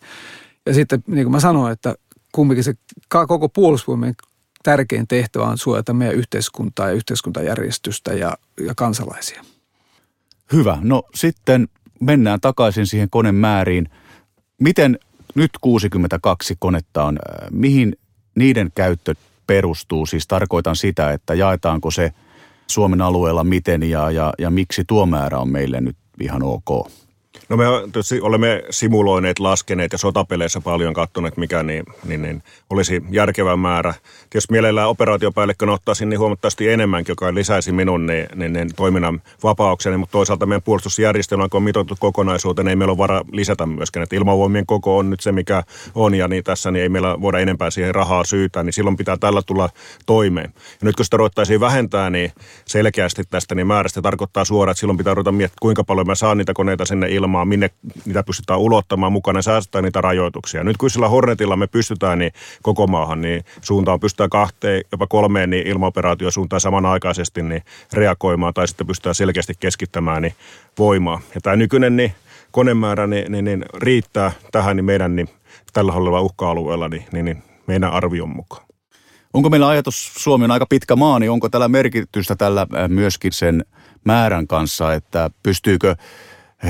Ja 0.67 0.75
sitten, 0.75 1.05
niin 1.07 1.25
kuin 1.25 1.33
mä 1.33 1.41
sanoin, 1.41 1.73
että 1.73 1.95
kumminkin 2.33 2.65
se 2.65 2.75
koko 3.09 3.49
puolustusvoimien 3.49 4.15
tärkein 4.63 5.07
tehtävä 5.07 5.45
on 5.45 5.59
suojata 5.59 5.95
meidän 5.95 6.17
yhteiskuntaa 6.17 6.87
ja 6.87 6.93
yhteiskuntajärjestystä 6.93 8.13
ja, 8.15 8.37
ja 8.61 8.75
kansalaisia. 8.77 9.45
Hyvä. 10.53 10.79
No 10.81 11.03
sitten 11.15 11.69
mennään 12.01 12.41
takaisin 12.41 12.87
siihen 12.87 13.11
konemääriin. 13.11 13.89
Miten 14.61 14.99
nyt 15.37 15.51
62 15.61 16.57
konetta 16.59 17.05
on. 17.05 17.19
Äh, 17.19 17.49
mihin 17.51 17.97
niiden 18.35 18.73
käyttö 18.75 19.15
perustuu? 19.47 20.07
Siis 20.07 20.27
tarkoitan 20.27 20.77
sitä, 20.77 21.13
että 21.13 21.35
jaetaanko 21.35 21.91
se 21.91 22.13
Suomen 22.67 23.03
alueella 23.03 23.45
miten 23.45 23.83
ja, 23.83 24.11
ja, 24.11 24.33
ja 24.39 24.51
miksi 24.51 24.85
tuo 24.85 25.07
määrä 25.07 25.39
on 25.39 25.49
meille 25.49 25.81
nyt 25.81 25.97
ihan 26.21 26.43
ok? 26.43 26.91
No 27.49 27.57
me 27.57 27.65
olemme 28.23 28.63
simuloineet, 28.71 29.39
laskeneet 29.39 29.93
ja 29.93 29.99
sotapeleissä 29.99 30.61
paljon 30.61 30.95
katsoneet, 30.95 31.37
mikä 31.37 31.63
niin, 31.63 31.85
niin, 32.05 32.23
niin 32.23 32.43
olisi 32.71 33.03
järkevä 33.11 33.57
määrä. 33.57 33.95
Jos 34.35 34.51
mielellään 34.51 34.89
operaatiopäällikkönä 34.89 35.73
ottaisin 35.73 36.09
niin 36.09 36.21
huomattavasti 36.21 36.69
enemmänkin, 36.69 37.13
joka 37.13 37.35
lisäisi 37.35 37.73
minun 37.73 38.07
niin, 38.07 38.27
niin, 38.35 38.53
niin 38.53 38.71
toiminnan 38.77 39.23
vapaukseni, 39.43 39.97
mutta 39.97 40.13
toisaalta 40.13 40.47
meidän 40.47 40.63
puolustusjärjestelmä, 40.63 41.49
kun 41.49 41.59
on 41.59 41.63
mitottu 41.63 41.95
kokonaisuuteen, 41.99 42.69
ei 42.69 42.77
meillä 42.77 42.93
ole 42.93 42.99
varaa 42.99 43.25
lisätä 43.33 43.67
myöskään. 43.67 44.03
Että 44.03 44.17
ilmavoimien 44.17 44.67
koko 44.67 44.99
on 44.99 45.11
nyt 45.11 45.21
se, 45.21 45.33
mikä 45.33 45.63
on, 45.95 46.15
ja 46.15 46.29
niin 46.29 46.45
tässä 46.45 46.71
niin 46.71 46.83
ei 46.83 46.89
meillä 46.89 47.21
voida 47.21 47.39
enempää 47.39 47.71
siihen 47.71 47.95
rahaa 47.95 48.25
syytää, 48.25 48.63
niin 48.63 48.73
silloin 48.73 48.97
pitää 48.97 49.17
tällä 49.17 49.43
tulla 49.43 49.69
toimeen. 50.07 50.53
Ja 50.55 50.85
nyt 50.85 50.97
kun 50.97 51.05
sitä 51.05 51.17
ruvettaisiin 51.17 51.61
vähentää 51.61 52.11
niin 52.11 52.33
selkeästi 52.67 53.23
tästä, 53.31 53.55
niin 53.55 53.67
määrästä 53.67 54.03
tarkoittaa 54.03 54.45
suoraan, 54.45 54.73
että 54.73 54.81
silloin 54.81 54.99
pitää 54.99 55.15
ruveta 55.15 55.33
miettiä, 55.33 55.57
kuinka 55.61 55.85
paljon 55.85 56.07
mä 56.07 56.15
saan 56.15 56.39
niitä 56.39 56.55
koneita 56.55 56.85
sinne 56.85 57.09
ilmaan, 57.09 57.36
minne 57.45 57.71
niitä 58.05 58.23
pystytään 58.23 58.61
ulottamaan 58.61 59.13
mukana, 59.13 59.43
säästää 59.43 59.83
niitä 59.83 60.01
rajoituksia. 60.01 60.65
Nyt 60.65 60.77
kun 60.77 60.91
sillä 60.91 61.09
Hornetilla 61.09 61.57
me 61.57 61.67
pystytään 61.67 62.19
niin 62.19 62.33
koko 62.63 62.87
maahan, 62.87 63.21
niin 63.21 63.45
suuntaan 63.61 64.01
pystytään 64.01 64.31
kahteen, 64.31 64.83
jopa 64.93 65.07
kolmeen 65.07 65.51
niin 65.51 65.67
ilmaoperaatiosuuntaan 65.67 66.61
samanaikaisesti 66.61 67.43
niin 67.43 67.63
reagoimaan 67.93 68.55
tai 68.55 68.69
sitten 68.69 68.87
pystytään 68.87 69.15
selkeästi 69.15 69.55
keskittämään 69.61 70.23
niin 70.23 70.35
voimaa. 70.79 71.21
Ja 71.35 71.41
tämä 71.41 71.57
nykyinen 71.57 71.97
niin 71.97 72.13
konemäärä 72.51 73.07
niin, 73.07 73.33
niin, 73.33 73.45
niin 73.45 73.65
riittää 73.75 74.33
tähän 74.53 74.77
niin 74.77 74.85
meidän 74.85 75.17
niin 75.17 75.29
tällä 75.73 75.93
olevalla 75.93 76.21
uhka-alueella 76.21 76.89
niin, 76.89 77.05
niin, 77.13 77.25
niin 77.25 77.43
meidän 77.67 77.93
arvion 77.93 78.29
mukaan. 78.29 78.67
Onko 79.35 79.51
meillä 79.51 79.69
ajatus, 79.69 80.13
Suomi 80.15 80.45
on 80.45 80.51
aika 80.51 80.67
pitkä 80.67 80.97
maa, 80.97 81.19
niin 81.19 81.31
onko 81.31 81.49
tällä 81.49 81.69
merkitystä 81.69 82.37
tällä 82.37 82.67
myöskin 82.89 83.33
sen 83.33 83.65
määrän 84.05 84.47
kanssa, 84.47 84.95
että 84.95 85.31
pystyykö 85.43 85.97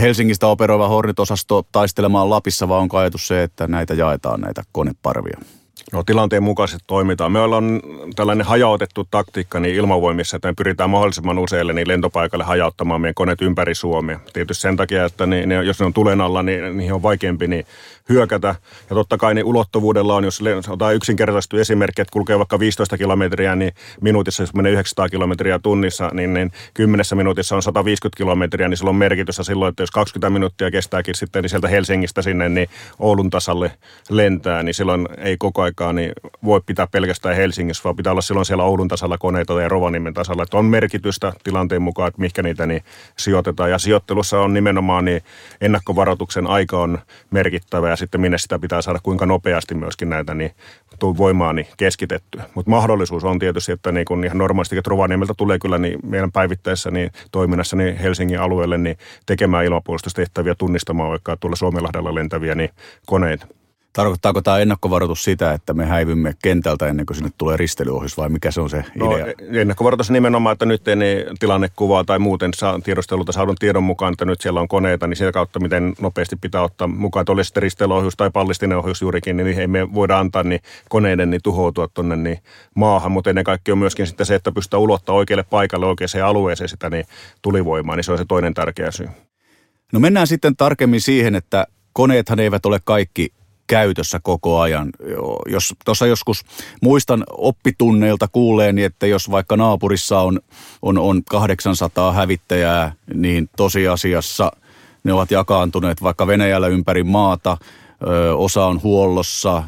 Helsingistä 0.01 0.47
operoiva 0.47 0.89
Hornet-osasto 0.89 1.63
taistelemaan 1.73 2.31
Lapissa, 2.31 2.69
vai 2.69 2.79
onko 2.79 2.99
ajatus 2.99 3.29
se, 3.29 3.43
että 3.43 3.67
näitä 3.67 3.95
jaetaan, 3.95 4.41
näitä 4.41 4.63
koneparvia? 4.73 5.39
No 5.93 6.03
tilanteen 6.03 6.43
mukaisesti 6.43 6.85
toimitaan. 6.87 7.33
Me 7.33 7.41
ollaan 7.41 7.81
tällainen 8.17 8.47
hajautettu 8.47 9.09
taktiikka 9.11 9.61
niin 9.61 9.75
ilmavoimissa, 9.75 10.37
että 10.37 10.49
me 10.49 10.55
pyritään 10.55 10.91
mahdollisimman 10.91 11.39
useille 11.39 11.73
niin 11.73 11.89
lentopaikalle 11.89 12.45
hajauttamaan 12.45 13.01
meidän 13.01 13.15
koneet 13.15 13.43
ympäri 13.43 13.75
Suomea. 13.75 14.21
Tietysti 14.33 14.63
sen 14.63 14.77
takia, 14.77 15.05
että 15.05 15.27
niin, 15.27 15.49
ne, 15.49 15.63
jos 15.63 15.81
ne 15.81 15.87
on 15.87 15.93
tulen 15.93 16.21
alla, 16.21 16.43
niin 16.43 16.77
niihin 16.77 16.95
on 16.95 17.03
vaikeampi 17.03 17.49
niin 17.49 17.67
hyökätä. 18.09 18.55
Ja 18.90 18.97
totta 18.97 19.19
kai 19.19 19.35
niin 19.35 19.45
ulottuvuudella 19.45 20.14
on, 20.14 20.25
jos 20.25 20.40
otetaan 20.69 20.95
yksinkertaisesti 20.95 21.61
esimerkki, 21.61 22.03
että 22.03 22.12
kulkee 22.12 22.38
vaikka 22.38 22.59
15 22.59 22.99
kilometriä, 22.99 23.57
niin 23.57 23.73
minuutissa, 24.01 24.42
jos 24.42 24.55
menee 24.55 24.73
900 24.73 25.09
kilometriä 25.09 25.59
tunnissa, 25.59 26.11
niin, 26.12 26.35
niin 26.35 26.53
10 26.75 27.05
minuutissa 27.14 27.57
on 27.57 27.62
150 27.62 28.16
kilometriä, 28.16 28.69
niin 28.69 28.77
sillä 28.77 28.90
on 28.90 28.97
merkitystä 28.97 29.42
silloin, 29.42 29.71
että 29.71 29.83
jos 29.83 29.90
20 29.90 30.31
minuuttia 30.31 30.71
kestääkin 30.71 31.14
sitten 31.14 31.42
niin 31.42 31.51
sieltä 31.51 31.69
Helsingistä 31.69 32.23
sinne 32.23 32.49
niin 32.49 32.69
Oulun 32.99 33.31
tasalle 33.31 33.73
lentää, 34.11 34.62
niin 34.62 34.75
silloin 34.75 35.09
ei 35.19 35.37
koko 35.37 35.62
aikaa 35.62 35.92
niin 35.92 36.12
voi 36.45 36.61
pitää 36.66 36.87
pelkästään 36.87 37.37
Helsingissä, 37.37 37.85
vaan 37.85 37.97
pitää 37.97 38.11
olla 38.11 38.21
silloin 38.21 38.47
siellä 38.47 38.64
Oulun 38.64 38.88
tasalla 38.88 39.19
koneita 39.19 39.61
ja 39.62 39.69
Rovaniemen 39.69 40.14
tasalla. 40.14 40.42
Että 40.42 40.57
on 40.57 40.64
merkitystä 40.64 41.33
tilanteen 41.45 41.83
mukaan, 41.83 42.09
että 42.09 42.21
mihinkä 42.21 42.42
niitä 42.42 42.66
niin 42.66 42.85
sijoitetaan. 43.19 43.71
Ja 43.71 43.79
sijoittelussa 43.79 44.40
on 44.40 44.55
nimenomaan 44.55 45.05
niin 45.05 45.23
ennakkovaroituksen 45.61 46.47
aika 46.47 46.79
on 46.79 46.99
merkittävä 47.31 47.96
ja 47.97 47.99
sitten 47.99 48.21
minne 48.21 48.39
sitä 48.39 48.59
pitää 48.59 48.83
saada 48.83 48.99
kuinka 49.03 49.27
nopeasti 49.27 49.75
myöskin 49.75 50.11
näitä 50.11 50.35
niin 50.35 50.51
voimaa 51.01 51.53
niin 51.53 51.67
keskitettyä. 51.77 52.45
Mutta 52.55 52.71
mahdollisuus 52.71 53.25
on 53.25 53.39
tietysti, 53.39 53.73
että 53.73 53.93
niin 53.93 54.05
kun 54.05 54.25
ihan 54.25 54.39
normaalisti, 54.39 54.79
että 54.79 54.91
Rovaniemeltä 54.91 55.35
tulee 55.37 55.59
kyllä 55.59 55.79
niin 55.79 55.99
meidän 56.03 56.33
päivittäisessä 56.33 56.91
niin 56.91 57.11
toiminnassa 57.33 57.77
niin 57.77 57.97
Helsingin 57.97 58.41
alueelle 58.41 58.79
niin 58.79 58.99
tekemään 59.27 59.65
ilmapuolustustehtäviä 59.65 60.55
tunnistamaan 60.55 61.11
vaikka 61.11 61.37
tuolla 61.37 61.57
Suomenlahdella 61.57 62.15
lentäviä 62.15 62.55
niin 62.55 62.71
koneita. 63.07 63.47
Tarkoittaako 63.97 64.43
tämä 64.43 64.59
ennakkovaroitus 64.59 65.25
sitä, 65.25 65.53
että 65.53 65.75
me 65.75 65.87
häivymme 65.87 66.35
kentältä 66.43 66.87
ennen 66.87 67.07
kuin 67.07 67.17
sinne 67.17 67.31
tulee 67.39 67.57
risteilyohjus 67.57 68.17
vai 68.17 68.29
mikä 68.29 68.51
se 68.51 68.61
on 68.61 68.71
se 68.71 68.85
no, 68.95 69.17
idea? 69.17 69.27
Ennakkovaroitus 69.53 70.11
nimenomaan, 70.11 70.53
että 70.53 70.67
nyt 70.67 70.89
ei 70.89 70.97
tilannekuvaa 71.39 72.05
tai 72.05 72.18
muuten 72.18 72.51
saa 72.55 72.81
tiedostelulta 72.81 73.33
saadun 73.33 73.57
tiedon 73.59 73.83
mukaan, 73.83 74.12
että 74.12 74.25
nyt 74.25 74.41
siellä 74.41 74.61
on 74.61 74.68
koneita, 74.68 75.07
niin 75.07 75.16
sitä 75.16 75.33
kautta 75.33 75.61
miten 75.61 75.95
nopeasti 76.01 76.37
pitää 76.37 76.62
ottaa 76.62 76.89
mukaan, 76.89 77.23
että 77.23 77.33
olisi 77.33 77.53
risteilyohjus 77.57 78.16
tai 78.16 78.31
pallistinen 78.31 78.79
ohjus 78.79 79.03
juurikin, 79.03 79.37
niin 79.37 79.59
ei 79.59 79.66
me 79.66 79.95
voida 79.95 80.18
antaa 80.18 80.43
niin 80.43 80.61
koneiden 80.89 81.31
niin 81.31 81.43
tuhoutua 81.43 81.89
tuonne 81.89 82.16
niin 82.16 82.39
maahan, 82.75 83.12
mutta 83.12 83.31
ennen 83.31 83.45
kaikkea 83.45 83.75
on 83.75 83.79
myöskin 83.79 84.07
sitten 84.07 84.27
se, 84.27 84.35
että 84.35 84.53
pystytään 84.53 84.81
ulottaa 84.81 85.14
oikealle 85.16 85.45
paikalle, 85.51 85.87
oikeaan 85.87 86.25
alueeseen 86.25 86.68
sitä 86.68 86.91
niin 86.91 87.05
tulivoimaa, 87.43 87.97
niin 87.97 88.05
se 88.05 88.12
on 88.12 88.18
se 88.18 88.25
toinen 88.29 88.55
tärkeä 88.55 88.91
syy. 88.91 89.09
No 89.93 90.01
mennään 90.01 90.27
sitten 90.27 90.57
tarkemmin 90.57 91.01
siihen, 91.01 91.35
että 91.35 91.66
koneethan 91.93 92.41
eivät 92.41 92.66
ole 92.66 92.81
kaikki 92.85 93.33
käytössä 93.67 94.21
koko 94.23 94.61
ajan. 94.61 94.91
Jos 95.47 95.75
tuossa 95.85 96.07
joskus 96.07 96.45
muistan 96.83 97.25
oppitunneilta 97.31 98.29
kuuleeni, 98.33 98.85
että 98.85 99.07
jos 99.07 99.31
vaikka 99.31 99.57
naapurissa 99.57 100.21
on, 100.21 100.41
on, 100.83 100.99
on 100.99 101.23
800 101.25 102.12
hävittäjää, 102.12 102.93
niin 103.14 103.51
tosiasiassa 103.57 104.53
ne 105.05 105.12
ovat 105.12 105.31
jakaantuneet 105.31 106.03
vaikka 106.03 106.27
Venäjällä 106.27 106.69
ympäri 106.69 107.05
maata, 107.05 107.57
osa 108.37 108.67
on 108.67 108.83
huollossa, 108.83 109.62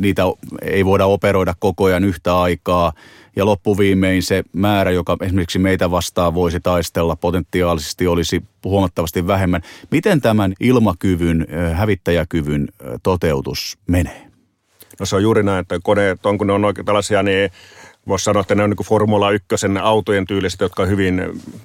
niitä 0.00 0.22
ei 0.62 0.84
voida 0.84 1.06
operoida 1.06 1.54
koko 1.58 1.84
ajan 1.84 2.04
yhtä 2.04 2.40
aikaa– 2.40 2.92
ja 3.36 3.46
loppuviimein 3.46 4.22
se 4.22 4.42
määrä, 4.52 4.90
joka 4.90 5.16
esimerkiksi 5.20 5.58
meitä 5.58 5.90
vastaan 5.90 6.34
voisi 6.34 6.60
taistella 6.60 7.16
potentiaalisesti 7.16 8.06
olisi 8.06 8.42
huomattavasti 8.64 9.26
vähemmän. 9.26 9.62
Miten 9.90 10.20
tämän 10.20 10.54
ilmakyvyn, 10.60 11.46
hävittäjäkyvyn 11.72 12.68
toteutus 13.02 13.78
menee? 13.86 14.28
No 15.00 15.06
se 15.06 15.16
on 15.16 15.22
juuri 15.22 15.42
näin, 15.42 15.60
että 15.60 15.78
koneet 15.82 16.26
on, 16.26 16.38
kun 16.38 16.46
ne 16.46 16.52
on 16.52 16.64
oikein 16.64 16.84
tällaisia, 16.84 17.22
niin 17.22 17.50
voisi 18.08 18.24
sanoa, 18.24 18.40
että 18.40 18.54
ne 18.54 18.62
on 18.62 18.70
niin 18.70 18.86
Formula 18.86 19.30
1 19.30 19.46
autojen 19.82 20.26
tyyliset, 20.26 20.60
jotka 20.60 20.82
on 20.82 20.88
hyvin 20.88 21.22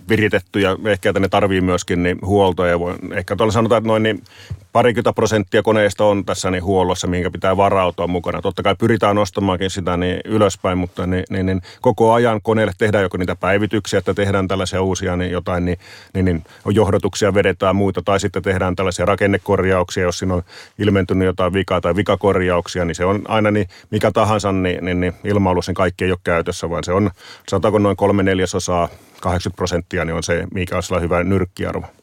viritetty 0.10 0.60
ja 0.60 0.78
ehkä 0.86 1.10
että 1.10 1.20
ne 1.20 1.30
tarvii 1.30 1.62
myöskin 1.62 2.04
niin 2.04 2.20
huoltoa. 2.26 2.68
Ja 2.68 2.80
voi, 2.80 2.96
ehkä 3.12 3.36
tuolla 3.36 3.54
sanotaan, 3.54 3.78
että 3.78 3.88
noin 3.88 4.04
niin 4.04 4.24
parikymmentä 4.74 5.14
prosenttia 5.14 5.64
koneista 5.64 6.06
on 6.06 6.26
tässä 6.26 6.52
niin 6.52 6.64
huollossa, 6.64 7.08
mihinkä 7.08 7.32
pitää 7.32 7.58
varautua 7.58 8.08
mukana. 8.08 8.42
Totta 8.42 8.64
kai 8.64 8.76
pyritään 8.76 9.16
nostamaankin 9.16 9.70
sitä 9.70 9.98
niin 9.98 10.22
ylöspäin, 10.26 10.78
mutta 10.78 11.08
niin, 11.08 11.24
niin, 11.30 11.46
niin 11.46 11.62
koko 11.82 12.14
ajan 12.14 12.42
koneelle 12.42 12.74
tehdään 12.78 13.04
joko 13.04 13.18
niitä 13.18 13.36
päivityksiä, 13.36 14.00
että 14.00 14.14
tehdään 14.14 14.48
tällaisia 14.48 14.82
uusia 14.82 15.16
niin 15.16 15.32
jotain, 15.32 15.66
niin, 15.66 15.78
niin, 16.14 16.26
niin 16.26 16.44
johdotuksia 16.66 17.34
vedetään 17.34 17.76
muita, 17.76 18.02
tai 18.02 18.20
sitten 18.20 18.44
tehdään 18.44 18.76
tällaisia 18.76 19.06
rakennekorjauksia, 19.06 20.04
jos 20.04 20.20
siinä 20.20 20.34
on 20.34 20.44
ilmentynyt 20.80 21.26
jotain 21.26 21.54
vikaa 21.54 21.82
tai 21.82 21.96
vikakorjauksia, 21.96 22.86
niin 22.86 22.96
se 22.96 23.06
on 23.06 23.22
aina 23.28 23.52
niin 23.52 23.68
mikä 23.92 24.12
tahansa, 24.12 24.52
niin, 24.52 24.86
niin, 24.86 25.00
niin 25.00 25.14
ilmailussa 25.24 25.70
niin 25.70 25.76
kaikki 25.76 26.06
ei 26.06 26.12
ole 26.12 26.20
käytössä, 26.24 26.70
vaan 26.70 26.84
se 26.84 26.94
on, 26.94 27.12
sanotaanko 27.50 27.80
noin 27.80 27.98
kolme 27.98 28.24
neljäsosaa, 28.24 28.90
80 29.22 29.56
prosenttia, 29.56 30.06
niin 30.06 30.16
on 30.16 30.24
se, 30.24 30.48
mikä 30.54 30.76
on 30.92 31.02
hyvä 31.02 31.24
nyrkkiarvo. 31.24 32.03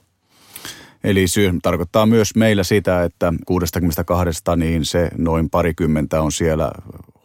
Eli 1.04 1.28
syy 1.28 1.52
tarkoittaa 1.62 2.06
myös 2.06 2.34
meillä 2.34 2.64
sitä, 2.64 3.04
että 3.04 3.32
62 3.46 4.40
niin 4.56 4.84
se 4.84 5.10
noin 5.18 5.50
parikymmentä 5.50 6.22
on 6.22 6.32
siellä 6.32 6.70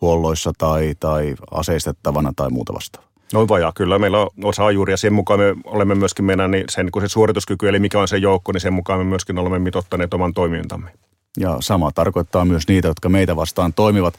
huolloissa 0.01 0.53
tai, 0.57 0.93
tai 0.99 1.35
aseistettavana 1.51 2.33
tai 2.35 2.49
muuta 2.49 2.73
vastaavaa. 2.73 3.09
Noin 3.33 3.49
vajaa, 3.49 3.71
kyllä. 3.75 3.99
Meillä 3.99 4.19
on 4.19 4.29
osa 4.43 4.71
juuri 4.71 4.93
ja 4.93 4.97
sen 4.97 5.13
mukaan 5.13 5.39
me 5.39 5.55
olemme 5.65 5.95
myöskin 5.95 6.25
meidän 6.25 6.51
niin 6.51 6.65
sen, 6.69 6.91
kun 6.91 7.01
se 7.01 7.07
suorituskyky, 7.07 7.69
eli 7.69 7.79
mikä 7.79 7.99
on 7.99 8.07
se 8.07 8.17
joukko, 8.17 8.51
niin 8.51 8.61
sen 8.61 8.73
mukaan 8.73 8.99
me 8.99 9.03
myöskin 9.03 9.37
olemme 9.37 9.59
mitottaneet 9.59 10.13
oman 10.13 10.33
toimintamme. 10.33 10.91
Ja 11.39 11.57
sama 11.59 11.91
tarkoittaa 11.91 12.45
myös 12.45 12.67
niitä, 12.67 12.87
jotka 12.87 13.09
meitä 13.09 13.35
vastaan 13.35 13.73
toimivat. 13.73 14.13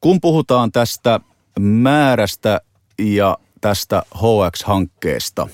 Kun 0.00 0.20
puhutaan 0.20 0.72
tästä 0.72 1.20
määrästä 1.58 2.60
ja 2.98 3.38
tästä 3.60 4.02
HX-hankkeesta, 4.14 5.48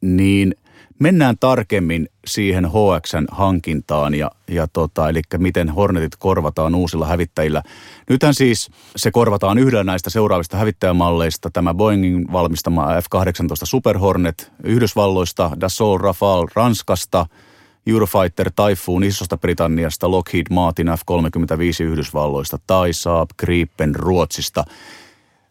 niin– 0.00 0.54
Mennään 0.98 1.36
tarkemmin 1.40 2.08
siihen 2.26 2.66
HXn 2.66 3.24
hankintaan 3.30 4.14
ja, 4.14 4.30
ja 4.48 4.66
tota, 4.72 5.08
eli 5.08 5.22
miten 5.38 5.68
Hornetit 5.68 6.16
korvataan 6.18 6.74
uusilla 6.74 7.06
hävittäjillä. 7.06 7.62
Nythän 8.10 8.34
siis 8.34 8.70
se 8.96 9.10
korvataan 9.10 9.58
yhdellä 9.58 9.84
näistä 9.84 10.10
seuraavista 10.10 10.56
hävittäjämalleista, 10.56 11.50
tämä 11.52 11.74
Boeingin 11.74 12.32
valmistama 12.32 12.86
F-18 12.86 13.64
Super 13.64 13.98
Hornet 13.98 14.52
Yhdysvalloista, 14.64 15.50
Dassault 15.60 16.00
Rafale 16.00 16.48
Ranskasta, 16.54 17.26
Eurofighter 17.86 18.50
Typhoon 18.50 19.04
Isosta 19.04 19.36
Britanniasta, 19.36 20.10
Lockheed 20.10 20.46
Martin 20.50 20.86
F-35 20.86 21.84
Yhdysvalloista 21.84 22.58
tai 22.66 22.92
Saab 22.92 23.30
Gripen 23.38 23.94
Ruotsista– 23.94 24.64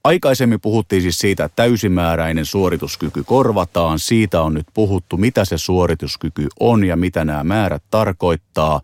Aikaisemmin 0.04 0.62
puhuttiin 0.62 1.02
siis 1.02 1.20
siitä, 1.20 1.46
että 1.46 1.56
täysimääräinen 1.56 2.46
suorituskyky 2.46 3.24
korvataan. 3.24 4.00
Siitä 4.00 4.42
on 4.42 4.54
nyt 4.54 4.68
puhuttu, 4.74 5.18
mitä 5.18 5.46
se 5.46 5.58
suorituskyky 5.58 6.48
on 6.60 6.84
ja 6.84 6.96
mitä 6.96 7.26
nämä 7.26 7.44
määrät 7.44 7.84
tarkoittaa. 7.92 8.82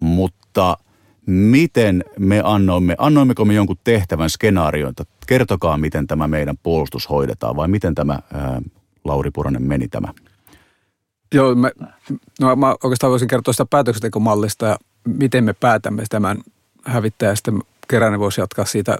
Mutta 0.00 0.76
miten 1.26 2.04
me 2.18 2.42
annoimme, 2.44 2.94
annoimmeko 2.98 3.44
me 3.44 3.54
jonkun 3.54 3.78
tehtävän 3.84 4.30
skenaarion, 4.30 4.90
että 4.90 5.04
kertokaa 5.26 5.78
miten 5.78 6.06
tämä 6.06 6.28
meidän 6.28 6.56
puolustus 6.62 7.10
hoidetaan 7.10 7.56
vai 7.56 7.68
miten 7.68 7.94
tämä, 7.94 8.18
ää, 8.34 8.62
Lauri 9.04 9.30
Puranen, 9.30 9.62
meni 9.62 9.88
tämä? 9.88 10.08
Joo, 11.34 11.54
mä, 11.54 11.70
no 12.40 12.56
mä 12.56 12.70
oikeastaan 12.70 13.10
voisin 13.10 13.28
kertoa 13.28 13.52
sitä 13.52 13.66
päätöksentekomallista 13.66 14.66
ja 14.66 14.76
miten 15.04 15.44
me 15.44 15.52
päätämme 15.52 16.04
tämän 16.08 16.38
hävittäjästä. 16.84 17.52
Keränen 17.88 18.20
voisi 18.20 18.40
jatkaa 18.40 18.64
siitä 18.64 18.98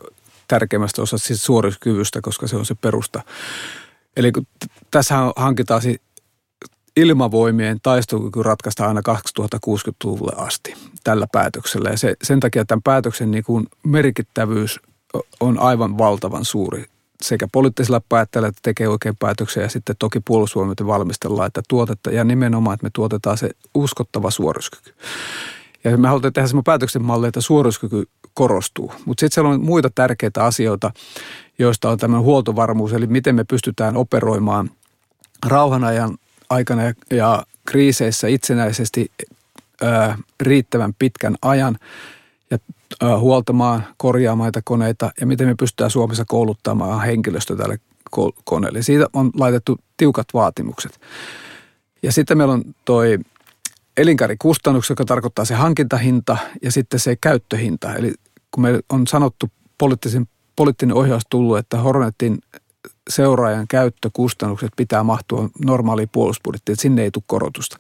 tärkeimmästä 0.51 1.03
osasta 1.03 1.27
siis 1.27 1.45
suorituskyvystä, 1.45 2.21
koska 2.23 2.47
se 2.47 2.57
on 2.57 2.67
se 2.67 2.75
perusta. 2.75 3.23
Eli 4.17 4.33
kun 4.33 4.47
tässä 4.91 5.15
hankitaan 5.37 5.83
siis 5.83 6.01
ilmavoimien 6.97 7.81
taistokyky 7.83 8.43
ratkaista 8.43 8.89
aina 8.89 9.01
2060-luvulle 9.01 10.33
asti 10.37 10.75
tällä 11.05 11.27
päätöksellä. 11.33 11.91
Ja 11.91 11.99
se, 11.99 12.15
sen 12.23 12.41
takia 12.41 12.65
tämän 12.65 12.83
päätöksen 12.83 13.31
niin 13.31 13.45
kuin 13.45 13.67
merkittävyys 13.83 14.81
on 15.41 15.59
aivan 15.59 15.99
valtavan 15.99 16.45
suuri 16.45 16.85
sekä 17.23 17.49
poliittisilla 17.53 18.03
päättäjillä, 18.09 18.49
että 18.49 18.61
tekee 18.63 18.89
oikein 18.89 19.17
päätöksiä 19.17 19.63
ja 19.63 19.69
sitten 19.69 19.97
toki 19.99 20.21
puolustusvoimien 20.21 20.87
valmistellaan, 20.87 21.47
että 21.47 21.63
tuotetta 21.69 22.11
ja 22.11 22.25
nimenomaan, 22.25 22.75
että 22.75 22.87
me 22.87 22.91
tuotetaan 22.93 23.39
se 23.39 23.51
uskottava 23.75 24.31
suorituskyky. 24.31 24.95
Ja 25.85 25.97
me 25.97 26.09
halutaan 26.09 26.33
tehdä 26.33 26.49
semmoinen 26.49 26.65
päätöksen 26.65 27.05
malli, 27.05 27.27
että 27.27 27.41
suorituskyky 27.41 28.09
korostuu. 28.35 28.93
Mutta 29.05 29.21
sitten 29.21 29.35
siellä 29.35 29.51
on 29.51 29.65
muita 29.65 29.91
tärkeitä 29.95 30.45
asioita, 30.45 30.91
joista 31.59 31.91
on 31.91 31.99
tämä 31.99 32.21
huoltovarmuus, 32.21 32.93
eli 32.93 33.07
miten 33.07 33.35
me 33.35 33.45
pystytään 33.45 33.97
operoimaan 33.97 34.71
rauhanajan 35.47 36.19
aikana 36.51 36.83
ja, 36.83 36.95
ja 37.11 37.47
kriiseissä 37.67 38.29
itsenäisesti 38.29 39.11
ää, 39.83 40.19
riittävän 40.41 40.95
pitkän 40.99 41.37
ajan 41.43 41.79
ja 42.51 42.59
ää, 43.03 43.19
huoltamaan, 43.19 43.87
korjaamaan 43.97 44.47
näitä 44.47 44.61
koneita 44.65 45.11
ja 45.21 45.27
miten 45.27 45.49
me 45.49 45.55
pystytään 45.55 45.91
Suomessa 45.91 46.25
kouluttamaan 46.29 47.03
henkilöstö 47.03 47.57
tälle 47.57 47.79
koneelle. 48.45 48.83
Siitä 48.83 49.07
on 49.13 49.31
laitettu 49.35 49.79
tiukat 49.97 50.27
vaatimukset. 50.35 51.01
Ja 52.03 52.13
sitten 52.13 52.39
meillä 52.39 52.55
on 52.55 52.65
toi 52.85 53.19
elinkaarikustannukset, 53.97 54.91
joka 54.91 55.05
tarkoittaa 55.05 55.45
se 55.45 55.55
hankintahinta 55.55 56.37
ja 56.63 56.73
sitten 56.73 57.01
se 57.01 57.17
käyttöhinta. 57.17 57.95
Eli 57.95 58.15
kun 58.51 58.63
me 58.63 58.81
on 58.89 59.07
sanottu 59.07 59.51
poliittisen, 59.79 60.27
poliittinen 60.57 60.97
ohjaus 60.97 61.23
tullut, 61.31 61.59
että 61.59 61.79
Hornetin 61.79 62.39
seuraajan 63.11 63.69
käyttökustannukset 63.69 64.71
pitää 64.77 65.03
mahtua 65.03 65.49
normaaliin 65.65 66.09
puolustusbudjettiin, 66.13 66.73
että 66.75 66.83
sinne 66.83 67.03
ei 67.03 67.11
tule 67.11 67.25
korotusta. 67.27 67.77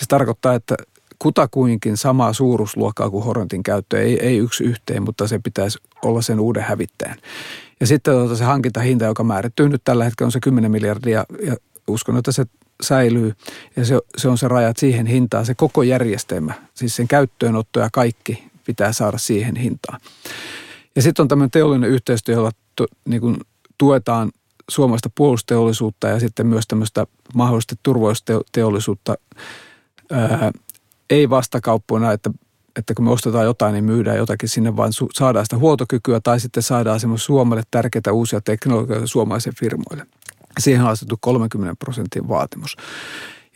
Se 0.00 0.06
tarkoittaa, 0.08 0.54
että 0.54 0.76
kutakuinkin 1.18 1.96
samaa 1.96 2.32
suuruusluokkaa 2.32 3.10
kuin 3.10 3.24
Hornetin 3.24 3.62
käyttö, 3.62 4.02
ei, 4.02 4.26
ei 4.26 4.38
yksi 4.38 4.64
yhteen, 4.64 5.02
mutta 5.02 5.28
se 5.28 5.38
pitäisi 5.38 5.78
olla 6.04 6.22
sen 6.22 6.40
uuden 6.40 6.62
hävittäjän. 6.62 7.18
Ja 7.80 7.86
sitten 7.86 8.14
tuota 8.14 8.36
se 8.36 8.44
hankintahinta, 8.44 9.04
joka 9.04 9.24
määrittyy 9.24 9.68
nyt 9.68 9.82
tällä 9.84 10.04
hetkellä 10.04 10.28
on 10.28 10.32
se 10.32 10.40
10 10.40 10.70
miljardia 10.70 11.24
ja 11.46 11.56
uskon, 11.88 12.16
että 12.16 12.32
se 12.32 12.44
säilyy 12.84 13.32
ja 13.76 13.84
se, 13.84 13.98
se 14.16 14.28
on 14.28 14.38
se 14.38 14.48
rajat 14.48 14.76
siihen 14.76 15.06
hintaan, 15.06 15.46
se 15.46 15.54
koko 15.54 15.82
järjestelmä, 15.82 16.52
siis 16.74 16.96
sen 16.96 17.08
käyttöönotto 17.08 17.80
ja 17.80 17.88
kaikki 17.92 18.44
pitää 18.66 18.92
saada 18.92 19.18
siihen 19.18 19.56
hintaan. 19.56 20.00
Ja 20.96 21.02
sitten 21.02 21.22
on 21.22 21.28
tämmöinen 21.28 21.50
teollinen 21.50 21.90
yhteistyö, 21.90 22.34
jolla 22.34 22.50
tu, 22.76 22.86
niin 23.04 23.20
kuin 23.20 23.36
tuetaan 23.78 24.32
suomalaista 24.70 25.10
puolusteollisuutta 25.14 26.08
ja 26.08 26.20
sitten 26.20 26.46
myös 26.46 26.64
tämmöistä 26.68 27.06
mahdollisesti 27.34 27.74
turvallisuusteollisuutta 27.82 29.14
ää, 30.10 30.52
ei 31.10 31.30
vastakauppoina, 31.30 32.12
että, 32.12 32.30
että 32.76 32.94
kun 32.94 33.04
me 33.04 33.10
ostetaan 33.10 33.44
jotain, 33.44 33.72
niin 33.72 33.84
myydään 33.84 34.16
jotakin 34.16 34.48
sinne, 34.48 34.76
vaan 34.76 34.92
su, 34.92 35.08
saadaan 35.12 35.44
sitä 35.44 35.58
huoltokykyä 35.58 36.20
tai 36.20 36.40
sitten 36.40 36.62
saadaan 36.62 37.00
semmoisia 37.00 37.26
Suomelle 37.26 37.62
tärkeitä 37.70 38.12
uusia 38.12 38.40
teknologioita 38.40 39.06
suomalaisille 39.06 39.56
firmoille. 39.60 40.06
Siihen 40.58 40.82
on 40.82 40.90
asetettu 40.90 41.18
30 41.20 41.76
prosentin 41.78 42.28
vaatimus. 42.28 42.76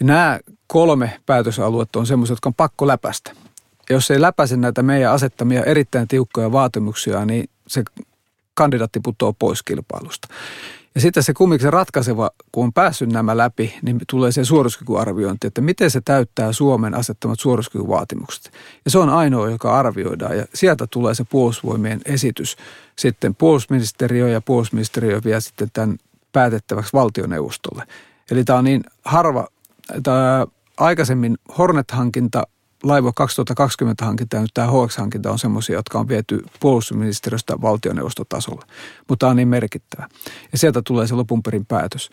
Ja 0.00 0.06
nämä 0.06 0.40
kolme 0.66 1.20
päätösaluetta 1.26 1.98
on 1.98 2.06
semmoisia, 2.06 2.32
jotka 2.32 2.48
on 2.48 2.54
pakko 2.54 2.86
läpästä. 2.86 3.32
Ja 3.88 3.94
jos 3.94 4.10
ei 4.10 4.20
läpäise 4.20 4.56
näitä 4.56 4.82
meidän 4.82 5.12
asettamia 5.12 5.64
erittäin 5.64 6.08
tiukkoja 6.08 6.52
vaatimuksia, 6.52 7.24
niin 7.24 7.50
se 7.66 7.82
kandidaatti 8.54 9.00
putoaa 9.00 9.32
pois 9.38 9.62
kilpailusta. 9.62 10.28
Ja 10.94 11.00
sitten 11.00 11.22
se 11.22 11.34
kummiksen 11.34 11.72
ratkaiseva, 11.72 12.30
kun 12.52 12.64
on 12.64 12.72
päässyt 12.72 13.12
nämä 13.12 13.36
läpi, 13.36 13.74
niin 13.82 14.00
tulee 14.10 14.32
se 14.32 14.44
suorituskykyarviointi, 14.44 15.46
että 15.46 15.60
miten 15.60 15.90
se 15.90 16.00
täyttää 16.00 16.52
Suomen 16.52 16.94
asettamat 16.94 17.40
suorituskykyvaatimukset. 17.40 18.52
Ja 18.84 18.90
se 18.90 18.98
on 18.98 19.08
ainoa, 19.08 19.50
joka 19.50 19.78
arvioidaan 19.78 20.38
ja 20.38 20.46
sieltä 20.54 20.86
tulee 20.90 21.14
se 21.14 21.24
puolustusvoimien 21.24 22.00
esitys. 22.04 22.56
Sitten 22.96 23.34
puolustusministeriö 23.34 24.28
ja 24.28 24.40
puolustusministeriö 24.40 25.20
vie 25.24 25.40
sitten 25.40 25.68
tämän 25.72 25.98
päätettäväksi 26.32 26.92
valtioneuvostolle. 26.92 27.84
Eli 28.30 28.44
tämä 28.44 28.58
on 28.58 28.64
niin 28.64 28.84
harva, 29.04 29.48
tämä 30.02 30.46
aikaisemmin 30.76 31.38
Hornet-hankinta 31.58 32.42
Laivo 32.82 33.12
2020 33.12 34.04
hankinta 34.04 34.36
ja 34.36 34.42
nyt 34.42 34.50
tämä 34.54 34.68
HX-hankinta 34.68 35.30
on 35.30 35.38
semmoisia, 35.38 35.76
jotka 35.76 35.98
on 35.98 36.08
viety 36.08 36.44
puolustusministeriöstä 36.60 37.60
valtioneuvostotasolla. 37.62 38.66
Mutta 39.08 39.24
tämä 39.24 39.30
on 39.30 39.36
niin 39.36 39.48
merkittävä. 39.48 40.08
Ja 40.52 40.58
sieltä 40.58 40.82
tulee 40.82 41.06
se 41.06 41.14
lopun 41.14 41.42
perin 41.42 41.66
päätös. 41.66 42.10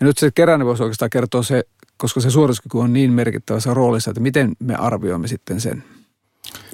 Ja 0.00 0.06
nyt 0.06 0.18
se 0.18 0.30
keränne 0.30 0.66
voisi 0.66 0.82
oikeastaan 0.82 1.10
kertoa 1.10 1.42
se, 1.42 1.64
koska 1.96 2.20
se 2.20 2.30
suorituskyky 2.30 2.78
on 2.78 2.92
niin 2.92 3.12
merkittävässä 3.12 3.74
roolissa, 3.74 4.10
että 4.10 4.20
miten 4.20 4.56
me 4.58 4.74
arvioimme 4.74 5.28
sitten 5.28 5.60
sen– 5.60 5.84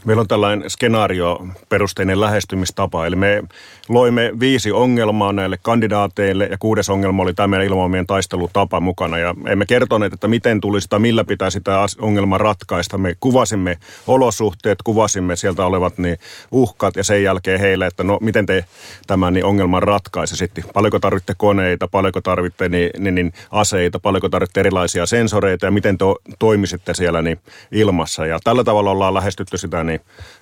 Meillä 0.05 0.21
on 0.21 0.29
tällainen 0.29 0.71
skenaario-perusteinen 0.71 2.21
lähestymistapa, 2.21 3.07
eli 3.07 3.17
me 3.17 3.43
loimme 3.89 4.33
viisi 4.41 4.73
ongelmaa 4.73 5.33
näille 5.33 5.59
kandidaateille 5.63 6.49
ja 6.51 6.59
kuudes 6.59 6.91
ongelma 6.91 7.23
oli 7.23 7.35
tämä 7.35 7.47
meidän 7.47 7.67
ilmaamien 7.67 8.07
taistelutapa 8.07 8.81
mukana. 8.81 9.19
Ja 9.19 9.35
emme 9.47 9.67
kertoneet, 9.67 10.13
että 10.13 10.29
miten 10.29 10.61
tulisi 10.61 10.89
tai 10.89 10.99
millä 10.99 11.25
pitäisi 11.25 11.61
tämä 11.61 11.87
ongelma 12.01 12.39
ratkaista. 12.39 12.99
Me 12.99 13.17
kuvasimme 13.21 13.79
olosuhteet, 14.07 14.83
kuvasimme 14.83 15.37
sieltä 15.37 15.67
olevat 15.67 15.99
niin 15.99 16.17
uhkat 16.51 16.97
ja 16.97 17.05
sen 17.05 17.23
jälkeen 17.23 17.61
heille, 17.61 17.87
että 17.87 18.05
no 18.05 18.19
miten 18.21 18.47
te 18.47 18.65
tämän 19.07 19.33
niin 19.35 19.45
ongelman 19.45 19.83
ratkaisisitte. 19.83 20.63
Paljonko 20.75 20.99
tarvitte 20.99 21.35
koneita, 21.37 21.89
paljonko 21.89 22.21
tarvitte 22.21 22.69
niin, 22.69 22.91
niin, 22.99 23.15
niin 23.15 23.33
aseita, 23.51 23.99
paljonko 23.99 24.29
tarvitte 24.29 24.61
erilaisia 24.61 25.07
sensoreita 25.07 25.67
ja 25.67 25.71
miten 25.71 25.99
te 25.99 26.05
toimisitte 26.39 26.95
siellä 26.95 27.23
niin 27.23 27.39
ilmassa. 27.73 28.27
Ja 28.27 28.39
tällä 28.45 28.65
tavalla 28.65 28.91
ollaan 28.91 29.15
lähestytty 29.15 29.59
sitä 29.59 29.85
niin, 29.85 29.94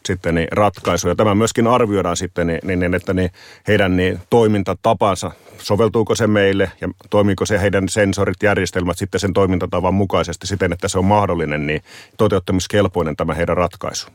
sitten 0.06 0.34
niin 0.34 0.48
ratkaisuja. 0.52 1.14
Tämä 1.14 1.34
myöskin 1.34 1.66
arvioidaan 1.66 2.16
sitten 2.16 2.46
niin, 2.46 2.60
niin, 2.64 2.80
niin 2.80 2.94
että 2.94 3.14
niin 3.14 3.30
heidän 3.68 3.96
niin 3.96 4.20
toimintatapansa, 4.30 5.30
soveltuuko 5.58 6.14
se 6.14 6.26
meille 6.26 6.72
ja 6.80 6.88
toimiiko 7.10 7.46
se 7.46 7.60
heidän 7.60 7.88
sensorit, 7.88 8.42
järjestelmät 8.42 8.98
sitten 8.98 9.20
sen 9.20 9.32
toimintatavan 9.32 9.94
mukaisesti 9.94 10.46
siten, 10.46 10.72
että 10.72 10.88
se 10.88 10.98
on 10.98 11.04
mahdollinen, 11.04 11.66
niin 11.66 11.82
toteuttamiskelpoinen 12.16 13.16
tämä 13.16 13.34
heidän 13.34 13.56
ratkaisu. 13.56 14.08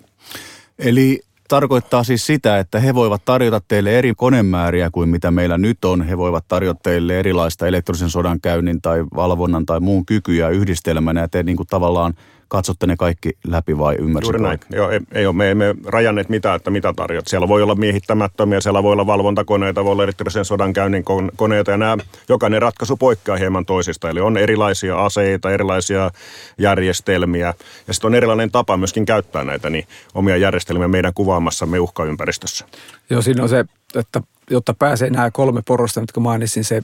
Eli 0.79 1.21
tarkoittaa 1.47 2.03
siis 2.03 2.25
sitä, 2.25 2.59
että 2.59 2.79
he 2.79 2.93
voivat 2.93 3.21
tarjota 3.25 3.61
teille 3.67 3.97
eri 3.97 4.13
konemääriä 4.17 4.89
kuin 4.91 5.09
mitä 5.09 5.31
meillä 5.31 5.57
nyt 5.57 5.85
on. 5.85 6.01
He 6.01 6.17
voivat 6.17 6.45
tarjota 6.47 6.79
teille 6.83 7.19
erilaista 7.19 7.67
elektronisen 7.67 8.09
sodankäynnin 8.09 8.81
tai 8.81 9.05
valvonnan 9.15 9.65
tai 9.65 9.79
muun 9.79 10.05
kykyjä 10.05 10.49
yhdistelmänä 10.49 11.21
ja 11.21 11.27
te 11.27 11.43
niin 11.43 11.57
kuin 11.57 11.67
tavallaan– 11.67 12.13
katsotte 12.47 12.87
ne 12.87 12.95
kaikki 12.95 13.37
läpi 13.47 13.77
vai 13.77 13.95
ymmärsitkö? 13.99 14.37
Juuri 14.37 14.47
näin. 14.47 14.59
Joo, 14.71 14.89
ei, 14.89 14.99
ei 15.11 15.25
ole, 15.25 15.35
me 15.35 15.51
emme 15.51 15.75
rajanneet 15.85 16.29
mitään, 16.29 16.55
että 16.55 16.71
mitä 16.71 16.93
tarjot. 16.95 17.27
Siellä 17.27 17.47
voi 17.47 17.63
olla 17.63 17.75
miehittämättömiä, 17.75 18.61
siellä 18.61 18.83
voi 18.83 18.93
olla 18.93 19.07
valvontakoneita, 19.07 19.83
voi 19.83 19.91
olla 19.91 20.03
erityisen 20.03 20.45
sodankäynnin 20.45 21.03
koneita 21.35 21.71
ja 21.71 21.77
nämä, 21.77 21.97
jokainen 22.29 22.61
ratkaisu 22.61 22.97
poikkeaa 22.97 23.37
hieman 23.37 23.65
toisista. 23.65 24.09
Eli 24.09 24.19
on 24.19 24.37
erilaisia 24.37 25.05
aseita, 25.05 25.51
erilaisia 25.51 26.11
järjestelmiä 26.57 27.53
ja 27.87 27.93
sitten 27.93 28.07
on 28.07 28.15
erilainen 28.15 28.51
tapa 28.51 28.77
myöskin 28.77 29.05
käyttää 29.05 29.43
näitä 29.43 29.69
niin 29.69 29.87
omia 30.13 30.37
järjestelmiä 30.37 30.87
meidän 30.87 31.13
kuvaamassamme 31.13 31.79
uhkaympäristössä. 31.79 32.65
Joo, 33.09 33.21
siinä 33.21 33.43
on 33.43 33.49
se, 33.49 33.65
että 33.95 34.21
jotta 34.51 34.73
pääsee 34.73 35.09
nämä 35.09 35.31
kolme 35.31 35.61
porosta, 35.67 36.01
mitkä 36.01 36.19
mainitsin, 36.19 36.63
se 36.63 36.81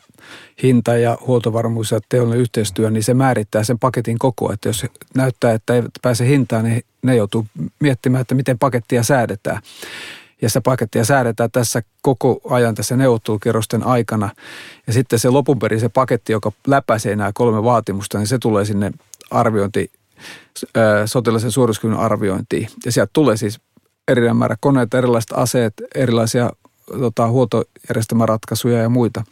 hinta 0.64 0.98
ja 0.98 1.18
huoltovarmuus 1.28 1.92
ja 1.92 2.00
teollinen 2.10 2.40
yhteistyö, 2.40 2.90
niin 2.90 3.04
se 3.04 3.14
määrittää 3.14 3.64
sen 3.64 3.80
paketin 3.80 4.20
koko. 4.20 4.54
Että 4.54 4.70
jos 4.70 4.86
näyttää, 5.16 5.54
että 5.54 5.74
ei 5.74 5.84
pääse 6.02 6.28
hintaan, 6.28 6.64
niin 6.64 6.84
ne 7.02 7.16
joutuu 7.16 7.46
miettimään, 7.80 8.22
että 8.22 8.36
miten 8.36 8.60
pakettia 8.60 9.04
säädetään. 9.04 9.62
Ja 10.42 10.50
sitä 10.50 10.62
pakettia 10.62 11.06
säädetään 11.06 11.52
tässä 11.52 11.82
koko 12.02 12.42
ajan 12.50 12.76
tässä 12.76 12.96
neuvottelukierrosten 12.96 13.84
aikana. 13.84 14.30
Ja 14.88 14.94
sitten 14.94 15.20
se 15.20 15.30
lopun 15.30 15.60
perin 15.60 15.80
se 15.80 15.90
paketti, 15.90 16.32
joka 16.32 16.52
läpäisee 16.68 17.16
nämä 17.16 17.32
kolme 17.34 17.64
vaatimusta, 17.64 18.18
niin 18.18 18.28
se 18.28 18.38
tulee 18.38 18.66
sinne 18.66 18.92
arviointi, 19.32 19.92
sotilaisen 21.06 21.52
suorituskyvyn 21.52 21.98
arviointiin. 21.98 22.68
Ja 22.86 22.92
sieltä 22.92 23.10
tulee 23.14 23.38
siis 23.38 23.60
erilainen 24.08 24.38
määrä 24.38 24.56
koneita, 24.60 24.98
erilaiset 24.98 25.32
aseet, 25.34 25.74
erilaisia 25.96 26.50
tota, 26.86 27.28
huoltojärjestelmäratkaisuja 27.28 28.78
ja 28.78 28.90
muita. 28.90 29.24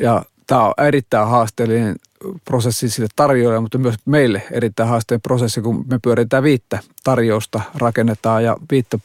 Ja 0.00 0.24
tämä 0.46 0.64
on 0.64 0.74
erittäin 0.86 1.28
haasteellinen 1.28 1.96
prosessi 2.44 2.90
sille 2.90 3.08
tarjoajalle, 3.16 3.60
mutta 3.60 3.78
myös 3.78 3.94
meille 4.04 4.42
erittäin 4.50 4.88
haasteellinen 4.88 5.22
prosessi, 5.22 5.60
kun 5.60 5.84
me 5.90 5.98
pyöritään 6.02 6.42
viittä 6.42 6.78
tarjousta, 7.04 7.60
rakennetaan 7.74 8.44
ja 8.44 8.56
viittä 8.70 8.98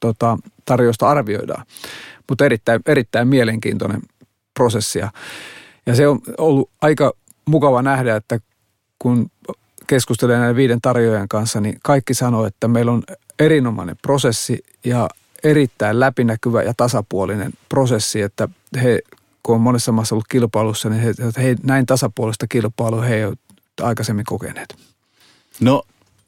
tota, 0.00 0.38
tarjousta 0.64 1.08
arvioidaan. 1.08 1.66
Mutta 2.28 2.44
erittäin, 2.44 2.80
erittäin 2.86 3.28
mielenkiintoinen 3.28 4.02
prosessi. 4.54 4.98
Ja 5.86 5.94
se 5.94 6.08
on 6.08 6.20
ollut 6.38 6.70
aika 6.80 7.12
mukava 7.44 7.82
nähdä, 7.82 8.16
että 8.16 8.40
kun 8.98 9.30
keskustelee 9.86 10.38
näiden 10.38 10.56
viiden 10.56 10.80
tarjoajan 10.80 11.28
kanssa, 11.28 11.60
niin 11.60 11.78
kaikki 11.82 12.14
sanoo, 12.14 12.46
että 12.46 12.68
meillä 12.68 12.92
on 12.92 13.02
erinomainen 13.38 13.96
prosessi 14.02 14.64
ja 14.84 15.08
erittäin 15.44 16.00
läpinäkyvä 16.00 16.62
ja 16.62 16.74
tasapuolinen 16.76 17.52
prosessi, 17.68 18.22
että 18.22 18.48
he, 18.82 19.00
kun 19.42 19.54
on 19.54 19.60
monessa 19.60 19.92
maassa 19.92 20.14
ollut 20.14 20.28
kilpailussa, 20.28 20.88
niin 20.88 21.02
he, 21.02 21.14
he 21.42 21.56
näin 21.62 21.86
tasapuolista 21.86 22.46
kilpailua 22.46 23.02
he 23.02 23.14
ei 23.16 23.24
ole 23.24 23.36
aikaisemmin 23.80 24.24
kokeneet. 24.24 24.76
No 25.60 25.82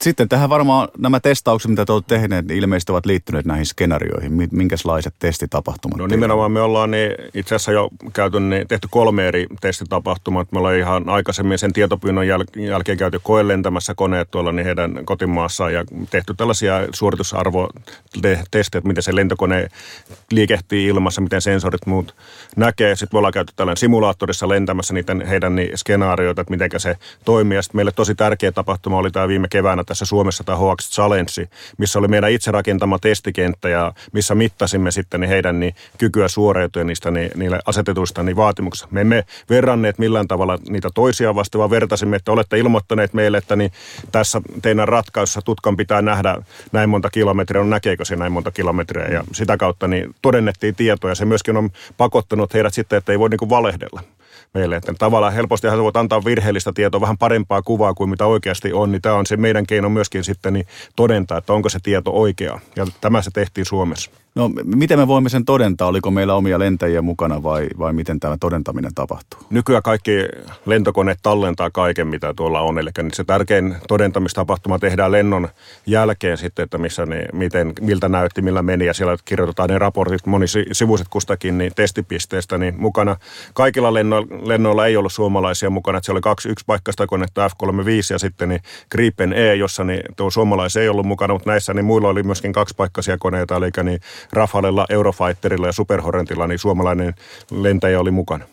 sitten 0.05 0.29
tähän 0.29 0.51
varmaan 0.51 0.89
nämä 0.99 1.21
testaukset, 1.21 1.71
mitä 1.71 1.85
te 1.85 1.93
olette 1.93 2.19
tehneet, 2.19 2.47
niin 2.47 2.59
ilmeisesti 2.59 2.93
ovat 2.93 3.07
liittyneet 3.07 3.47
näihin 3.47 3.67
skenaarioihin. 3.67 4.33
Minkälaiset 4.53 5.15
testitapahtumat? 5.19 5.99
No 5.99 6.07
nimenomaan 6.07 6.53
me 6.53 6.61
ollaan 6.61 6.91
niin, 6.91 7.11
itse 7.35 7.55
asiassa 7.55 7.73
jo 7.73 7.89
käyty, 8.13 8.41
niin, 8.41 8.69
tehty 8.69 8.89
kolme 8.91 9.29
eri 9.29 9.47
testitapahtumaa. 9.61 10.45
Me 10.51 10.59
ollaan 10.59 10.77
ihan 10.77 11.09
aikaisemmin 11.09 11.59
sen 11.59 11.73
tietopyynnön 11.73 12.27
jäl- 12.27 12.61
jälkeen 12.61 12.99
käyty 12.99 13.21
koelentämässä 13.23 13.95
koneet 13.95 14.31
tuolla 14.31 14.53
niin 14.53 14.67
heidän 14.67 15.05
kotimaassaan 15.05 15.75
ja 15.75 15.85
tehty 16.11 16.35
tällaisia 16.35 16.81
suoritusarvotestejä, 16.93 18.83
miten 18.85 19.03
se 19.03 19.17
lentokone 19.17 19.69
liikehtii 20.31 20.87
ilmassa, 20.87 21.21
miten 21.21 21.43
sensorit 21.43 21.87
muut 21.87 22.15
näkee. 22.57 22.97
Sitten 22.97 23.17
me 23.17 23.19
ollaan 23.19 23.33
käyty 23.33 23.53
tällainen 23.57 23.77
simulaattorissa 23.77 24.49
lentämässä 24.49 24.95
niiden 24.95 25.27
heidän 25.27 25.57
niin, 25.57 25.79
skenaarioita, 25.79 26.41
että 26.41 26.51
miten 26.51 26.71
se 26.77 26.97
toimii. 27.25 27.57
Ja 27.57 27.63
sitten 27.63 27.79
meille 27.79 27.93
tosi 27.93 28.15
tärkeä 28.15 28.53
tapahtuma 28.53 28.99
oli 28.99 29.11
tämä 29.11 29.29
viime 29.29 29.49
keväänä 29.51 29.85
tässä 29.95 30.05
Suomessa 30.05 30.45
tämä 30.45 30.59
HX 30.59 30.91
Challenge, 30.91 31.49
missä 31.79 31.99
oli 31.99 32.09
meidän 32.09 32.31
itse 32.31 32.51
rakentama 32.51 32.99
testikenttä 32.99 33.69
ja 33.69 33.93
missä 34.13 34.35
mittasimme 34.35 34.91
sitten 34.91 35.23
heidän 35.23 35.61
niin 35.61 35.75
kykyä 35.99 36.29
suoriutua 36.29 36.85
niistä 36.85 37.11
niin, 37.11 37.31
niille 37.37 37.59
asetetuista 37.67 38.23
niin 38.23 38.37
vaatimuksista. 38.37 38.89
Me 38.91 39.01
emme 39.01 39.25
verranneet 39.51 39.99
millään 39.99 40.29
tavalla 40.29 40.59
niitä 40.69 40.89
toisia 40.95 41.35
vasta, 41.35 41.59
vaan 41.59 41.71
vertasimme, 41.71 42.17
että 42.17 42.33
olette 42.33 42.59
ilmoittaneet 42.59 43.15
meille, 43.15 43.39
että 43.39 43.57
niin 43.57 43.73
tässä 44.13 44.41
teidän 44.63 44.89
ratkaisussa 44.89 45.43
tutkan 45.43 45.77
pitää 45.77 46.03
nähdä 46.03 46.37
näin 46.73 46.91
monta 46.91 47.11
kilometriä, 47.11 47.61
on 47.61 47.71
näkeekö 47.71 48.05
se 48.05 48.17
näin 48.17 48.33
monta 48.33 48.51
kilometriä 48.51 49.09
ja 49.09 49.25
sitä 49.33 49.57
kautta 49.57 49.89
niin 49.89 50.15
todennettiin 50.23 50.75
tietoja. 50.75 51.15
Se 51.15 51.25
myöskin 51.25 51.57
on 51.57 51.71
pakottanut 51.97 52.55
heidät 52.55 52.75
sitten, 52.75 52.97
että 52.97 53.13
ei 53.13 53.19
voi 53.19 53.29
niin 53.29 53.51
valehdella 53.51 54.01
meille. 54.55 54.77
Että 54.77 54.95
tavallaan 54.99 55.33
helposti 55.33 55.69
hän 55.69 55.83
voit 55.83 55.97
antaa 55.97 56.25
virheellistä 56.25 56.73
tietoa, 56.75 57.01
vähän 57.01 57.19
parempaa 57.19 57.63
kuvaa 57.63 57.95
kuin 57.95 58.11
mitä 58.11 58.27
oikeasti 58.27 58.73
on, 58.73 58.93
niin 58.93 59.03
tämä 59.03 59.15
on 59.15 59.27
se 59.27 59.37
meidän 59.37 59.67
keino 59.67 59.89
myöskin 59.89 60.25
sitten 60.25 60.53
niin 60.53 60.67
todentaa, 60.97 61.39
että 61.39 61.53
onko 61.53 61.69
se 61.69 61.79
tieto 61.83 62.11
oikea. 62.11 62.61
Ja 62.77 62.87
tämä 63.01 63.23
se 63.23 63.31
tehtiin 63.31 63.67
Suomessa. 63.67 64.11
No 64.35 64.51
miten 64.65 64.99
me 64.99 65.09
voimme 65.09 65.29
sen 65.29 65.45
todentaa? 65.45 65.89
Oliko 65.89 66.11
meillä 66.11 66.35
omia 66.35 66.59
lentäjiä 66.59 67.03
mukana 67.03 67.43
vai, 67.43 67.69
vai 67.79 67.93
miten 67.93 68.21
tämä 68.21 68.37
todentaminen 68.41 68.95
tapahtuu? 68.95 69.41
Nykyään 69.51 69.83
kaikki 69.83 70.13
lentokoneet 70.67 71.19
tallentaa 71.23 71.71
kaiken, 71.71 72.07
mitä 72.07 72.35
tuolla 72.37 72.61
on. 72.61 72.79
Eli 72.79 72.91
se 73.13 73.25
tärkein 73.25 73.77
todentamistapahtuma 73.89 74.79
tehdään 74.79 75.13
lennon 75.13 75.49
jälkeen 75.87 76.39
sitten, 76.39 76.63
että 76.63 76.79
missä 76.79 77.07
niin, 77.07 77.29
miten, 77.33 77.73
miltä 77.81 78.09
näytti, 78.09 78.43
millä 78.43 78.63
meni. 78.63 78.87
Ja 78.87 78.95
siellä 78.95 79.17
kirjoitetaan 79.25 79.71
ne 79.71 79.79
raportit 79.79 80.27
monisivuiset 80.27 81.07
kustakin 81.11 81.59
niin 81.59 81.73
testipisteestä 81.77 82.59
niin 82.59 82.75
mukana. 82.79 83.17
Kaikilla 83.55 83.95
lennoilla, 83.95 84.49
lennoilla 84.49 84.87
ei 84.87 84.97
ollut 84.97 85.13
suomalaisia 85.13 85.71
mukana. 85.71 85.99
Että 85.99 86.07
siellä 86.07 86.17
oli 86.17 86.23
kaksi 86.23 86.49
yksipaikkaista 86.49 87.07
konetta 87.07 87.49
F-35 87.49 88.13
ja 88.13 88.19
sitten 88.19 88.49
niin 88.49 88.61
Gripen 88.91 89.33
E, 89.33 89.55
jossa 89.55 89.85
niin 89.85 90.03
tuo 90.17 90.31
suomalaisia 90.31 90.83
ei 90.83 90.89
ollut 90.89 91.07
mukana, 91.07 91.35
mutta 91.35 91.51
näissä 91.51 91.75
niin 91.75 91.85
muilla 91.85 92.09
oli 92.09 92.23
myöskin 92.23 92.53
kaksipaikkaisia 92.53 93.19
koneita, 93.19 93.57
eli 93.57 93.71
niin 93.83 94.01
Rafalella, 94.33 94.87
Eurofighterilla 94.89 95.67
ja 95.67 95.73
Superhorrentilla, 95.73 96.47
niin 96.47 96.59
suomalainen 96.59 97.15
lentäjä 97.51 98.01
oli 98.01 98.11
mukana. 98.11 98.45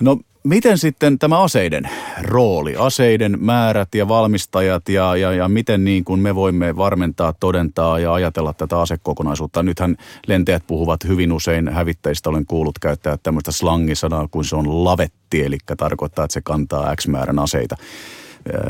No 0.00 0.18
miten 0.44 0.78
sitten 0.78 1.18
tämä 1.18 1.42
aseiden 1.42 1.88
rooli, 2.22 2.76
aseiden 2.76 3.36
määrät 3.40 3.94
ja 3.94 4.08
valmistajat 4.08 4.88
ja, 4.88 5.16
ja, 5.16 5.32
ja 5.32 5.48
miten 5.48 5.84
niin 5.84 6.04
kuin 6.04 6.20
me 6.20 6.34
voimme 6.34 6.76
varmentaa, 6.76 7.32
todentaa 7.40 7.98
ja 7.98 8.14
ajatella 8.14 8.52
tätä 8.52 8.80
asekokonaisuutta? 8.80 9.62
Nythän 9.62 9.96
lentäjät 10.26 10.62
puhuvat 10.66 11.04
hyvin 11.04 11.32
usein 11.32 11.68
hävittäjistä, 11.68 12.30
olen 12.30 12.46
kuullut 12.46 12.78
käyttää 12.78 13.16
tämmöistä 13.22 13.52
slangisanaa 13.52 14.28
kuin 14.30 14.44
se 14.44 14.56
on 14.56 14.84
lavetti, 14.84 15.44
eli 15.44 15.58
tarkoittaa, 15.76 16.24
että 16.24 16.32
se 16.32 16.40
kantaa 16.40 16.96
X 16.96 17.06
määrän 17.06 17.38
aseita 17.38 17.76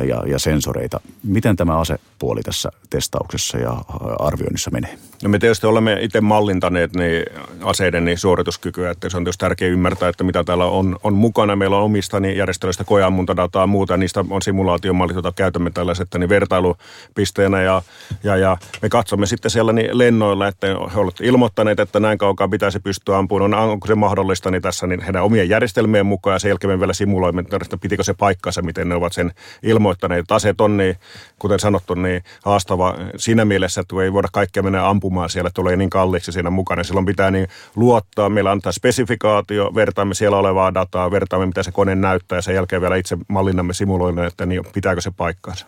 ja, 0.09 0.23
ja 0.27 0.39
sensoreita. 0.39 1.01
Miten 1.23 1.57
tämä 1.57 1.79
asepuoli 1.79 2.43
tässä 2.43 2.71
testauksessa 2.91 3.59
ja 3.59 3.77
arvioinnissa 4.19 4.71
menee? 4.71 4.99
No 5.23 5.29
me 5.29 5.39
tietysti 5.39 5.67
olemme 5.67 5.99
itse 6.01 6.21
mallintaneet 6.21 6.97
niin 6.97 7.25
aseiden 7.63 8.05
niin 8.05 8.19
suorituskykyä, 8.19 8.91
että 8.91 9.09
se 9.09 9.17
on 9.17 9.25
tietysti 9.25 9.41
tärkeää 9.41 9.71
ymmärtää, 9.71 10.09
että 10.09 10.25
mitä 10.25 10.45
täällä 10.45 10.65
on, 10.65 10.99
on 11.05 11.15
mukana. 11.15 11.57
Meillä 11.57 11.77
on 11.77 11.83
omista 11.83 12.21
niin 12.21 12.37
järjestelyistä 12.37 12.85
koeammuntadataa 12.85 13.63
ja 13.63 13.67
muuta, 13.67 13.97
niistä 13.97 14.25
on 14.31 14.43
simulaatiomallit, 14.43 15.15
joita 15.15 15.33
käytämme 15.33 15.71
tällaiset 15.71 16.09
niin 16.19 16.29
vertailupisteenä 16.29 17.63
ja, 17.63 17.83
ja, 18.25 18.37
ja, 18.37 18.57
me 18.83 18.89
katsomme 18.89 19.27
sitten 19.27 19.51
siellä 19.51 19.73
niin 19.73 19.99
lennoilla, 19.99 20.49
että 20.49 20.67
he 20.67 21.01
ovat 21.01 21.21
ilmoittaneet, 21.21 21.81
että 21.81 22.01
näin 22.01 22.19
kaukaa 22.19 22.49
pitäisi 22.49 22.81
pystyä 22.81 23.19
ampumaan. 23.19 23.55
On, 23.55 23.71
onko 23.71 23.87
se 23.87 23.95
mahdollista 23.95 24.51
niin 24.51 24.63
tässä 24.63 24.87
niin 24.87 25.01
heidän 25.01 25.25
omien 25.25 25.49
järjestelmien 25.49 26.07
mukaan 26.07 26.35
ja 26.35 26.39
sen 26.39 26.49
jälkeen 26.49 26.71
me 26.71 26.81
vielä 26.81 26.93
simuloimme, 26.93 27.41
että 27.41 27.77
pitikö 27.81 28.03
se 28.03 28.15
paikkansa, 28.15 28.63
miten 28.63 28.89
ne 28.89 28.95
ovat 28.95 29.13
sen 29.13 29.33
ilmoittaneet. 29.63 30.33
Aseet 30.33 30.61
on 30.61 30.77
niin, 30.77 30.97
kuten 31.39 31.59
sanottu, 31.59 31.95
niin 31.95 32.23
haastava 32.45 32.95
siinä 33.17 33.45
mielessä, 33.45 33.81
että 33.81 34.03
ei 34.05 34.13
voida 34.13 34.29
kaikkea 34.33 34.63
mennä 34.63 34.89
ampumaan 34.89 35.31
siellä, 35.31 35.51
tulee 35.55 35.77
niin 35.77 35.91
kalliiksi 35.91 36.33
siinä 36.33 36.51
mukana. 36.51 36.85
Silloin 36.85 37.07
pitää 37.07 37.31
niin 37.31 37.49
luottaa, 37.77 38.29
meillä 38.29 38.51
antaa 38.51 38.73
spesifikaatio, 38.73 39.75
vertaamme 39.75 40.15
siellä 40.15 40.37
olevaa 40.37 40.75
dataa, 40.75 41.11
vertaamme 41.11 41.47
mitä 41.47 41.63
se 41.63 41.73
kone 41.73 41.95
näyttää 41.95 42.39
ja 42.39 42.43
sen 42.43 42.55
jälkeen 42.55 42.83
vielä 42.83 42.97
itse 42.97 43.17
mallinnamme 43.29 43.75
simuloille, 43.75 44.27
että 44.27 44.47
niin 44.47 44.63
pitääkö 44.75 45.01
se 45.01 45.11
paikkaansa. 45.11 45.67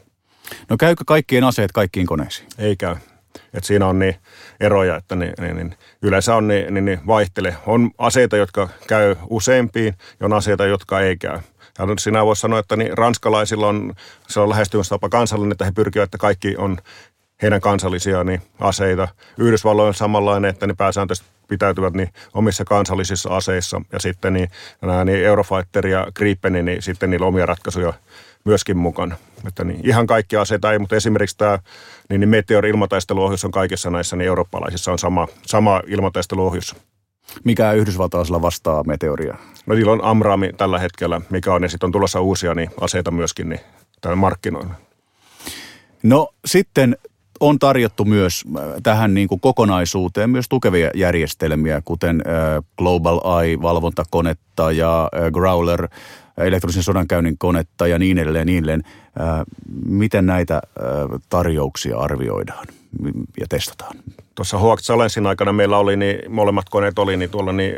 No 0.69 0.77
käykö 0.77 1.05
kaikkien 1.07 1.45
aseet 1.45 1.73
kaikkiin 1.73 2.07
koneisiin? 2.07 2.49
Ei 2.59 2.77
käy. 2.77 2.97
Et 3.55 3.65
siinä 3.65 3.87
on 3.87 3.99
niin 3.99 4.17
eroja, 4.61 4.97
että 4.97 5.17
niin, 5.17 5.35
niin, 5.41 5.57
niin, 5.57 5.75
yleensä 6.03 6.35
on 6.35 6.49
niin, 6.49 6.75
niin, 6.75 6.85
niin 6.85 7.01
vaihtele. 7.07 7.57
On 7.67 7.91
aseita, 7.99 8.37
jotka 8.37 8.69
käy 8.89 9.17
useampiin 9.31 9.95
ja 10.21 10.27
on 10.27 10.33
aseita, 10.33 10.67
jotka 10.67 11.01
ei 11.01 11.17
käy. 11.17 11.39
Ja 11.79 11.87
sinä 11.99 12.25
voisi 12.27 12.41
sanoa, 12.41 12.59
että 12.59 12.77
niin 12.77 12.99
ranskalaisilla 12.99 13.69
on, 13.69 13.95
se 14.29 14.41
on 14.41 14.49
lähestymistapa 14.49 15.09
kansallinen, 15.09 15.53
että 15.53 15.65
he 15.65 15.73
pyrkivät, 15.73 16.05
että 16.05 16.19
kaikki 16.19 16.57
on 16.57 16.79
heidän 17.43 17.61
kansallisia 17.61 18.25
niin 18.25 18.43
aseita. 18.61 19.09
Yhdysvalloilla 19.39 19.89
on 19.89 19.95
samanlainen, 19.95 20.51
että 20.51 20.67
ne 20.67 20.75
pääsääntöisesti 20.75 21.31
pitäytyvät 21.49 21.95
niin 21.95 22.09
omissa 22.35 22.65
kansallisissa 22.65 23.37
aseissa. 23.37 23.81
Ja 23.93 23.99
sitten 24.01 24.33
niin, 24.33 24.51
nämä 24.83 25.05
niin 25.05 25.25
Eurofighter 25.25 25.87
ja 25.87 26.07
Gripen, 26.15 26.53
niin 26.53 26.83
sitten 26.83 27.11
niillä 27.11 27.27
omia 27.27 27.47
ratkaisuja 27.47 27.93
myöskin 28.45 28.77
mukana. 28.77 29.17
Että 29.49 29.65
niin, 29.65 29.81
ihan 29.85 30.07
kaikki 30.07 30.37
aseita 30.37 30.73
ei, 30.73 30.79
mutta 30.79 30.97
esimerkiksi 30.97 31.39
tämä 31.39 31.59
niin, 32.09 32.21
niin 32.21 32.29
Meteor-ilmataisteluohjus 32.29 33.45
on 33.45 33.51
kaikissa 33.51 33.91
näissä 33.91 34.17
niin 34.17 34.27
eurooppalaisissa 34.27 34.93
on 34.93 34.99
sama, 34.99 35.29
sama 35.47 35.83
ilmataisteluohjus. 35.87 36.77
Mikä 37.45 37.73
yhdysvaltalaisilla 37.73 38.43
vastaa 38.43 38.85
Meteoria? 38.85 39.37
No 39.67 39.75
niillä 39.75 39.93
on 39.93 40.05
Amrami 40.05 40.51
tällä 40.57 40.79
hetkellä, 40.79 41.21
mikä 41.31 41.55
on, 41.55 41.63
ja 41.63 41.69
sitten 41.69 41.87
on 41.87 41.93
tulossa 41.93 42.21
uusia 42.21 42.55
niin 42.55 42.71
aseita 42.81 43.11
myöskin 43.11 43.49
niin, 43.49 43.61
tällä 44.01 44.17
markkinoilla. 44.17 44.75
No 46.03 46.29
sitten 46.45 46.97
on 47.41 47.59
tarjottu 47.59 48.05
myös 48.05 48.45
äh, 48.57 48.65
tähän 48.83 49.15
niin 49.15 49.29
kuin 49.29 49.41
kokonaisuuteen 49.41 50.31
myös 50.31 50.49
tukevia 50.49 50.91
järjestelmiä, 50.95 51.83
kuten 51.85 52.23
äh, 52.27 52.65
Global 52.79 53.21
Eye-valvontakonetta 53.43 54.73
ja 54.73 55.09
äh, 55.15 55.31
Growler 55.33 55.89
elektronisen 56.39 56.83
sodankäynnin 56.83 57.39
konetta 57.39 57.87
ja 57.87 57.99
niin 57.99 58.19
edelleen, 58.19 58.47
niin 58.47 58.59
edelleen. 58.59 58.83
Miten 59.87 60.27
näitä 60.27 60.63
tarjouksia 61.29 61.99
arvioidaan 61.99 62.67
ja 63.41 63.47
testataan? 63.49 63.97
Tuossa 64.35 64.59
Hoax 64.59 64.83
Challengein 64.83 65.27
aikana 65.27 65.53
meillä 65.53 65.79
oli, 65.79 65.97
niin 65.97 66.33
molemmat 66.33 66.69
koneet 66.69 66.99
oli 66.99 67.17
niin 67.17 67.31
tuolla 67.31 67.53
niin 67.53 67.75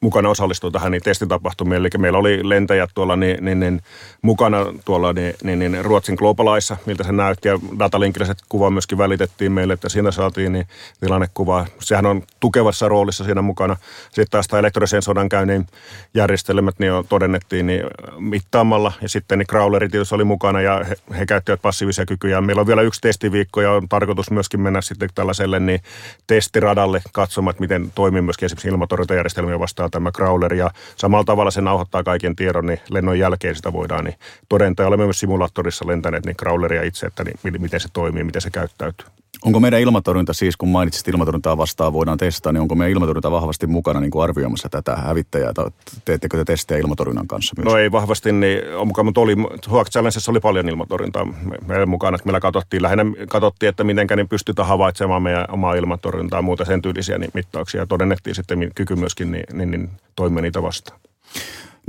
mukana 0.00 0.28
osallistui 0.28 0.72
tähän 0.72 0.92
niin 0.92 1.02
testitapahtumiin. 1.02 1.76
Eli 1.76 1.88
meillä 1.98 2.18
oli 2.18 2.48
lentäjät 2.48 2.90
tuolla 2.94 3.16
niin, 3.16 3.44
niin, 3.44 3.60
niin, 3.60 3.82
mukana 4.22 4.58
tuolla 4.84 5.12
niin, 5.12 5.34
niin, 5.42 5.58
niin 5.58 5.84
Ruotsin 5.84 6.14
Globalaissa, 6.14 6.76
miltä 6.86 7.04
se 7.04 7.12
näytti. 7.12 7.48
Ja 7.48 7.58
datalinkilliset 7.78 8.38
kuva 8.48 8.70
myöskin 8.70 8.98
välitettiin 8.98 9.52
meille, 9.52 9.72
että 9.72 9.88
siinä 9.88 10.10
saatiin 10.10 10.52
niin 10.52 10.66
tilannekuvaa. 11.00 11.66
Sehän 11.78 12.06
on 12.06 12.22
tukevassa 12.40 12.88
roolissa 12.88 13.24
siinä 13.24 13.42
mukana. 13.42 13.76
Sitten 14.04 14.26
taas 14.30 14.48
tämä 14.48 14.58
elektronisen 14.58 15.02
sodankäynnin 15.02 15.66
järjestelmät 16.14 16.78
niin 16.78 16.92
todennettiin 17.08 17.66
niin 17.66 17.82
mittaamalla. 18.18 18.92
Ja 19.02 19.08
sitten 19.08 19.38
niin 19.38 19.46
crawlerit 19.46 19.90
tietysti 19.90 20.14
oli 20.14 20.24
mukana 20.24 20.60
ja 20.60 20.84
he, 20.88 20.96
he 21.18 21.26
käyttivät 21.26 21.62
passiivisia 21.62 22.06
kykyjä. 22.06 22.40
Meillä 22.40 22.60
on 22.60 22.66
vielä 22.66 22.82
yksi 22.82 23.00
testiviikko 23.00 23.60
ja 23.60 23.72
on 23.72 23.88
tarkoitus 23.88 24.30
myöskin 24.30 24.60
mennä 24.60 24.80
sitten 24.80 25.08
tällaiselle 25.14 25.60
niin 25.60 25.80
testiradalle 26.26 27.02
katsomaan, 27.12 27.54
miten 27.58 27.92
toimii 27.94 28.22
myöskin 28.22 28.46
esimerkiksi 28.46 28.68
ilmatorjuntajärjestelmiä 28.68 29.58
vastaan 29.58 29.89
tämä 29.90 30.12
crawler 30.12 30.54
ja 30.54 30.70
samalla 30.96 31.24
tavalla 31.24 31.50
se 31.50 31.60
nauhoittaa 31.60 32.02
kaiken 32.02 32.36
tiedon, 32.36 32.66
niin 32.66 32.80
lennon 32.90 33.18
jälkeen 33.18 33.56
sitä 33.56 33.72
voidaan 33.72 34.04
niin 34.04 34.16
todentaa. 34.48 34.86
Olemme 34.86 35.04
myös 35.04 35.20
simulaattorissa 35.20 35.86
lentäneet 35.86 36.26
niin 36.26 36.36
crawleria 36.36 36.82
itse, 36.82 37.06
että 37.06 37.24
niin, 37.24 37.62
miten 37.62 37.80
se 37.80 37.88
toimii, 37.92 38.24
miten 38.24 38.42
se 38.42 38.50
käyttäytyy. 38.50 39.06
Onko 39.44 39.60
meidän 39.60 39.80
ilmatorjunta 39.80 40.32
siis, 40.32 40.56
kun 40.56 40.68
mainitsit 40.68 41.08
ilmatorjuntaa 41.08 41.58
vastaan 41.58 41.92
voidaan 41.92 42.18
testata, 42.18 42.52
niin 42.52 42.60
onko 42.60 42.74
meidän 42.74 42.92
ilmatorjunta 42.92 43.30
vahvasti 43.30 43.66
mukana 43.66 44.00
niin 44.00 44.10
kuin 44.10 44.22
arvioimassa 44.22 44.68
tätä 44.68 44.96
hävittäjää? 44.96 45.52
Tai 45.52 45.66
teettekö 46.04 46.36
te 46.36 46.44
testejä 46.44 46.78
ilmatorjunnan 46.78 47.26
kanssa 47.26 47.54
myös? 47.56 47.64
No 47.64 47.76
ei 47.76 47.92
vahvasti, 47.92 48.32
niin 48.32 48.74
on 48.74 48.86
mukaan, 48.86 49.04
mutta 49.06 49.20
oli, 49.20 49.36
Huak 49.70 49.90
Challengeissa 49.90 50.30
oli 50.30 50.40
paljon 50.40 50.68
ilmatorjuntaa 50.68 51.26
meidän 51.66 51.88
mukana. 51.88 52.14
Että 52.14 52.26
meillä 52.26 52.40
katsottiin 52.40 52.82
lähinnä, 52.82 53.04
katsottiin, 53.28 53.68
että 53.70 53.84
miten 53.84 54.06
niin 54.16 54.28
pystytään 54.28 54.68
havaitsemaan 54.68 55.22
meidän 55.22 55.44
omaa 55.48 55.74
ilmatorjuntaa 55.74 56.38
ja 56.38 56.42
muuta 56.42 56.64
sen 56.64 56.82
tyylisiä 56.82 57.18
niin 57.18 57.30
mittauksia. 57.34 57.80
Ja 57.80 57.86
todennettiin 57.86 58.34
sitten 58.34 58.70
kyky 58.74 58.96
myöskin 58.96 59.32
niin, 59.32 59.44
niin, 59.52 59.70
niin 59.70 59.90
toimia 60.16 60.42
niitä 60.42 60.62
vastaan. 60.62 61.00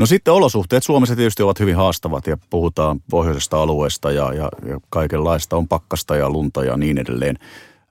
No 0.02 0.06
sitten 0.06 0.34
olosuhteet 0.34 0.84
Suomessa 0.84 1.16
tietysti 1.16 1.44
ovat 1.44 1.60
hyvin 1.60 1.76
haastavat 1.76 2.28
ja 2.28 2.38
puhutaan 2.50 3.00
pohjoisesta 3.10 3.62
alueesta 3.62 4.12
ja, 4.12 4.34
ja, 4.34 4.50
ja 4.66 4.80
kaikenlaista 4.90 5.58
on 5.58 5.68
pakkasta 5.68 6.16
ja 6.16 6.30
lunta 6.30 6.64
ja 6.64 6.78
niin 6.78 6.98
edelleen. 6.98 7.38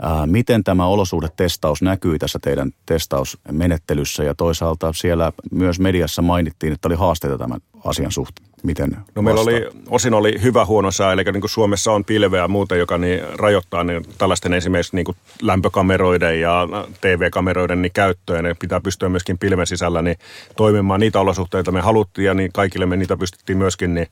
Ää, 0.02 0.26
miten 0.26 0.64
tämä 0.64 0.86
olosuhdetestaus 0.86 1.82
näkyy 1.82 2.18
tässä 2.18 2.38
teidän 2.42 2.70
testausmenettelyssä 2.86 4.24
ja 4.24 4.34
toisaalta 4.34 4.92
siellä 4.92 5.32
myös 5.50 5.80
mediassa 5.80 6.22
mainittiin, 6.22 6.72
että 6.72 6.88
oli 6.88 6.94
haasteita 6.94 7.38
tämän 7.38 7.60
asian 7.84 8.12
suhteen. 8.12 8.50
Miten 8.62 8.96
no 9.14 9.22
meillä 9.22 9.40
oli, 9.40 9.66
osin 9.88 10.14
oli 10.14 10.42
hyvä 10.42 10.64
huono 10.64 10.90
sää, 10.90 11.12
eli 11.12 11.24
niin 11.24 11.40
kuin 11.40 11.50
Suomessa 11.50 11.92
on 11.92 12.04
pilveä 12.04 12.40
ja 12.40 12.48
muuta, 12.48 12.76
joka 12.76 12.98
niin 12.98 13.20
rajoittaa 13.34 13.84
niin 13.84 14.04
tällaisten 14.18 14.52
esimerkiksi 14.52 14.96
niin 14.96 15.04
kuin 15.04 15.16
lämpökameroiden 15.42 16.40
ja 16.40 16.68
TV-kameroiden 17.00 17.82
niin 17.82 17.92
käyttöä. 17.92 18.42
Ne 18.42 18.54
pitää 18.54 18.80
pystyä 18.80 19.08
myöskin 19.08 19.38
pilven 19.38 19.66
sisällä 19.66 20.02
niin 20.02 20.16
toimimaan 20.56 21.00
niitä 21.00 21.20
olosuhteita 21.20 21.72
me 21.72 21.80
haluttiin 21.80 22.26
ja 22.26 22.34
niin 22.34 22.52
kaikille 22.52 22.86
me 22.86 22.96
niitä 22.96 23.16
pystyttiin 23.16 23.58
myöskin 23.58 23.94
niin 23.94 24.06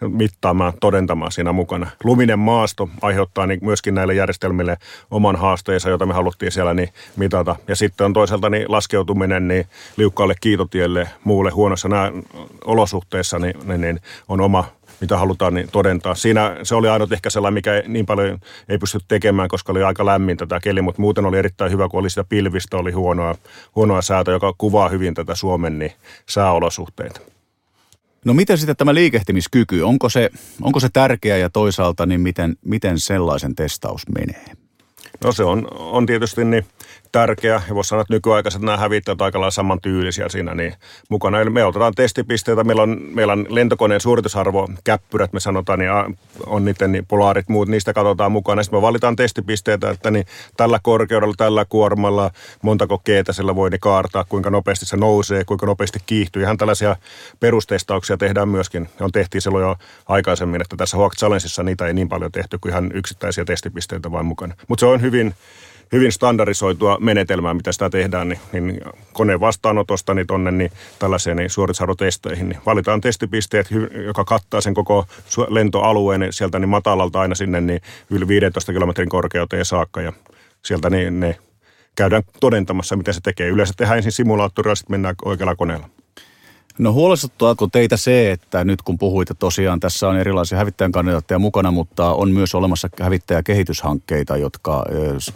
mittaamaan, 0.00 0.72
todentamaan 0.80 1.32
siinä 1.32 1.52
mukana. 1.52 1.86
Luminen 2.04 2.38
maasto 2.38 2.88
aiheuttaa 3.02 3.46
niin 3.46 3.58
myöskin 3.62 3.94
näille 3.94 4.14
järjestelmille 4.14 4.76
oman 5.10 5.36
haasteensa, 5.36 5.90
jota 5.90 6.06
me 6.06 6.14
haluttiin 6.14 6.52
siellä 6.52 6.74
niin 6.74 6.88
mitata. 7.16 7.56
Ja 7.68 7.76
sitten 7.76 8.04
on 8.04 8.12
toisaalta 8.12 8.50
niin 8.50 8.64
laskeutuminen 8.68 9.48
niin 9.48 9.66
liukkaalle 9.96 10.34
kiitotielle 10.40 11.08
muulle 11.24 11.50
huonossa 11.50 11.88
nämä 11.88 12.12
olosuhteissa 12.64 13.38
niin, 13.38 13.54
niin, 13.64 13.80
niin 13.80 14.00
on 14.28 14.40
oma 14.40 14.64
mitä 15.00 15.18
halutaan 15.18 15.54
niin 15.54 15.68
todentaa. 15.72 16.14
Siinä 16.14 16.56
se 16.62 16.74
oli 16.74 16.88
ainut 16.88 17.12
ehkä 17.12 17.30
sellainen, 17.30 17.54
mikä 17.54 17.82
niin 17.86 18.06
paljon 18.06 18.38
ei 18.68 18.78
pysty 18.78 18.98
tekemään, 19.08 19.48
koska 19.48 19.72
oli 19.72 19.82
aika 19.82 20.06
lämmin 20.06 20.36
tätä 20.36 20.60
keli, 20.60 20.82
mutta 20.82 21.00
muuten 21.00 21.26
oli 21.26 21.38
erittäin 21.38 21.72
hyvä, 21.72 21.88
kun 21.88 22.00
oli 22.00 22.10
sitä 22.10 22.24
pilvistä, 22.24 22.76
oli 22.76 22.92
huonoa, 22.92 23.34
huonoa 23.76 24.02
säätä, 24.02 24.30
joka 24.30 24.52
kuvaa 24.58 24.88
hyvin 24.88 25.14
tätä 25.14 25.34
Suomen 25.34 25.78
niin 25.78 25.92
sääolosuhteita. 26.26 27.33
No 28.24 28.34
miten 28.34 28.58
sitten 28.58 28.76
tämä 28.76 28.94
liikehtimiskyky, 28.94 29.80
onko 29.82 30.08
se, 30.08 30.30
onko 30.60 30.80
se 30.80 30.88
tärkeä 30.92 31.36
ja 31.36 31.50
toisaalta 31.50 32.06
niin 32.06 32.20
miten, 32.20 32.56
miten 32.64 33.00
sellaisen 33.00 33.54
testaus 33.54 34.02
menee? 34.08 34.63
No 35.24 35.32
se 35.32 35.44
on, 35.44 35.68
on 35.78 36.06
tietysti 36.06 36.44
niin 36.44 36.66
tärkeä. 37.12 37.62
Ja 37.68 37.74
voisi 37.74 37.88
sanoa, 37.88 38.02
että 38.02 38.14
nykyaikaiset 38.14 38.62
nämä 38.62 38.76
hävittäjät 38.76 39.22
aika 39.22 39.40
lailla 39.40 39.50
samantyylisiä 39.50 40.28
siinä 40.28 40.54
niin 40.54 40.74
mukana. 41.08 41.40
Eli 41.40 41.50
me 41.50 41.64
otetaan 41.64 41.94
testipisteitä, 41.94 42.64
meillä 42.64 42.82
on, 42.82 43.00
meillä 43.10 43.32
on 43.32 43.46
lentokoneen 43.48 44.00
suoritusarvo, 44.00 44.68
käppyrät 44.84 45.32
me 45.32 45.40
sanotaan, 45.40 45.78
niin 45.78 45.90
on 46.46 46.64
niiden 46.64 46.92
niin 46.92 47.06
polaarit, 47.06 47.48
muut, 47.48 47.68
niistä 47.68 47.92
katsotaan 47.92 48.32
mukana. 48.32 48.62
Sitten 48.62 48.78
me 48.78 48.82
valitaan 48.82 49.16
testipisteitä, 49.16 49.90
että 49.90 50.10
niin 50.10 50.26
tällä 50.56 50.78
korkeudella, 50.82 51.34
tällä 51.36 51.64
kuormalla, 51.64 52.30
montako 52.62 52.98
keetä 52.98 53.32
sillä 53.32 53.54
voi 53.54 53.70
niin 53.70 53.80
kaartaa, 53.80 54.24
kuinka 54.28 54.50
nopeasti 54.50 54.86
se 54.86 54.96
nousee, 54.96 55.44
kuinka 55.44 55.66
nopeasti 55.66 55.98
kiihtyy. 56.06 56.42
Ihan 56.42 56.56
tällaisia 56.56 56.96
perustestauksia 57.40 58.16
tehdään 58.16 58.48
myöskin. 58.48 58.88
On 59.00 59.12
tehtiin 59.12 59.42
silloin 59.42 59.62
jo 59.62 59.76
aikaisemmin, 60.08 60.60
että 60.60 60.76
tässä 60.76 60.96
Hawk 60.96 61.14
Challengeissa 61.14 61.62
niitä 61.62 61.86
ei 61.86 61.94
niin 61.94 62.08
paljon 62.08 62.32
tehty 62.32 62.58
kuin 62.58 62.70
ihan 62.70 62.90
yksittäisiä 62.94 63.44
testipisteitä 63.44 64.12
vain 64.12 64.26
mukana. 64.26 64.54
Mutta 64.68 64.80
se 64.80 64.86
on 64.86 65.00
hyvin 65.00 65.13
hyvin 65.92 66.12
standardisoitua 66.12 66.98
menetelmää, 67.00 67.54
mitä 67.54 67.72
sitä 67.72 67.90
tehdään, 67.90 68.28
niin, 68.28 68.40
niin 68.52 68.80
koneen 69.12 69.40
vastaanotosta 69.40 70.14
niin 70.14 70.26
tonne 70.26 70.50
niin 70.50 70.72
tällaiseen 70.98 71.36
niin 71.36 71.50
suoritusarvotesteihin. 71.50 72.48
Niin 72.48 72.60
valitaan 72.66 73.00
testipisteet, 73.00 73.66
joka 74.06 74.24
kattaa 74.24 74.60
sen 74.60 74.74
koko 74.74 75.06
lentoalueen 75.48 76.20
niin 76.20 76.32
sieltä 76.32 76.58
niin 76.58 76.68
matalalta 76.68 77.20
aina 77.20 77.34
sinne 77.34 77.60
niin 77.60 77.80
yli 78.10 78.28
15 78.28 78.72
kilometrin 78.72 79.08
korkeuteen 79.08 79.64
saakka 79.64 80.00
ja 80.00 80.12
sieltä 80.62 80.90
niin 80.90 81.20
ne 81.20 81.38
käydään 81.96 82.22
todentamassa, 82.40 82.96
mitä 82.96 83.12
se 83.12 83.20
tekee. 83.20 83.48
Yleensä 83.48 83.74
tehdään 83.76 83.96
ensin 83.96 84.12
simulaattorilla, 84.12 84.74
sitten 84.74 84.94
mennään 84.94 85.14
oikealla 85.24 85.56
koneella. 85.56 85.88
No 86.78 86.92
huolestuttaako 86.92 87.66
teitä 87.66 87.96
se, 87.96 88.30
että 88.30 88.64
nyt 88.64 88.82
kun 88.82 88.98
puhuitte 88.98 89.34
tosiaan, 89.34 89.80
tässä 89.80 90.08
on 90.08 90.16
erilaisia 90.16 90.58
hävittäjän 90.58 90.92
kandidaatteja 90.92 91.38
mukana, 91.38 91.70
mutta 91.70 92.14
on 92.14 92.30
myös 92.30 92.54
olemassa 92.54 92.88
hävittäjäkehityshankkeita, 93.00 94.36
jotka 94.36 94.84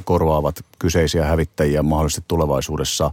korvaavat 0.05 0.64
kyseisiä 0.78 1.24
hävittäjiä 1.24 1.82
mahdollisesti 1.82 2.24
tulevaisuudessa. 2.28 3.11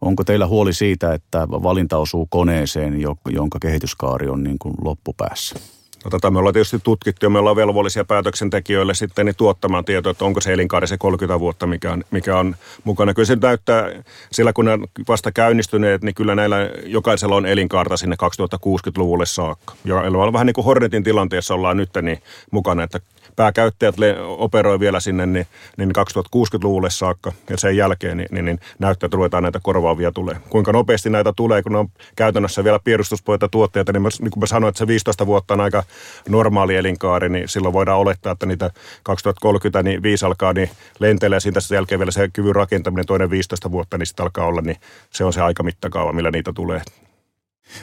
Onko 0.00 0.24
teillä 0.24 0.46
huoli 0.46 0.72
siitä, 0.72 1.14
että 1.14 1.48
valinta 1.48 1.98
osuu 1.98 2.26
koneeseen, 2.30 2.94
jonka 3.30 3.58
kehityskaari 3.58 4.28
on 4.28 4.42
niin 4.44 4.58
kuin 4.58 4.74
loppupäässä? 4.84 5.56
No, 6.04 6.10
tätä 6.10 6.30
me 6.30 6.38
ollaan 6.38 6.52
tietysti 6.52 6.78
tutkittu 6.78 7.26
ja 7.26 7.30
me 7.30 7.38
ollaan 7.38 7.56
velvollisia 7.56 8.04
päätöksentekijöille 8.04 8.94
sitten 8.94 9.26
niin 9.26 9.36
tuottamaan 9.36 9.84
tietoa, 9.84 10.10
että 10.10 10.24
onko 10.24 10.40
se 10.40 10.52
elinkaari 10.52 10.86
se 10.86 10.98
30 10.98 11.40
vuotta, 11.40 11.66
mikä 11.66 11.92
on, 11.92 12.04
mikä 12.10 12.38
on 12.38 12.56
mukana. 12.84 13.14
Kyllä 13.14 13.26
se 13.26 13.36
näyttää, 13.42 13.90
sillä 14.32 14.52
kun 14.52 14.64
ne 14.64 14.72
on 14.72 14.86
vasta 15.08 15.32
käynnistyneet, 15.32 16.02
niin 16.02 16.14
kyllä 16.14 16.34
näillä 16.34 16.56
jokaisella 16.86 17.36
on 17.36 17.46
elinkaarta 17.46 17.96
sinne 17.96 18.16
2060-luvulle 18.22 19.26
saakka. 19.26 19.74
Ja 19.84 19.96
vähän 20.32 20.46
niin 20.46 20.54
kuin 20.54 20.64
Hornetin 20.64 21.04
tilanteessa 21.04 21.54
ollaan 21.54 21.76
nyt 21.76 21.90
niin 22.02 22.22
mukana, 22.50 22.82
että 22.82 23.00
pääkäyttäjät 23.38 23.94
operoi 24.26 24.80
vielä 24.80 25.00
sinne 25.00 25.26
niin, 25.26 25.46
niin 25.76 25.90
2060-luvulle 25.98 26.90
saakka 26.90 27.32
ja 27.50 27.56
sen 27.56 27.76
jälkeen 27.76 28.16
niin, 28.16 28.28
niin, 28.30 28.44
niin 28.44 28.60
näyttää, 28.78 29.06
että 29.06 29.16
ruvetaan 29.16 29.42
näitä 29.42 29.60
korvaavia 29.62 30.12
tulee. 30.12 30.36
Kuinka 30.48 30.72
nopeasti 30.72 31.10
näitä 31.10 31.32
tulee, 31.36 31.62
kun 31.62 31.72
ne 31.72 31.78
on 31.78 31.88
käytännössä 32.16 32.64
vielä 32.64 32.78
piirustuspoita 32.84 33.48
tuotteita, 33.48 33.92
niin, 33.92 34.02
mä, 34.02 34.08
niin 34.20 34.30
kuin 34.30 34.40
mä 34.40 34.46
sanoin, 34.46 34.68
että 34.68 34.78
se 34.78 34.86
15 34.86 35.26
vuotta 35.26 35.54
on 35.54 35.60
aika 35.60 35.82
normaali 36.28 36.76
elinkaari, 36.76 37.28
niin 37.28 37.48
silloin 37.48 37.72
voidaan 37.72 37.98
olettaa, 37.98 38.32
että 38.32 38.46
niitä 38.46 38.70
2030 39.02 39.82
niin 39.82 40.02
viisi 40.02 40.26
alkaa 40.26 40.52
niin 40.52 40.70
lentelee 40.98 41.40
siitä 41.40 41.60
sen 41.60 41.76
jälkeen 41.76 41.98
vielä 41.98 42.10
se 42.10 42.28
kyvyn 42.32 42.54
rakentaminen 42.54 43.06
toinen 43.06 43.30
15 43.30 43.70
vuotta, 43.70 43.98
niin 43.98 44.06
sitten 44.06 44.24
alkaa 44.24 44.46
olla, 44.46 44.60
niin 44.60 44.76
se 45.10 45.24
on 45.24 45.32
se 45.32 45.40
aika 45.40 45.62
mittakaava, 45.62 46.12
millä 46.12 46.30
niitä 46.30 46.52
tulee. 46.52 46.82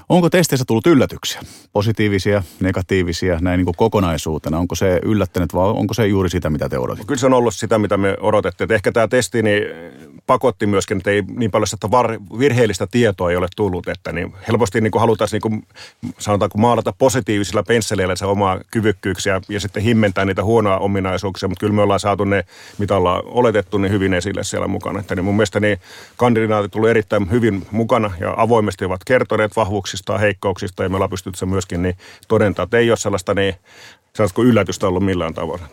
Onko 0.09 0.29
testeissä 0.29 0.65
tullut 0.67 0.87
yllätyksiä? 0.87 1.41
Positiivisia, 1.73 2.43
negatiivisia, 2.59 3.37
näin 3.41 3.57
niin 3.57 3.65
kuin 3.65 3.75
kokonaisuutena? 3.75 4.57
Onko 4.57 4.75
se 4.75 4.99
yllättänyt 5.03 5.53
vai 5.53 5.69
onko 5.69 5.93
se 5.93 6.07
juuri 6.07 6.29
sitä, 6.29 6.49
mitä 6.49 6.69
te 6.69 6.77
odotitte? 6.77 7.07
Kyllä 7.07 7.19
se 7.19 7.25
on 7.25 7.33
ollut 7.33 7.55
sitä, 7.55 7.79
mitä 7.79 7.97
me 7.97 8.17
odotettiin. 8.19 8.71
ehkä 8.71 8.91
tämä 8.91 9.07
testi 9.07 9.43
niin 9.43 9.63
pakotti 10.27 10.65
myöskin, 10.65 10.97
että 10.97 11.11
ei 11.11 11.21
niin 11.21 11.51
paljon 11.51 11.67
sitä 11.67 11.91
var, 11.91 12.19
virheellistä 12.39 12.87
tietoa 12.87 13.31
ei 13.31 13.37
ole 13.37 13.47
tullut. 13.55 13.87
Että 13.87 14.11
niin 14.11 14.33
helposti 14.47 14.81
niin 14.81 14.91
kuin 14.91 14.99
halutaan 14.99 15.27
niin 15.31 15.41
kuin, 15.41 15.67
sanotaanko 16.17 16.57
maalata 16.57 16.93
positiivisilla 16.97 17.63
pensseleillä 17.63 18.15
se 18.15 18.25
omaa 18.25 18.59
kyvykkyyksiä 18.71 19.41
ja 19.49 19.59
sitten 19.59 19.83
himmentää 19.83 20.25
niitä 20.25 20.43
huonoja 20.43 20.77
ominaisuuksia. 20.77 21.49
Mutta 21.49 21.59
kyllä 21.59 21.73
me 21.73 21.81
ollaan 21.81 21.99
saatu 21.99 22.23
ne, 22.23 22.45
mitä 22.77 22.97
ollaan 22.97 23.21
oletettu, 23.25 23.77
niin 23.77 23.91
hyvin 23.91 24.13
esille 24.13 24.43
siellä 24.43 24.67
mukana. 24.67 24.99
Että 24.99 25.15
niin 25.15 25.25
mun 25.25 25.35
mielestä 25.35 25.59
niin 25.59 25.79
kandidaatit 26.17 26.71
tullut 26.71 26.89
erittäin 26.89 27.31
hyvin 27.31 27.67
mukana 27.71 28.11
ja 28.19 28.33
avoimesti 28.37 28.85
ovat 28.85 29.03
kertoneet 29.05 29.55
vahvuuksia 29.55 29.74
vahvuuksista 29.75 30.13
ja 30.13 30.19
heikkouksista 30.19 30.83
ja 30.83 30.89
me 30.89 30.95
ollaan 30.95 31.09
pystytty 31.09 31.39
se 31.39 31.45
myöskin 31.45 31.81
niin 31.81 31.97
todentaa, 32.27 32.63
että 32.63 32.77
ei 32.77 32.91
ole 32.91 32.97
sellaista 32.97 33.33
niin, 33.33 33.55
sellaista 34.15 34.41
yllätystä 34.41 34.87
ollut 34.87 35.05
millään 35.05 35.33
tavalla. 35.33 35.67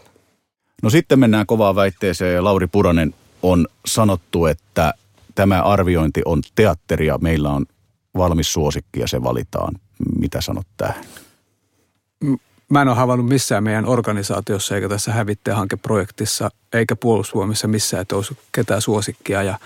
No 0.82 0.90
sitten 0.90 1.18
mennään 1.18 1.46
kovaan 1.46 1.76
väitteeseen. 1.76 2.44
Lauri 2.44 2.66
Puranen 2.66 3.14
on 3.42 3.66
sanottu, 3.86 4.46
että 4.46 4.94
tämä 5.34 5.62
arviointi 5.62 6.22
on 6.24 6.42
teatteria. 6.54 7.18
Meillä 7.18 7.50
on 7.50 7.66
valmis 8.16 8.52
suosikki 8.52 9.00
ja 9.00 9.08
se 9.08 9.22
valitaan. 9.22 9.74
Mitä 10.18 10.40
sanot 10.40 10.66
tähän? 10.76 11.04
Mä 12.68 12.82
en 12.82 12.88
ole 12.88 12.96
havainnut 12.96 13.28
missään 13.28 13.64
meidän 13.64 13.86
organisaatiossa 13.86 14.74
eikä 14.74 14.88
tässä 14.88 15.12
hävittäjähankeprojektissa 15.12 16.50
eikä 16.72 16.96
puolustusvoimissa 16.96 17.68
missään, 17.68 18.02
että 18.02 18.16
olisi 18.16 18.38
ketään 18.52 18.82
suosikkia. 18.82 19.42
Ja 19.42 19.58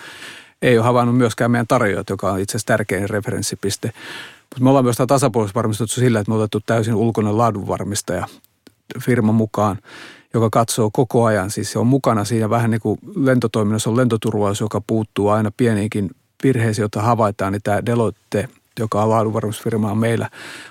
ei 0.63 0.79
ole 0.79 0.85
havainnut 0.85 1.17
myöskään 1.17 1.51
meidän 1.51 1.67
tarjoajat, 1.67 2.11
joka 2.11 2.33
on 2.33 2.41
itse 2.41 2.53
asiassa 2.53 2.67
tärkein 2.67 3.11
referenssipiste. 3.11 3.93
Mutta 4.41 4.65
me 4.65 4.69
ollaan 4.69 4.85
myös 4.85 4.97
tämä 4.97 5.33
varmistettu 5.55 5.95
sillä, 5.95 6.21
että 6.21 6.31
me 6.31 6.37
otettu 6.37 6.61
täysin 6.67 6.95
ulkoinen 6.95 7.39
laadunvarmistaja 7.39 8.27
firma 9.01 9.33
mukaan, 9.33 9.79
joka 10.35 10.51
katsoo 10.51 10.91
koko 10.93 11.25
ajan. 11.25 11.51
Siis 11.51 11.73
se 11.73 11.79
on 11.79 11.87
mukana 11.87 12.25
siinä 12.25 12.51
vähän 12.51 12.71
niin 12.71 12.81
kuin 12.81 12.99
lentotoiminnassa 13.17 13.91
on 13.91 13.97
lentoturvallisuus, 13.97 14.61
joka 14.61 14.81
puuttuu 14.87 15.29
aina 15.29 15.51
pieniinkin 15.57 16.11
virheisiin, 16.43 16.83
joita 16.83 17.03
havaitaan, 17.03 17.53
niin 17.53 17.63
tämä 17.63 17.87
Deloitte, 17.87 18.49
joka 18.79 19.03
on 19.03 19.11
laadunvarmistusfirma 19.11 19.95
meillä, 19.95 20.31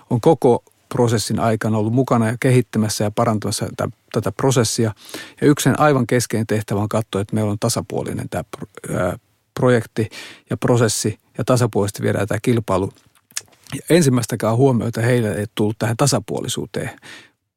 on 0.10 0.22
koko 0.22 0.64
prosessin 0.90 1.40
aikana 1.40 1.78
ollut 1.78 1.94
mukana 1.94 2.28
ja 2.28 2.38
kehittämässä 2.40 3.04
ja 3.04 3.12
parantamassa 3.12 3.66
tätä, 3.66 3.90
tätä 4.14 4.32
prosessia. 4.32 4.94
Ja 5.42 5.48
yksi 5.48 5.64
sen 5.64 5.80
aivan 5.80 6.08
keskeinen 6.08 6.48
tehtävä 6.48 6.80
on 6.80 6.90
katsoa, 6.90 7.22
että 7.22 7.36
meillä 7.36 7.52
on 7.52 7.60
tasapuolinen 7.60 8.30
tämä 8.30 8.44
projekti 9.60 10.10
ja 10.50 10.58
prosessi 10.58 11.20
ja 11.38 11.44
tasapuolisesti 11.44 12.04
viedään 12.04 12.28
tämä 12.28 12.40
kilpailu. 12.42 12.94
Ja 13.76 13.82
ensimmäistäkään 13.90 14.58
huomioita 14.58 15.02
heille 15.02 15.32
ei 15.32 15.46
tullut 15.56 15.80
tähän 15.80 15.98
tasapuolisuuteen. 15.98 16.90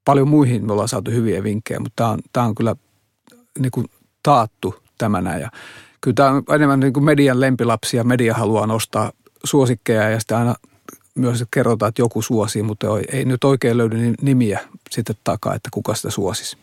Paljon 0.05 0.29
muihin 0.29 0.67
me 0.67 0.73
ollaan 0.73 0.89
saatu 0.89 1.11
hyviä 1.11 1.43
vinkkejä, 1.43 1.81
mutta 1.81 1.97
tämä 1.97 2.11
on, 2.11 2.19
tämä 2.33 2.47
on 2.47 2.55
kyllä 2.55 2.77
niin 3.59 3.71
kuin 3.71 3.87
taattu 4.23 4.75
tämänä. 4.99 5.39
Ja 5.39 5.51
kyllä 6.01 6.15
tämä 6.15 6.31
on 6.31 6.43
enemmän 6.55 6.81
niin 6.81 6.93
kuin 6.93 7.05
median 7.05 7.41
lempilapsi 7.41 7.97
ja 7.97 8.05
media 8.05 8.35
haluaa 8.35 8.67
nostaa 8.67 9.13
suosikkeja 9.45 10.11
ja 10.11 10.21
sitten 10.21 10.37
aina 10.37 10.55
myös 11.15 11.45
kerrotaan, 11.51 11.89
että 11.89 12.03
joku 12.03 12.23
suosii, 12.23 12.63
mutta 12.63 12.87
ei 13.13 13.25
nyt 13.25 13.45
oikein 13.45 13.79
löydy 13.79 14.15
nimiä 14.23 14.61
sitten 14.91 15.17
takaa, 15.25 15.55
että 15.55 15.69
kuka 15.73 15.95
sitä 15.95 16.11
suosisi. 16.11 16.57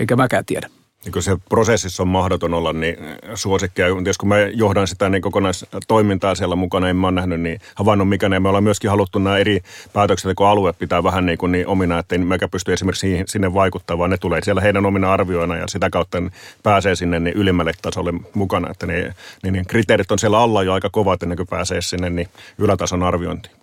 Eikä 0.00 0.16
mäkään 0.16 0.44
tiedä 0.44 0.70
niin 1.04 1.22
se 1.22 1.36
prosessissa 1.48 2.02
on 2.02 2.08
mahdoton 2.08 2.54
olla 2.54 2.72
niin 2.72 2.96
suosikkia. 3.34 3.86
Jos 4.06 4.18
kun 4.18 4.28
mä 4.28 4.38
johdan 4.38 4.88
sitä 4.88 5.08
niin 5.08 5.22
kokonaistoimintaa 5.22 6.34
siellä 6.34 6.56
mukana, 6.56 6.88
en 6.88 6.96
mä 6.96 7.06
ole 7.06 7.14
nähnyt 7.14 7.40
niin 7.40 7.60
havainnut 7.74 8.08
mikä 8.08 8.28
ne. 8.28 8.40
Me 8.40 8.48
ollaan 8.48 8.64
myöskin 8.64 8.90
haluttu 8.90 9.18
nämä 9.18 9.38
eri 9.38 9.60
päätökset, 9.92 10.36
kun 10.36 10.46
alue 10.46 10.72
pitää 10.72 11.02
vähän 11.02 11.26
niin, 11.26 11.38
kuin 11.38 11.52
niin 11.52 11.66
omina, 11.66 11.98
että 11.98 12.18
meikä 12.18 12.48
pysty 12.48 12.72
esimerkiksi 12.72 13.24
sinne 13.26 13.54
vaikuttamaan, 13.54 13.98
vaan 13.98 14.10
ne 14.10 14.16
tulee 14.16 14.40
siellä 14.42 14.60
heidän 14.60 14.86
omina 14.86 15.12
arvioina 15.12 15.56
ja 15.56 15.68
sitä 15.68 15.90
kautta 15.90 16.18
pääsee 16.62 16.94
sinne 16.94 17.20
niin 17.20 17.36
ylimmälle 17.36 17.72
tasolle 17.82 18.12
mukana. 18.34 18.70
Että 18.70 18.86
niin, 18.86 19.14
niin, 19.42 19.52
niin 19.52 19.66
kriteerit 19.66 20.10
on 20.10 20.18
siellä 20.18 20.38
alla 20.38 20.62
jo 20.62 20.72
aika 20.72 20.90
kovat 20.90 21.22
ennen 21.22 21.36
kuin 21.36 21.48
pääsee 21.48 21.80
sinne 21.80 22.10
niin 22.10 22.28
ylätason 22.58 23.02
arviointiin. 23.02 23.54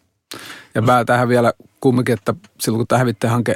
Ja 0.75 0.81
mä 0.81 1.05
tähän 1.05 1.29
vielä 1.29 1.53
kumminkin, 1.79 2.13
että 2.13 2.33
silloin 2.59 2.79
kun 2.79 2.87
tämä 2.87 3.31
hanke 3.31 3.55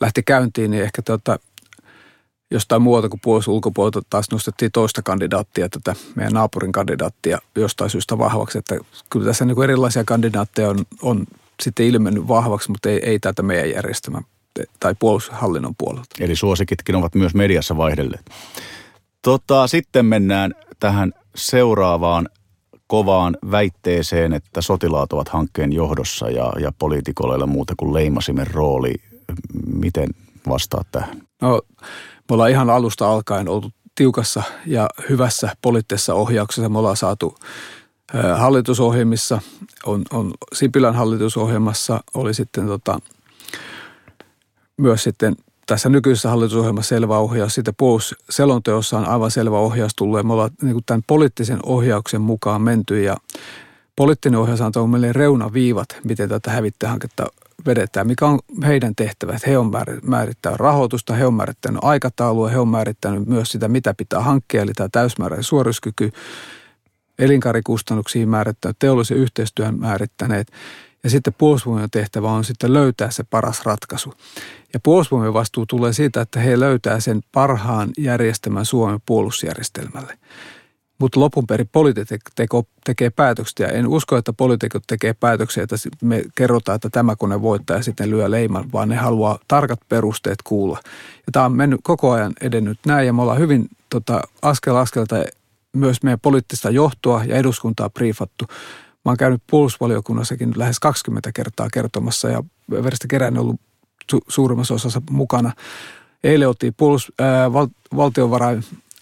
lähti 0.00 0.22
käyntiin, 0.22 0.70
niin 0.70 0.82
ehkä 0.82 1.02
tuota, 1.02 1.38
jostain 2.54 2.82
muualta 2.82 3.08
kuin 3.08 3.20
puolustus 3.20 3.54
ulkopuolelta 3.54 4.02
taas 4.10 4.30
nostettiin 4.30 4.72
toista 4.72 5.02
kandidaattia, 5.02 5.68
tätä 5.68 5.94
meidän 6.14 6.32
naapurin 6.32 6.72
kandidaattia 6.72 7.38
jostain 7.56 7.90
syystä 7.90 8.18
vahvaksi. 8.18 8.58
Että 8.58 8.76
kyllä 9.10 9.26
tässä 9.26 9.44
niin 9.44 9.54
kuin 9.54 9.64
erilaisia 9.64 10.04
kandidaatteja 10.04 10.70
on, 10.70 10.78
on 11.02 11.26
sitten 11.62 11.86
ilmennyt 11.86 12.28
vahvaksi, 12.28 12.70
mutta 12.70 12.90
ei, 12.90 12.98
ei 13.02 13.18
tätä 13.18 13.42
meidän 13.42 13.70
järjestelmä 13.70 14.22
tai 14.80 14.94
puolustushallinnon 14.98 15.74
puolelta. 15.78 16.08
Eli 16.20 16.36
suosikitkin 16.36 16.96
ovat 16.96 17.14
myös 17.14 17.34
mediassa 17.34 17.76
vaihdelleet. 17.76 18.30
Tota, 19.22 19.66
sitten 19.66 20.06
mennään 20.06 20.54
tähän 20.80 21.12
seuraavaan 21.34 22.28
kovaan 22.86 23.36
väitteeseen, 23.50 24.32
että 24.32 24.62
sotilaat 24.62 25.12
ovat 25.12 25.28
hankkeen 25.28 25.72
johdossa 25.72 26.30
ja, 26.30 26.52
ja 26.60 26.72
poliitikoilla 26.78 27.46
muuta 27.46 27.74
kuin 27.76 27.94
leimasimen 27.94 28.46
rooli. 28.46 28.94
Miten 29.74 30.08
vastaat 30.48 30.86
tähän? 30.92 31.22
No 31.42 31.62
me 32.30 32.34
ollaan 32.34 32.50
ihan 32.50 32.70
alusta 32.70 33.10
alkaen 33.10 33.48
oltu 33.48 33.70
tiukassa 33.94 34.42
ja 34.66 34.88
hyvässä 35.08 35.56
poliittisessa 35.62 36.14
ohjauksessa. 36.14 36.68
Me 36.68 36.78
ollaan 36.78 36.96
saatu 36.96 37.38
hallitusohjelmissa, 38.36 39.40
on, 39.86 40.02
on 40.10 40.32
Sipilän 40.52 40.94
hallitusohjelmassa, 40.94 42.00
oli 42.14 42.34
sitten 42.34 42.66
tota, 42.66 43.00
myös 44.76 45.02
sitten 45.02 45.36
tässä 45.66 45.88
nykyisessä 45.88 46.30
hallitusohjelmassa 46.30 46.88
selvä 46.88 47.18
ohjaus. 47.18 47.54
Sitten 47.54 47.74
puolustusselonteossa 47.76 48.98
on 48.98 49.08
aivan 49.08 49.30
selvä 49.30 49.58
ohjaus 49.58 49.92
tullut 49.96 50.18
ja 50.18 50.24
me 50.24 50.32
ollaan 50.32 50.50
niin 50.62 50.72
kuin 50.72 50.84
tämän 50.86 51.02
poliittisen 51.06 51.58
ohjauksen 51.62 52.20
mukaan 52.20 52.62
menty 52.62 53.02
ja 53.02 53.16
poliittinen 53.96 54.40
ohjaus 54.40 54.60
on 54.60 54.90
meille 54.90 55.12
reunaviivat, 55.12 55.88
miten 56.04 56.28
tätä 56.28 56.50
hävittäjähanketta 56.50 57.26
vedetään, 57.66 58.06
mikä 58.06 58.26
on 58.26 58.38
heidän 58.66 58.94
tehtävät. 58.94 59.46
He 59.46 59.58
on 59.58 59.70
määrittänyt 60.02 60.60
rahoitusta, 60.60 61.14
he 61.14 61.26
on 61.26 61.34
määrittänyt 61.34 61.78
aikataulua, 61.82 62.48
he 62.48 62.58
on 62.58 62.68
määrittänyt 62.68 63.26
myös 63.26 63.48
sitä, 63.48 63.68
mitä 63.68 63.94
pitää 63.94 64.20
hankkia, 64.20 64.62
eli 64.62 64.72
tämä 64.72 64.88
täysmääräinen 64.92 65.44
suorituskyky, 65.44 66.10
elinkaarikustannuksiin 67.18 68.28
määrittänyt, 68.28 68.78
teollisen 68.78 69.16
yhteistyön 69.16 69.80
määrittäneet. 69.80 70.52
Ja 71.04 71.10
sitten 71.10 71.34
puolustusvoimien 71.38 71.90
tehtävä 71.90 72.30
on 72.30 72.44
sitten 72.44 72.72
löytää 72.72 73.10
se 73.10 73.24
paras 73.24 73.64
ratkaisu. 73.64 74.14
Ja 74.74 74.80
puolustusvoimien 74.82 75.34
vastuu 75.34 75.66
tulee 75.66 75.92
siitä, 75.92 76.20
että 76.20 76.40
he 76.40 76.60
löytää 76.60 77.00
sen 77.00 77.20
parhaan 77.32 77.90
järjestelmän 77.98 78.64
Suomen 78.64 79.00
puolustusjärjestelmälle. 79.06 80.18
Mutta 80.98 81.20
lopun 81.20 81.46
perin 81.46 81.68
poliitikko 81.72 82.64
tekee 82.84 83.10
päätöksiä. 83.10 83.68
En 83.68 83.86
usko, 83.88 84.16
että 84.16 84.32
poliitikot 84.32 84.82
tekee 84.86 85.14
päätöksiä, 85.14 85.62
että 85.62 85.76
me 86.02 86.22
kerrotaan, 86.34 86.76
että 86.76 86.90
tämä 86.90 87.16
kone 87.16 87.42
voittaa 87.42 87.76
ja 87.76 87.82
sitten 87.82 88.10
lyö 88.10 88.30
leiman, 88.30 88.72
vaan 88.72 88.88
ne 88.88 88.96
haluaa 88.96 89.38
tarkat 89.48 89.80
perusteet 89.88 90.42
kuulla. 90.44 90.78
Ja 91.16 91.32
tämä 91.32 91.44
on 91.44 91.52
mennyt 91.52 91.80
koko 91.82 92.10
ajan 92.10 92.32
edennyt 92.40 92.78
näin 92.86 93.06
ja 93.06 93.12
me 93.12 93.22
ollaan 93.22 93.38
hyvin 93.38 93.68
tota, 93.90 94.20
askel 94.42 94.76
askelta 94.76 95.16
myös 95.72 96.02
meidän 96.02 96.20
poliittista 96.20 96.70
johtoa 96.70 97.24
ja 97.24 97.36
eduskuntaa 97.36 97.90
briefattu. 97.90 98.44
Mä 99.04 99.10
oon 99.10 99.16
käynyt 99.16 99.42
puolustusvaliokunnassakin 99.50 100.52
lähes 100.56 100.80
20 100.80 101.30
kertaa 101.34 101.68
kertomassa 101.72 102.28
ja 102.28 102.42
Veristä 102.70 103.08
kerään 103.08 103.38
ollut 103.38 103.60
su- 104.12 104.24
suurimmassa 104.28 104.74
osassa 104.74 105.02
mukana. 105.10 105.52
Eilen 106.24 106.48
oltiin 106.48 106.74
puolus, 106.76 107.12
ää, 107.18 107.52
val, 107.52 107.66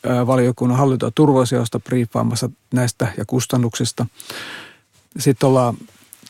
valtiovarainvaliokunnan 0.04 0.78
hallinto- 0.78 1.06
ja 1.06 1.12
turvallisuudesta 1.14 1.80
briefaamassa 1.80 2.50
näistä 2.74 3.12
ja 3.18 3.24
kustannuksista. 3.26 4.06
Sitten 5.18 5.46
ollaan 5.46 5.76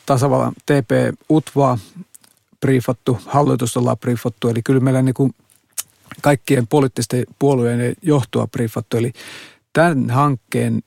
tasavallan 0.05 0.53
TP-UTVA 0.65 1.77
briefattu, 2.59 3.17
hallitusta 3.25 3.79
ollaan 3.79 3.97
briefattu, 3.97 4.49
eli 4.49 4.61
kyllä 4.63 4.79
meillä 4.79 5.01
niin 5.01 5.13
kuin 5.13 5.35
kaikkien 6.21 6.67
poliittisten 6.67 7.25
puolueiden 7.39 7.95
johtoa 8.01 8.47
briefattu, 8.47 8.97
eli 8.97 9.13
tämän 9.73 10.09
hankkeen 10.09 10.83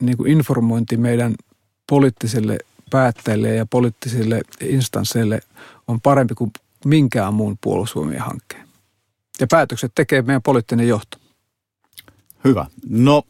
niin 0.00 0.16
kuin 0.16 0.32
informointi 0.32 0.96
meidän 0.96 1.34
poliittisille 1.88 2.58
päättäjille 2.90 3.54
ja 3.54 3.66
poliittisille 3.66 4.40
instansseille 4.60 5.40
on 5.88 6.00
parempi 6.00 6.34
kuin 6.34 6.52
minkään 6.84 7.34
muun 7.34 7.58
puolustusvoimien 7.60 8.20
hankkeen. 8.20 8.68
Ja 9.40 9.46
päätökset 9.50 9.92
tekee 9.94 10.22
meidän 10.22 10.42
poliittinen 10.42 10.88
johto. 10.88 11.18
Hyvä. 12.46 12.66
No 12.88 13.22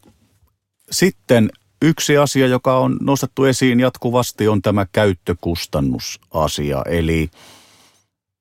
sitten 0.91 1.49
yksi 1.81 2.17
asia, 2.17 2.47
joka 2.47 2.79
on 2.79 2.97
nostettu 3.01 3.45
esiin 3.45 3.79
jatkuvasti, 3.79 4.47
on 4.47 4.61
tämä 4.61 4.85
käyttökustannusasia. 4.91 6.81
Eli 6.85 7.29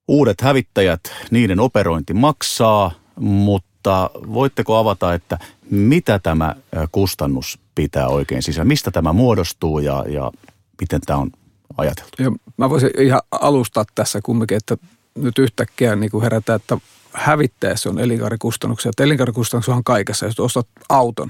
uudet 0.08 0.40
hävittäjät, 0.40 1.00
niiden 1.30 1.60
operointi 1.60 2.14
maksaa, 2.14 2.92
mutta 3.20 4.10
voitteko 4.32 4.76
avata, 4.76 5.14
että 5.14 5.38
mitä 5.70 6.18
tämä 6.18 6.54
kustannus 6.92 7.58
pitää 7.74 8.08
oikein 8.08 8.42
sisään? 8.42 8.68
Mistä 8.68 8.90
tämä 8.90 9.12
muodostuu 9.12 9.78
ja, 9.78 10.04
ja 10.08 10.32
miten 10.80 11.00
tämä 11.00 11.18
on 11.18 11.30
ajateltu? 11.76 12.22
Ja 12.22 12.32
mä 12.56 12.70
voisin 12.70 12.90
ihan 12.98 13.20
alustaa 13.30 13.84
tässä 13.94 14.20
kumminkin, 14.22 14.56
että 14.56 14.76
nyt 15.14 15.38
yhtäkkiä 15.38 15.96
niin 15.96 16.10
kuin 16.10 16.22
herätään, 16.22 16.56
että 16.56 16.78
hävittäessä 17.16 17.88
on 17.88 17.98
elinkaarikustannuksia. 17.98 18.90
Että 18.90 19.04
elinkaarikustannuksia 19.04 19.74
on 19.74 19.84
kaikessa. 19.84 20.26
Jos 20.26 20.40
ostat 20.40 20.68
auton, 20.88 21.28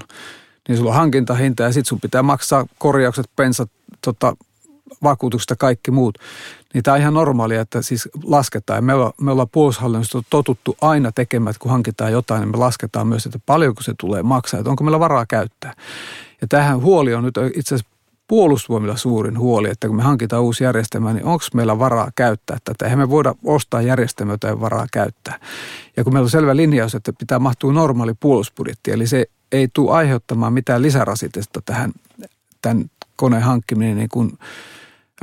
niin 0.67 0.77
sulla 0.77 0.89
on 0.89 0.95
hankintahinta 0.95 1.63
ja 1.63 1.71
sitten 1.71 1.89
sun 1.89 2.01
pitää 2.01 2.23
maksaa 2.23 2.65
korjaukset, 2.77 3.25
pensat, 3.35 3.71
tota, 4.01 4.35
vakuutukset 5.03 5.49
ja 5.49 5.55
kaikki 5.55 5.91
muut. 5.91 6.17
Niin 6.73 6.83
tämä 6.83 6.95
on 6.95 7.01
ihan 7.01 7.13
normaalia, 7.13 7.61
että 7.61 7.81
siis 7.81 8.09
lasketaan. 8.23 8.83
Me, 8.83 8.93
ollaan, 8.93 9.13
me 9.21 9.31
ollaan 9.31 9.49
puolustushallinnosta 9.49 10.23
totuttu 10.29 10.77
aina 10.81 11.11
tekemään, 11.11 11.51
että 11.51 11.59
kun 11.59 11.71
hankitaan 11.71 12.11
jotain, 12.11 12.41
niin 12.41 12.51
me 12.51 12.57
lasketaan 12.57 13.07
myös, 13.07 13.25
että 13.25 13.39
paljonko 13.45 13.83
se 13.83 13.93
tulee 13.99 14.23
maksaa, 14.23 14.59
että 14.59 14.69
onko 14.69 14.83
meillä 14.83 14.99
varaa 14.99 15.25
käyttää. 15.25 15.73
Ja 16.41 16.47
tähän 16.47 16.81
huoli 16.81 17.13
on 17.13 17.23
nyt 17.23 17.35
itse 17.55 17.75
asiassa 17.75 17.96
puolustusvoimilla 18.27 18.97
suurin 18.97 19.39
huoli, 19.39 19.69
että 19.69 19.87
kun 19.87 19.95
me 19.95 20.03
hankitaan 20.03 20.43
uusi 20.43 20.63
järjestelmä, 20.63 21.13
niin 21.13 21.25
onko 21.25 21.43
meillä 21.53 21.79
varaa 21.79 22.11
käyttää 22.15 22.57
tätä? 22.63 22.85
Eihän 22.85 22.99
me 22.99 23.09
voida 23.09 23.35
ostaa 23.43 23.81
järjestelmää, 23.81 24.33
jota 24.33 24.49
ei 24.49 24.59
varaa 24.59 24.87
käyttää. 24.91 25.39
Ja 25.97 26.03
kun 26.03 26.13
meillä 26.13 26.25
on 26.25 26.29
selvä 26.29 26.55
linjaus, 26.55 26.95
että 26.95 27.13
pitää 27.13 27.39
mahtua 27.39 27.73
normaali 27.73 28.13
puolustusbudjetti, 28.19 28.91
eli 28.91 29.07
se 29.07 29.25
ei 29.51 29.67
tule 29.73 29.91
aiheuttamaan 29.91 30.53
mitään 30.53 30.81
lisärasitesta 30.81 31.61
tähän 31.65 31.91
tämän 32.61 32.85
koneen 33.15 33.43
hankkiminen 33.43 33.97
niin 33.97 34.09
kuin, 34.09 34.37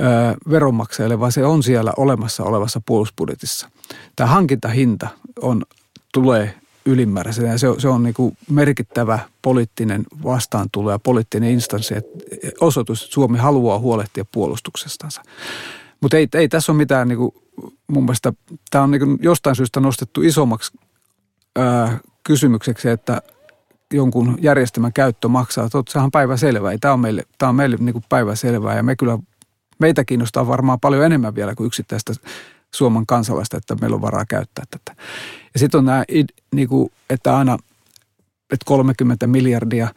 ö, 0.01 0.05
veronmaksajille, 0.49 1.19
vaan 1.19 1.31
se 1.31 1.45
on 1.45 1.63
siellä 1.63 1.93
olemassa 1.97 2.43
olevassa 2.43 2.81
puolustusbudjetissa. 2.85 3.69
Tämä 4.15 4.27
hankintahinta 4.27 5.07
on, 5.41 5.63
tulee 6.13 6.53
ylimääräisenä. 6.85 7.57
Se, 7.57 7.67
se 7.77 7.87
on 7.87 8.03
niin 8.03 8.13
kuin 8.13 8.37
merkittävä 8.49 9.19
poliittinen 9.41 10.03
vastaantulo 10.23 10.91
ja 10.91 10.99
poliittinen 10.99 11.49
instanssi, 11.49 11.95
osoitus, 12.61 13.03
että 13.03 13.13
Suomi 13.13 13.37
haluaa 13.37 13.79
huolehtia 13.79 14.25
puolustuksestansa. 14.25 15.21
Mutta 16.01 16.17
ei, 16.17 16.27
ei 16.33 16.47
tässä 16.47 16.71
ole 16.71 16.77
mitään, 16.77 17.07
niin 17.07 17.17
kuin, 17.17 17.31
mun 17.87 18.03
mielestä 18.03 18.33
tämä 18.69 18.83
on 18.83 18.91
niin 18.91 19.01
kuin 19.01 19.17
jostain 19.21 19.55
syystä 19.55 19.79
nostettu 19.79 20.21
isommaksi 20.21 20.77
ää, 21.55 21.97
kysymykseksi, 22.23 22.89
että 22.89 23.21
jonkun 23.93 24.37
järjestelmän 24.41 24.93
käyttö 24.93 25.27
maksaa. 25.27 25.69
Sehän 25.89 26.05
on 26.05 26.11
päivä 26.11 26.37
selvää. 26.37 26.77
Tämä 26.77 26.93
on 26.93 26.99
meille, 26.99 27.23
tämä 27.37 27.49
on 27.49 27.55
meille 27.55 27.77
niin 27.79 27.93
kuin 27.93 28.05
päivä 28.09 28.35
selvää 28.35 28.75
ja 28.75 28.83
me 28.83 28.95
kyllä, 28.95 29.19
meitä 29.79 30.05
kiinnostaa 30.05 30.47
varmaan 30.47 30.79
paljon 30.79 31.05
enemmän 31.05 31.35
vielä 31.35 31.55
kuin 31.55 31.67
yksittäistä 31.67 32.13
Suomen 32.73 33.05
kansalaista, 33.05 33.57
että 33.57 33.75
meillä 33.81 33.95
on 33.95 34.01
varaa 34.01 34.25
käyttää 34.25 34.65
tätä. 34.71 35.01
Ja 35.55 35.59
sitten 35.59 35.77
on 35.77 35.85
nämä, 35.85 36.03
niin 36.51 36.67
kuin, 36.67 36.91
että 37.09 37.37
aina 37.37 37.57
että 38.51 38.65
30 38.65 39.27
miljardia, 39.27 39.87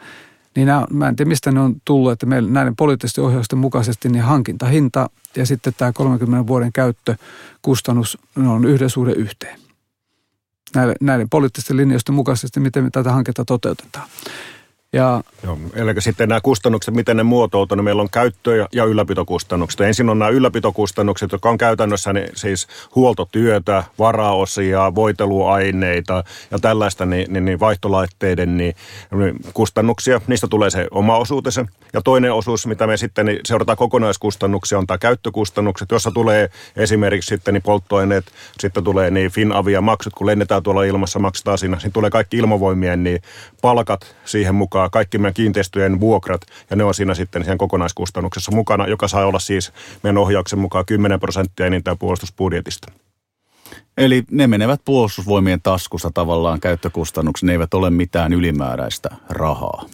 niin 0.57 0.67
nämä, 0.67 0.87
mä 0.91 1.09
en 1.09 1.17
tiedä 1.17 1.29
mistä 1.29 1.53
ne 1.53 1.61
on 1.61 1.77
tullut, 1.85 2.13
että 2.13 2.27
meillä 2.27 2.51
näiden 2.51 2.77
poliittisten 2.77 3.25
ohjausten 3.25 3.59
mukaisesti 3.59 4.09
niin 4.09 4.25
hankintahinta 4.25 5.11
ja 5.37 5.47
sitten 5.47 5.75
tämä 5.77 5.93
30 5.93 6.47
vuoden 6.47 6.73
käyttökustannus 6.73 8.19
ne 8.37 8.49
on 8.49 8.65
yhden 8.65 8.91
suhde 8.91 9.13
yhteen. 9.13 9.61
Näiden, 10.75 10.97
näiden 11.01 11.29
poliittisten 11.29 11.77
linjoisten 11.77 12.15
mukaisesti, 12.15 12.61
miten 12.61 12.85
me 12.85 12.91
tätä 12.91 13.13
hanketta 13.13 13.45
toteutetaan. 13.45 14.09
Ja, 14.93 15.22
Joo, 15.43 15.59
eli 15.74 16.01
sitten 16.01 16.28
nämä 16.28 16.41
kustannukset, 16.41 16.95
miten 16.95 17.16
ne 17.16 17.22
muotoutuu, 17.22 17.76
niin 17.76 17.84
meillä 17.84 18.03
on 18.03 18.11
käyttö- 18.11 18.68
ja 18.72 18.84
ylläpitokustannukset. 18.84 19.80
Ensin 19.80 20.09
on 20.09 20.18
nämä 20.18 20.28
ylläpitokustannukset, 20.28 21.32
jotka 21.32 21.51
on 21.51 21.59
käytännössä 21.59 22.12
niin 22.12 22.28
siis 22.34 22.66
huoltotyötä, 22.95 23.84
varaosia, 23.99 24.95
voiteluaineita 24.95 26.24
ja 26.51 26.59
tällaista 26.59 27.07
niin, 27.07 27.32
niin, 27.32 27.45
niin 27.45 27.61
vaihtolaitteiden 27.61 28.57
niin, 28.57 28.74
niin 29.14 29.41
kustannuksia. 29.55 30.20
Niistä 30.26 30.47
tulee 30.49 30.70
se 30.70 30.89
oma 30.91 31.16
osuutensa. 31.16 31.66
Ja 31.93 32.03
toinen 32.03 32.32
osuus, 32.32 32.66
mitä 32.66 32.86
me 32.86 32.97
sitten 32.97 33.26
niin 33.26 33.41
seurataan 33.45 33.78
kokonaiskustannuksia, 33.78 34.78
on 34.78 34.86
tämä 34.86 34.99
käyttökustannukset, 34.99 35.91
jossa 35.91 36.11
tulee 36.11 36.51
esimerkiksi 36.76 37.28
sitten 37.28 37.55
niin 37.55 37.62
polttoaineet, 37.62 38.24
sitten 38.61 38.84
tulee 38.84 39.11
niin 39.11 39.30
Finavia 39.30 39.80
maksut, 39.80 40.14
kun 40.14 40.26
lennetään 40.26 40.62
tuolla 40.62 40.84
ilmassa, 40.84 41.18
maksetaan 41.18 41.59
siinä. 41.59 41.76
Sitten 41.76 41.93
tulee 41.93 42.11
kaikki 42.11 42.36
ilmavoimien 42.36 43.05
niin 43.05 43.22
palkat 43.62 44.16
siihen 44.24 44.55
mukaan 44.55 44.78
mukaan 44.79 44.91
kaikki 44.91 45.18
meidän 45.18 45.35
kiinteistöjen 45.35 46.01
vuokrat, 46.01 46.41
ja 46.70 46.76
ne 46.76 46.85
on 46.85 46.95
siinä 46.95 47.14
sitten 47.14 47.43
siihen 47.43 47.59
kokonaiskustannuksessa 47.59 48.53
mukana, 48.53 48.87
joka 48.87 49.09
saa 49.09 49.26
olla 49.26 49.39
siis 49.39 49.72
meidän 50.03 50.18
ohjauksen 50.18 50.59
mukaan 50.59 50.87
10 50.87 51.20
prosenttia 51.20 51.66
enintään 51.66 51.99
puolustusbudjetista. 51.99 52.93
Eli 53.97 54.24
ne 54.31 54.47
menevät 54.47 54.81
puolustusvoimien 54.85 55.61
taskusta 55.62 56.11
tavallaan 56.14 56.61
käyttökustannukset, 56.61 57.47
ne 57.47 57.53
eivät 57.53 57.74
ole 57.74 57.91
mitään 57.91 58.33
ylimääräistä 58.33 59.09
rahaa. 59.31 59.85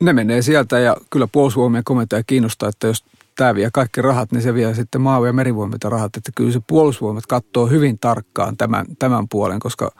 Ne 0.00 0.12
menee 0.12 0.42
sieltä 0.42 0.78
ja 0.78 0.96
kyllä 1.10 1.26
puolustusvoimien 1.32 1.84
komentaja 1.84 2.22
kiinnostaa, 2.22 2.68
että 2.68 2.86
jos 2.86 3.04
tämä 3.36 3.54
vie 3.54 3.70
kaikki 3.72 4.02
rahat, 4.02 4.32
niin 4.32 4.42
se 4.42 4.54
vie 4.54 4.74
sitten 4.74 5.00
maa- 5.00 5.26
ja 5.26 5.32
merivoimilta 5.32 5.88
rahat. 5.88 6.16
Että 6.16 6.32
kyllä 6.34 6.52
se 6.52 6.60
puolustusvoimat 6.66 7.26
katsoo 7.26 7.66
hyvin 7.66 7.98
tarkkaan 7.98 8.56
tämän, 8.56 8.86
tämän 8.98 9.28
puolen, 9.28 9.60
koska 9.60 9.92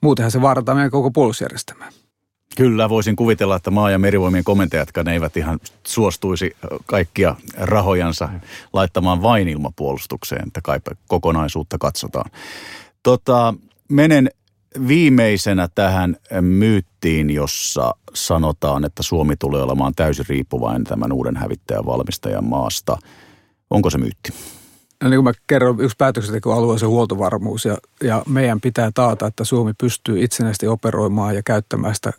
muutenhan 0.00 0.30
se 0.30 0.42
vaarataan 0.42 0.76
meidän 0.76 0.90
koko 0.90 1.10
puolustusjärjestelmää. 1.10 1.90
Kyllä, 2.56 2.88
voisin 2.88 3.16
kuvitella, 3.16 3.56
että 3.56 3.70
maa- 3.70 3.90
ja 3.90 3.98
merivoimien 3.98 4.44
komentajatkaan 4.44 5.08
eivät 5.08 5.36
ihan 5.36 5.60
suostuisi 5.86 6.56
kaikkia 6.86 7.36
rahojansa 7.56 8.28
laittamaan 8.72 9.22
vain 9.22 9.48
ilmapuolustukseen, 9.48 10.46
että 10.46 10.60
kai 10.62 10.80
kokonaisuutta 11.08 11.78
katsotaan. 11.78 12.30
Tota, 13.02 13.54
menen 13.88 14.30
viimeisenä 14.88 15.68
tähän 15.74 16.16
myyttiin, 16.40 17.30
jossa 17.30 17.94
sanotaan, 18.14 18.84
että 18.84 19.02
Suomi 19.02 19.36
tulee 19.36 19.62
olemaan 19.62 19.94
täysin 19.96 20.24
riippuvainen 20.28 20.84
tämän 20.84 21.12
uuden 21.12 21.36
hävittäjän 21.36 21.86
valmistajan 21.86 22.44
maasta. 22.44 22.98
Onko 23.70 23.90
se 23.90 23.98
myytti? 23.98 24.32
No 25.02 25.10
niin 25.10 25.16
kuin 25.16 25.24
mä 25.24 25.32
kerron, 25.46 25.80
yksi 25.80 25.96
päätöksentekoalue 25.98 26.72
on 26.72 26.78
se 26.78 26.86
huoltovarmuus 26.86 27.64
ja, 27.64 27.78
ja 28.02 28.22
meidän 28.28 28.60
pitää 28.60 28.90
taata, 28.94 29.26
että 29.26 29.44
Suomi 29.44 29.72
pystyy 29.78 30.24
itsenäisesti 30.24 30.66
operoimaan 30.66 31.34
ja 31.34 31.42
käyttämään 31.42 31.94
sitä 31.94 32.12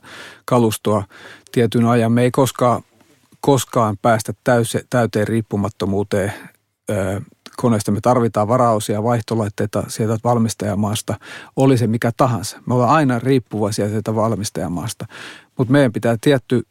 kalustoa 0.45 1.03
tietyn 1.51 1.86
ajan. 1.86 2.11
Me 2.11 2.23
ei 2.23 2.32
koskaan, 2.32 2.82
koskaan 3.41 3.97
päästä 4.01 4.34
täyse, 4.43 4.84
täyteen 4.89 5.27
riippumattomuuteen 5.27 6.34
ö, 6.89 7.21
koneesta. 7.57 7.91
Me 7.91 8.01
tarvitaan 8.01 8.47
varaosia, 8.47 9.03
vaihtolaitteita 9.03 9.84
sieltä 9.88 10.17
valmistajamaasta, 10.23 11.15
oli 11.55 11.77
se 11.77 11.88
mikä 11.88 12.11
tahansa. 12.17 12.59
Me 12.65 12.73
ollaan 12.73 12.89
aina 12.89 13.19
riippuvaisia 13.19 13.89
sieltä 13.89 14.15
valmistajamaasta, 14.15 15.05
mutta 15.57 15.71
meidän 15.71 15.93
pitää 15.93 16.17
tietty 16.21 16.67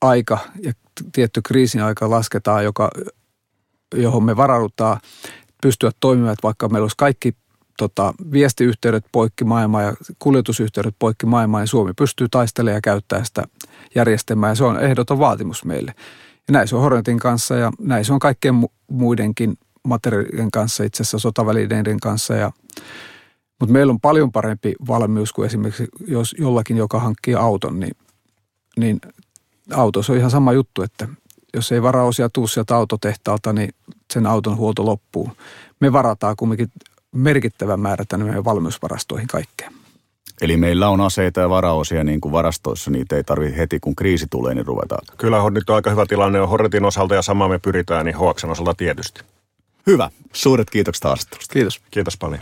aika 0.00 0.38
ja 0.62 0.72
tietty 1.12 1.40
kriisin 1.42 1.82
aika 1.82 2.10
lasketaan, 2.10 2.64
joka 2.64 2.90
johon 3.96 4.24
me 4.24 4.36
varaudutaan 4.36 5.00
pystyä 5.62 5.90
toimimaan, 6.00 6.32
että 6.32 6.42
vaikka 6.42 6.68
meillä 6.68 6.84
olisi 6.84 6.96
kaikki 6.96 7.34
tota, 7.78 8.14
viestiyhteydet 8.32 9.04
poikki 9.12 9.44
maailmaa 9.44 9.82
ja 9.82 9.94
kuljetusyhteydet 10.18 10.94
poikki 10.98 11.26
maailmaa, 11.26 11.60
niin 11.60 11.68
Suomi 11.68 11.92
pystyy 11.92 12.28
taistelemaan 12.30 12.76
ja 12.76 12.80
käyttää 12.80 13.24
sitä 13.24 13.44
järjestelmää 13.94 14.50
ja 14.50 14.54
se 14.54 14.64
on 14.64 14.80
ehdoton 14.80 15.18
vaatimus 15.18 15.64
meille. 15.64 15.94
Ja 16.48 16.52
näin 16.52 16.68
se 16.68 16.76
on 16.76 16.82
Hornetin 16.82 17.18
kanssa 17.18 17.54
ja 17.54 17.72
näin 17.80 18.04
se 18.04 18.12
on 18.12 18.18
kaikkien 18.18 18.54
muidenkin 18.90 19.58
materiaalien 19.88 20.50
kanssa, 20.50 20.84
itse 20.84 21.02
asiassa 21.02 21.18
sotavälineiden 21.18 22.00
kanssa. 22.00 22.34
Ja, 22.34 22.52
mutta 23.60 23.72
meillä 23.72 23.90
on 23.90 24.00
paljon 24.00 24.32
parempi 24.32 24.74
valmius 24.88 25.32
kuin 25.32 25.46
esimerkiksi 25.46 25.88
jos 26.06 26.34
jollakin, 26.38 26.76
joka 26.76 27.00
hankkii 27.00 27.34
auton, 27.34 27.80
niin, 27.80 27.96
niin 28.76 29.00
autossa 29.72 30.12
on 30.12 30.18
ihan 30.18 30.30
sama 30.30 30.52
juttu, 30.52 30.82
että 30.82 31.08
jos 31.54 31.72
ei 31.72 31.82
varaosia 31.82 32.28
tuu 32.28 32.46
sieltä 32.46 32.76
autotehtaalta, 32.76 33.52
niin 33.52 33.74
sen 34.12 34.26
auton 34.26 34.56
huolto 34.56 34.84
loppuu. 34.86 35.30
Me 35.80 35.92
varataan 35.92 36.36
kumminkin 36.36 36.68
merkittävä 37.12 37.76
määrä 37.76 38.04
tänne 38.08 38.26
meidän 38.26 38.44
valmiusvarastoihin 38.44 39.28
kaikkea. 39.28 39.70
Eli 40.40 40.56
meillä 40.56 40.88
on 40.88 41.00
aseita 41.00 41.40
ja 41.40 41.50
varaosia 41.50 42.04
niin 42.04 42.20
kuin 42.20 42.32
varastoissa, 42.32 42.90
niitä 42.90 43.16
ei 43.16 43.24
tarvitse 43.24 43.56
heti 43.56 43.80
kun 43.80 43.96
kriisi 43.96 44.26
tulee, 44.30 44.54
niin 44.54 44.66
ruvetaan. 44.66 45.06
Kyllä 45.18 45.50
nyt 45.50 45.70
on 45.70 45.76
aika 45.76 45.90
hyvä 45.90 46.06
tilanne 46.06 46.40
on 46.40 46.48
Hornetin 46.48 46.84
osalta 46.84 47.14
ja 47.14 47.22
sama 47.22 47.48
me 47.48 47.58
pyritään, 47.58 48.06
niin 48.06 48.16
Hoaksen 48.16 48.50
osalta 48.50 48.74
tietysti. 48.74 49.20
Hyvä. 49.86 50.10
Suuret 50.32 50.70
kiitokset 50.70 51.04
haastattelusta. 51.04 51.52
Kiitos. 51.52 51.80
Kiitos 51.90 52.16
paljon. 52.16 52.40